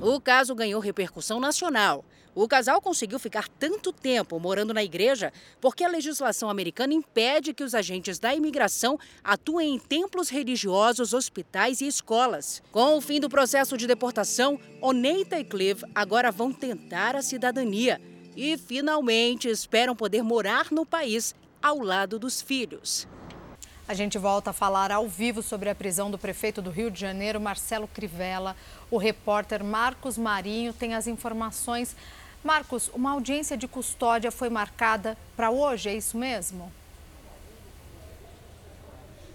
O 0.00 0.20
caso 0.20 0.54
ganhou 0.54 0.80
repercussão 0.80 1.38
nacional. 1.38 2.04
O 2.34 2.48
casal 2.48 2.80
conseguiu 2.80 3.20
ficar 3.20 3.48
tanto 3.48 3.92
tempo 3.92 4.40
morando 4.40 4.74
na 4.74 4.82
igreja 4.82 5.32
porque 5.60 5.84
a 5.84 5.88
legislação 5.88 6.50
americana 6.50 6.92
impede 6.92 7.54
que 7.54 7.62
os 7.62 7.76
agentes 7.76 8.18
da 8.18 8.34
imigração 8.34 8.98
atuem 9.22 9.76
em 9.76 9.78
templos 9.78 10.28
religiosos, 10.28 11.14
hospitais 11.14 11.80
e 11.80 11.86
escolas. 11.86 12.60
Com 12.72 12.96
o 12.96 13.00
fim 13.00 13.20
do 13.20 13.28
processo 13.28 13.76
de 13.76 13.86
deportação, 13.86 14.58
Oneita 14.82 15.38
e 15.38 15.44
Clive 15.44 15.84
agora 15.94 16.32
vão 16.32 16.52
tentar 16.52 17.14
a 17.14 17.22
cidadania 17.22 18.00
e 18.36 18.56
finalmente 18.56 19.48
esperam 19.48 19.94
poder 19.94 20.22
morar 20.22 20.66
no 20.70 20.84
país 20.84 21.34
ao 21.62 21.78
lado 21.78 22.18
dos 22.18 22.42
filhos. 22.42 23.06
A 23.86 23.92
gente 23.92 24.16
volta 24.16 24.50
a 24.50 24.52
falar 24.54 24.90
ao 24.90 25.06
vivo 25.06 25.42
sobre 25.42 25.68
a 25.68 25.74
prisão 25.74 26.10
do 26.10 26.18
prefeito 26.18 26.62
do 26.62 26.70
Rio 26.70 26.90
de 26.90 26.98
Janeiro, 26.98 27.40
Marcelo 27.40 27.86
Crivella. 27.86 28.56
O 28.90 28.96
repórter 28.96 29.62
Marcos 29.62 30.16
Marinho 30.16 30.72
tem 30.72 30.94
as 30.94 31.06
informações. 31.06 31.94
Marcos, 32.42 32.90
uma 32.94 33.12
audiência 33.12 33.56
de 33.56 33.68
custódia 33.68 34.30
foi 34.30 34.48
marcada 34.48 35.18
para 35.36 35.50
hoje, 35.50 35.90
é 35.90 35.94
isso 35.94 36.16
mesmo? 36.16 36.72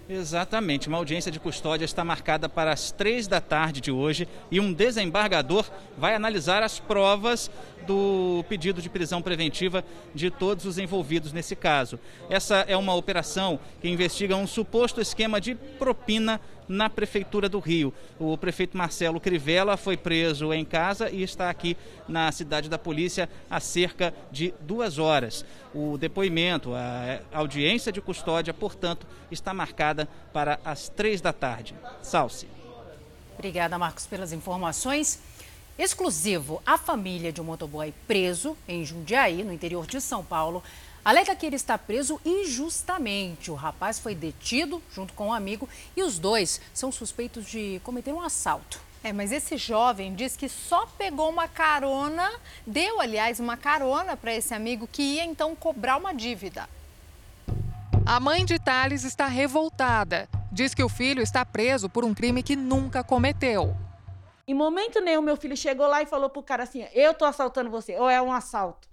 Exatamente. 0.09 0.87
Uma 0.87 0.97
audiência 0.97 1.31
de 1.31 1.39
custódia 1.39 1.85
está 1.85 2.03
marcada 2.03 2.49
para 2.49 2.73
as 2.73 2.91
três 2.91 3.27
da 3.27 3.39
tarde 3.39 3.79
de 3.79 3.91
hoje 3.91 4.27
e 4.49 4.59
um 4.59 4.73
desembargador 4.73 5.69
vai 5.95 6.15
analisar 6.15 6.63
as 6.63 6.79
provas 6.79 7.51
do 7.85 8.43
pedido 8.49 8.81
de 8.81 8.89
prisão 8.89 9.21
preventiva 9.21 9.85
de 10.15 10.31
todos 10.31 10.65
os 10.65 10.79
envolvidos 10.79 11.31
nesse 11.31 11.55
caso. 11.55 11.99
Essa 12.27 12.65
é 12.67 12.75
uma 12.75 12.95
operação 12.95 13.59
que 13.79 13.87
investiga 13.87 14.35
um 14.35 14.47
suposto 14.47 14.99
esquema 14.99 15.39
de 15.39 15.53
propina 15.53 16.41
na 16.69 16.89
Prefeitura 16.89 17.49
do 17.49 17.59
Rio. 17.59 17.91
O 18.19 18.37
prefeito 18.37 18.77
Marcelo 18.77 19.19
Crivella 19.19 19.75
foi 19.75 19.97
preso 19.97 20.53
em 20.53 20.63
casa 20.63 21.09
e 21.09 21.23
está 21.23 21.49
aqui 21.49 21.75
na 22.07 22.31
cidade 22.31 22.69
da 22.69 22.77
polícia 22.77 23.27
há 23.49 23.59
cerca 23.59 24.13
de 24.31 24.53
duas 24.61 24.99
horas. 24.99 25.43
O 25.73 25.97
depoimento, 25.97 26.73
a 26.73 27.19
audiência 27.33 27.91
de 27.91 27.99
custódia, 27.99 28.53
portanto, 28.53 29.07
está 29.31 29.53
marcada 29.53 30.07
para 30.31 30.59
as 30.63 30.87
três 30.87 31.19
da 31.19 31.33
tarde. 31.33 31.75
Salce. 32.03 32.47
Obrigada, 33.33 33.77
Marcos, 33.79 34.05
pelas 34.05 34.31
informações. 34.31 35.19
Exclusivo, 35.77 36.61
a 36.65 36.77
família 36.77 37.31
de 37.31 37.39
um 37.39 37.45
motoboy 37.45 37.93
preso 38.05 38.57
em 38.67 38.83
Jundiaí, 38.83 39.45
no 39.45 39.53
interior 39.53 39.87
de 39.87 40.01
São 40.01 40.21
Paulo, 40.23 40.61
alega 41.03 41.35
que 41.35 41.45
ele 41.45 41.55
está 41.55 41.77
preso 41.77 42.19
injustamente. 42.25 43.51
O 43.51 43.55
rapaz 43.55 43.99
foi 43.99 44.15
detido 44.15 44.81
junto 44.93 45.13
com 45.13 45.27
um 45.27 45.33
amigo 45.33 45.67
e 45.95 46.03
os 46.03 46.19
dois 46.19 46.61
são 46.73 46.91
suspeitos 46.91 47.45
de 47.45 47.81
cometer 47.83 48.13
um 48.13 48.21
assalto. 48.21 48.79
É, 49.03 49.13
mas 49.13 49.31
esse 49.31 49.55
jovem 49.57 50.13
diz 50.13 50.35
que 50.35 50.49
só 50.49 50.85
pegou 50.97 51.29
uma 51.29 51.47
carona, 51.47 52.29
deu, 52.67 52.99
aliás, 52.99 53.39
uma 53.39 53.55
carona 53.55 54.17
para 54.17 54.35
esse 54.35 54.53
amigo 54.53 54.87
que 54.91 55.01
ia 55.01 55.23
então 55.23 55.55
cobrar 55.55 55.97
uma 55.97 56.13
dívida. 56.13 56.67
A 58.05 58.19
mãe 58.19 58.43
de 58.43 58.59
Thales 58.59 59.03
está 59.03 59.27
revoltada. 59.27 60.27
Diz 60.51 60.73
que 60.73 60.83
o 60.83 60.89
filho 60.89 61.21
está 61.21 61.45
preso 61.45 61.87
por 61.87 62.03
um 62.03 62.13
crime 62.13 62.43
que 62.43 62.55
nunca 62.55 63.03
cometeu. 63.03 63.75
Em 64.47 64.53
momento 64.53 64.99
nenhum, 64.99 65.21
meu 65.21 65.37
filho 65.37 65.55
chegou 65.55 65.87
lá 65.87 66.01
e 66.01 66.07
falou 66.07 66.27
pro 66.27 66.41
cara 66.41 66.63
assim: 66.63 66.85
Eu 66.91 67.13
tô 67.13 67.23
assaltando 67.23 67.69
você, 67.69 67.95
ou 67.99 68.09
é 68.09 68.19
um 68.19 68.33
assalto. 68.33 68.88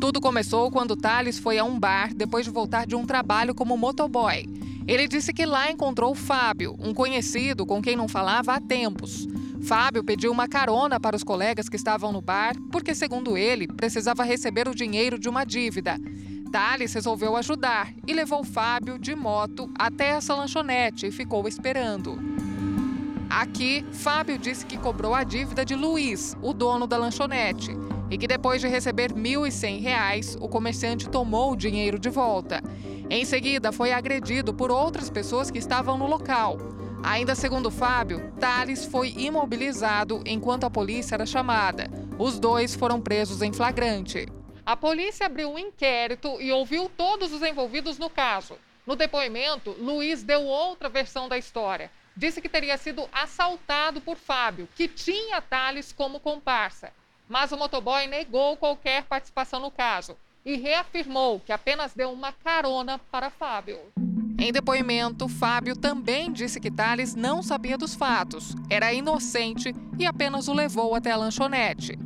Tudo 0.00 0.20
começou 0.20 0.70
quando 0.70 0.96
Thales 0.96 1.38
foi 1.38 1.58
a 1.58 1.64
um 1.64 1.78
bar 1.78 2.14
depois 2.14 2.44
de 2.44 2.50
voltar 2.50 2.86
de 2.86 2.96
um 2.96 3.04
trabalho 3.04 3.54
como 3.54 3.76
motoboy. 3.76 4.48
Ele 4.86 5.06
disse 5.06 5.32
que 5.32 5.44
lá 5.44 5.70
encontrou 5.70 6.14
Fábio, 6.14 6.74
um 6.78 6.94
conhecido 6.94 7.66
com 7.66 7.82
quem 7.82 7.96
não 7.96 8.08
falava 8.08 8.54
há 8.54 8.60
tempos. 8.60 9.28
Fábio 9.62 10.02
pediu 10.02 10.32
uma 10.32 10.48
carona 10.48 10.98
para 10.98 11.14
os 11.14 11.22
colegas 11.22 11.68
que 11.68 11.76
estavam 11.76 12.12
no 12.12 12.20
bar, 12.20 12.56
porque, 12.72 12.94
segundo 12.94 13.36
ele, 13.36 13.68
precisava 13.68 14.24
receber 14.24 14.66
o 14.66 14.74
dinheiro 14.74 15.18
de 15.18 15.28
uma 15.28 15.44
dívida. 15.44 15.96
Thales 16.50 16.92
resolveu 16.92 17.36
ajudar 17.36 17.92
e 18.06 18.12
levou 18.12 18.42
Fábio 18.42 18.98
de 18.98 19.14
moto 19.14 19.70
até 19.78 20.08
essa 20.08 20.34
lanchonete 20.34 21.06
e 21.06 21.12
ficou 21.12 21.46
esperando. 21.46 22.18
Aqui, 23.28 23.84
Fábio 23.92 24.36
disse 24.36 24.66
que 24.66 24.76
cobrou 24.76 25.14
a 25.14 25.22
dívida 25.22 25.64
de 25.64 25.76
Luiz, 25.76 26.36
o 26.42 26.52
dono 26.52 26.86
da 26.86 26.96
lanchonete, 26.96 27.70
e 28.10 28.18
que 28.18 28.26
depois 28.26 28.60
de 28.60 28.68
receber 28.68 29.12
R$ 29.12 29.20
1.100, 29.20 30.36
o 30.40 30.48
comerciante 30.48 31.08
tomou 31.08 31.52
o 31.52 31.56
dinheiro 31.56 31.98
de 31.98 32.08
volta. 32.08 32.60
Em 33.08 33.24
seguida, 33.24 33.72
foi 33.72 33.92
agredido 33.92 34.52
por 34.52 34.70
outras 34.70 35.08
pessoas 35.08 35.50
que 35.50 35.58
estavam 35.58 35.96
no 35.96 36.06
local. 36.06 36.58
Ainda 37.02 37.34
segundo 37.34 37.70
Fábio, 37.70 38.32
Thales 38.38 38.84
foi 38.84 39.14
imobilizado 39.16 40.22
enquanto 40.26 40.64
a 40.64 40.70
polícia 40.70 41.14
era 41.14 41.24
chamada. 41.24 41.88
Os 42.18 42.38
dois 42.38 42.74
foram 42.74 43.00
presos 43.00 43.40
em 43.42 43.52
flagrante. 43.52 44.26
A 44.66 44.76
polícia 44.76 45.26
abriu 45.26 45.50
um 45.50 45.58
inquérito 45.58 46.40
e 46.40 46.52
ouviu 46.52 46.90
todos 46.94 47.32
os 47.32 47.42
envolvidos 47.42 47.98
no 47.98 48.10
caso. 48.10 48.56
No 48.86 48.96
depoimento, 48.96 49.74
Luiz 49.78 50.22
deu 50.22 50.42
outra 50.42 50.88
versão 50.88 51.28
da 51.28 51.38
história 51.38 51.90
disse 52.16 52.42
que 52.42 52.48
teria 52.50 52.76
sido 52.76 53.08
assaltado 53.10 54.00
por 54.00 54.16
Fábio, 54.16 54.68
que 54.74 54.86
tinha 54.86 55.40
Thales 55.40 55.90
como 55.90 56.20
comparsa. 56.20 56.92
Mas 57.30 57.52
o 57.52 57.56
motoboy 57.56 58.08
negou 58.08 58.56
qualquer 58.56 59.04
participação 59.04 59.60
no 59.60 59.70
caso 59.70 60.16
e 60.44 60.56
reafirmou 60.56 61.38
que 61.38 61.52
apenas 61.52 61.94
deu 61.94 62.10
uma 62.10 62.32
carona 62.32 62.98
para 62.98 63.30
Fábio. 63.30 63.78
Em 64.36 64.50
depoimento, 64.50 65.28
Fábio 65.28 65.76
também 65.76 66.32
disse 66.32 66.58
que 66.58 66.72
Thales 66.72 67.14
não 67.14 67.40
sabia 67.40 67.78
dos 67.78 67.94
fatos, 67.94 68.56
era 68.68 68.92
inocente 68.92 69.72
e 69.96 70.04
apenas 70.04 70.48
o 70.48 70.52
levou 70.52 70.92
até 70.92 71.12
a 71.12 71.16
lanchonete. 71.16 71.96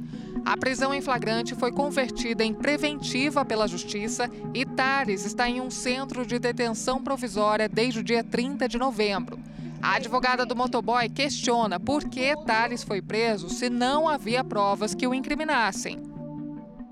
A 0.45 0.59
prisão 0.59 0.93
em 0.93 1.01
flagrante 1.01 1.55
foi 1.55 1.73
convertida 1.73 2.45
em 2.45 2.53
preventiva 2.53 3.47
pela 3.47 3.67
Justiça 3.67 4.31
e 4.53 4.67
Thales 4.67 5.25
está 5.25 5.49
em 5.49 5.59
um 5.59 5.71
centro 5.71 6.27
de 6.27 6.39
detenção 6.39 7.03
provisória 7.03 7.67
desde 7.67 8.01
o 8.01 8.05
dia 8.05 8.23
30 8.23 8.69
de 8.69 8.77
novembro. 8.77 9.39
A 9.85 9.97
advogada 9.97 10.47
do 10.47 10.57
motoboy 10.57 11.11
questiona 11.11 11.79
por 11.79 12.09
que 12.09 12.35
Thales 12.47 12.83
foi 12.83 13.03
preso 13.03 13.51
se 13.51 13.69
não 13.69 14.09
havia 14.09 14.43
provas 14.43 14.95
que 14.95 15.07
o 15.07 15.13
incriminassem. 15.13 16.01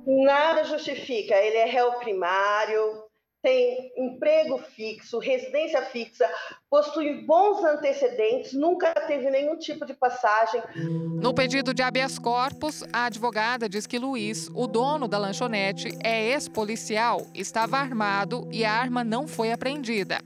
Nada 0.06 0.62
justifica. 0.64 1.34
Ele 1.34 1.56
é 1.56 1.64
réu 1.64 1.92
primário, 1.92 3.02
tem 3.42 3.90
emprego 3.96 4.58
fixo, 4.58 5.18
residência 5.18 5.80
fixa, 5.86 6.28
possui 6.68 7.24
bons 7.24 7.64
antecedentes, 7.64 8.52
nunca 8.52 8.92
teve 9.06 9.30
nenhum 9.30 9.56
tipo 9.56 9.86
de 9.86 9.94
passagem. 9.94 10.62
No 11.18 11.32
pedido 11.32 11.72
de 11.72 11.82
habeas 11.82 12.18
corpus, 12.18 12.84
a 12.92 13.06
advogada 13.06 13.70
diz 13.70 13.86
que 13.86 13.98
Luiz, 13.98 14.50
o 14.54 14.66
dono 14.66 15.08
da 15.08 15.16
lanchonete, 15.16 15.88
é 16.04 16.32
ex-policial, 16.32 17.26
estava 17.34 17.78
armado 17.78 18.46
e 18.52 18.66
a 18.66 18.72
arma 18.72 19.02
não 19.02 19.26
foi 19.26 19.50
apreendida. 19.50 20.20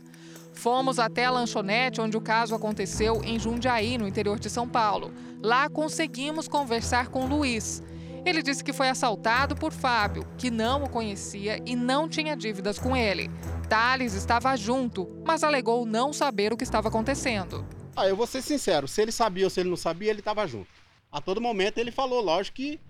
Fomos 0.56 0.98
até 0.98 1.26
a 1.26 1.30
lanchonete 1.30 2.00
onde 2.00 2.16
o 2.16 2.20
caso 2.20 2.54
aconteceu 2.54 3.22
em 3.22 3.38
Jundiaí, 3.38 3.98
no 3.98 4.08
interior 4.08 4.38
de 4.38 4.48
São 4.48 4.66
Paulo. 4.66 5.12
Lá 5.42 5.68
conseguimos 5.68 6.48
conversar 6.48 7.08
com 7.08 7.26
Luiz. 7.26 7.82
Ele 8.24 8.42
disse 8.42 8.64
que 8.64 8.72
foi 8.72 8.88
assaltado 8.88 9.54
por 9.54 9.70
Fábio, 9.70 10.26
que 10.38 10.50
não 10.50 10.82
o 10.82 10.88
conhecia 10.88 11.62
e 11.66 11.76
não 11.76 12.08
tinha 12.08 12.34
dívidas 12.34 12.78
com 12.78 12.96
ele. 12.96 13.30
Thales 13.68 14.14
estava 14.14 14.56
junto, 14.56 15.06
mas 15.24 15.44
alegou 15.44 15.84
não 15.84 16.12
saber 16.12 16.52
o 16.52 16.56
que 16.56 16.64
estava 16.64 16.88
acontecendo. 16.88 17.64
Ah, 17.94 18.08
eu 18.08 18.16
vou 18.16 18.26
ser 18.26 18.40
sincero, 18.42 18.88
se 18.88 19.02
ele 19.02 19.12
sabia 19.12 19.44
ou 19.44 19.50
se 19.50 19.60
ele 19.60 19.68
não 19.68 19.76
sabia, 19.76 20.10
ele 20.10 20.20
estava 20.20 20.46
junto. 20.46 20.68
A 21.12 21.20
todo 21.20 21.40
momento 21.40 21.78
ele 21.78 21.92
falou, 21.92 22.20
lógico 22.22 22.56
que 22.56 22.80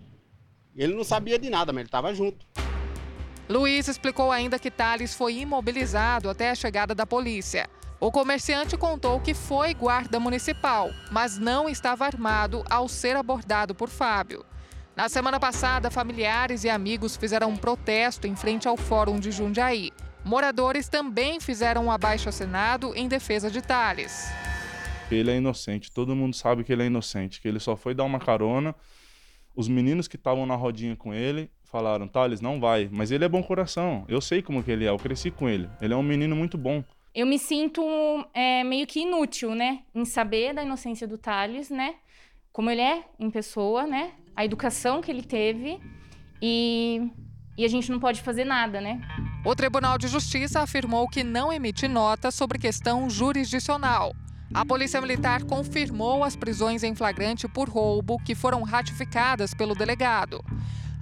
ele 0.74 0.94
não 0.94 1.04
sabia 1.04 1.38
de 1.38 1.50
nada, 1.50 1.72
mas 1.72 1.80
ele 1.80 1.88
estava 1.88 2.14
junto. 2.14 2.46
Luiz 3.48 3.86
explicou 3.86 4.32
ainda 4.32 4.58
que 4.58 4.70
Thales 4.70 5.14
foi 5.14 5.36
imobilizado 5.38 6.28
até 6.28 6.50
a 6.50 6.54
chegada 6.54 6.94
da 6.94 7.06
polícia. 7.06 7.68
O 8.00 8.10
comerciante 8.10 8.76
contou 8.76 9.20
que 9.20 9.34
foi 9.34 9.72
guarda 9.72 10.18
municipal, 10.18 10.90
mas 11.12 11.38
não 11.38 11.68
estava 11.68 12.04
armado 12.04 12.64
ao 12.68 12.88
ser 12.88 13.16
abordado 13.16 13.74
por 13.74 13.88
Fábio. 13.88 14.44
Na 14.96 15.08
semana 15.08 15.38
passada, 15.38 15.90
familiares 15.90 16.64
e 16.64 16.68
amigos 16.68 17.16
fizeram 17.16 17.50
um 17.50 17.56
protesto 17.56 18.26
em 18.26 18.34
frente 18.34 18.66
ao 18.66 18.76
Fórum 18.76 19.20
de 19.20 19.30
Jundiaí. 19.30 19.92
Moradores 20.24 20.88
também 20.88 21.38
fizeram 21.38 21.86
um 21.86 21.90
abaixo-assinado 21.90 22.92
em 22.96 23.06
defesa 23.06 23.48
de 23.48 23.62
Thales. 23.62 24.26
Ele 25.10 25.30
é 25.30 25.36
inocente, 25.36 25.92
todo 25.92 26.16
mundo 26.16 26.34
sabe 26.34 26.64
que 26.64 26.72
ele 26.72 26.82
é 26.82 26.86
inocente, 26.86 27.40
que 27.40 27.46
ele 27.46 27.60
só 27.60 27.76
foi 27.76 27.94
dar 27.94 28.02
uma 28.02 28.18
carona. 28.18 28.74
Os 29.56 29.66
meninos 29.68 30.06
que 30.06 30.16
estavam 30.16 30.46
na 30.46 30.54
rodinha 30.54 30.94
com 30.94 31.12
ele 31.12 31.50
falaram, 31.64 32.06
Thales, 32.06 32.40
não 32.40 32.60
vai. 32.60 32.88
Mas 32.92 33.10
ele 33.10 33.24
é 33.24 33.28
bom 33.28 33.42
coração. 33.42 34.04
Eu 34.06 34.20
sei 34.20 34.42
como 34.42 34.62
que 34.62 34.70
ele 34.70 34.84
é, 34.84 34.88
eu 34.90 34.98
cresci 34.98 35.30
com 35.30 35.48
ele. 35.48 35.68
Ele 35.80 35.92
é 35.94 35.96
um 35.96 36.02
menino 36.02 36.36
muito 36.36 36.56
bom. 36.56 36.84
Eu 37.14 37.26
me 37.26 37.38
sinto 37.38 37.82
é, 38.34 38.62
meio 38.62 38.86
que 38.86 39.00
inútil, 39.00 39.54
né? 39.54 39.80
Em 39.94 40.04
saber 40.04 40.54
da 40.54 40.62
inocência 40.62 41.08
do 41.08 41.16
Thales, 41.16 41.70
né? 41.70 41.94
como 42.56 42.70
ele 42.70 42.80
é 42.80 43.04
em 43.20 43.30
pessoa, 43.30 43.86
né? 43.86 44.12
A 44.34 44.42
educação 44.42 45.02
que 45.02 45.10
ele 45.10 45.22
teve 45.22 45.78
e, 46.40 47.06
e 47.54 47.66
a 47.66 47.68
gente 47.68 47.92
não 47.92 48.00
pode 48.00 48.22
fazer 48.22 48.46
nada, 48.46 48.80
né? 48.80 48.98
O 49.44 49.54
Tribunal 49.54 49.98
de 49.98 50.08
Justiça 50.08 50.62
afirmou 50.62 51.06
que 51.06 51.22
não 51.22 51.52
emite 51.52 51.86
nota 51.86 52.30
sobre 52.30 52.58
questão 52.58 53.10
jurisdicional. 53.10 54.14
A 54.54 54.64
Polícia 54.64 55.00
Militar 55.00 55.42
confirmou 55.42 56.22
as 56.22 56.36
prisões 56.36 56.82
em 56.82 56.94
flagrante 56.94 57.48
por 57.48 57.68
roubo 57.68 58.18
que 58.24 58.34
foram 58.34 58.62
ratificadas 58.62 59.52
pelo 59.52 59.74
delegado. 59.74 60.42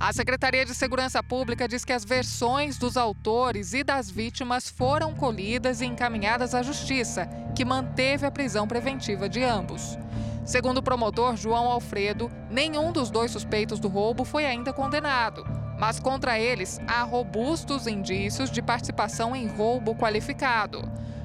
A 0.01 0.13
Secretaria 0.13 0.65
de 0.65 0.75
Segurança 0.75 1.23
Pública 1.23 1.69
diz 1.69 1.85
que 1.85 1.93
as 1.93 2.05
versões 2.05 2.79
dos 2.79 2.97
autores 2.97 3.75
e 3.75 3.85
das 3.85 4.11
vítimas 4.11 4.69
foram 4.69 5.15
colhidas 5.15 5.81
e 5.81 5.87
encaminhadas 5.87 6.55
à 6.55 6.63
Justiça, 6.63 7.29
que 7.55 7.65
manteve 7.65 8.27
a 8.27 8.31
prisão 8.31 8.67
preventiva 8.67 9.29
de 9.29 9.43
ambos. 9.45 9.97
Segundo 10.45 10.79
o 10.79 10.83
promotor 10.83 11.37
João 11.37 11.71
Alfredo, 11.71 12.31
nenhum 12.51 12.93
dos 12.93 13.11
dois 13.11 13.31
suspeitos 13.31 13.79
do 13.79 13.89
roubo 13.89 14.25
foi 14.25 14.45
ainda 14.45 14.73
condenado, 14.73 15.45
mas 15.79 16.01
contra 16.01 16.39
eles 16.39 16.81
há 16.89 17.03
robustos 17.03 17.87
indícios 17.87 18.51
de 18.51 18.61
participação 18.61 19.35
em 19.35 19.47
roubo 19.47 19.95
qualificado. 19.95 20.83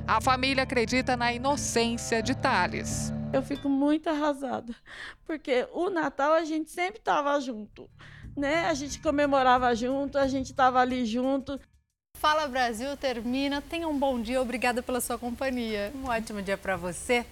A 0.09 0.19
família 0.19 0.63
acredita 0.63 1.15
na 1.15 1.31
inocência 1.31 2.21
de 2.23 2.35
Thales. 2.35 3.13
Eu 3.31 3.43
fico 3.43 3.69
muito 3.69 4.09
arrasada, 4.09 4.75
porque 5.23 5.67
o 5.71 5.91
Natal 5.91 6.33
a 6.33 6.43
gente 6.43 6.71
sempre 6.71 6.97
estava 6.97 7.39
junto 7.39 7.87
né? 8.39 8.65
A 8.65 8.73
gente 8.73 8.99
comemorava 8.99 9.75
junto, 9.75 10.17
a 10.17 10.27
gente 10.27 10.51
estava 10.51 10.79
ali 10.79 11.05
junto. 11.05 11.59
Fala 12.17 12.47
Brasil 12.47 12.97
termina. 12.97 13.61
Tenha 13.61 13.87
um 13.87 13.97
bom 13.97 14.19
dia. 14.19 14.41
Obrigada 14.41 14.81
pela 14.81 14.99
sua 14.99 15.17
companhia. 15.17 15.91
Um 15.95 16.07
ótimo 16.07 16.41
dia 16.41 16.57
para 16.57 16.75
você. 16.75 17.25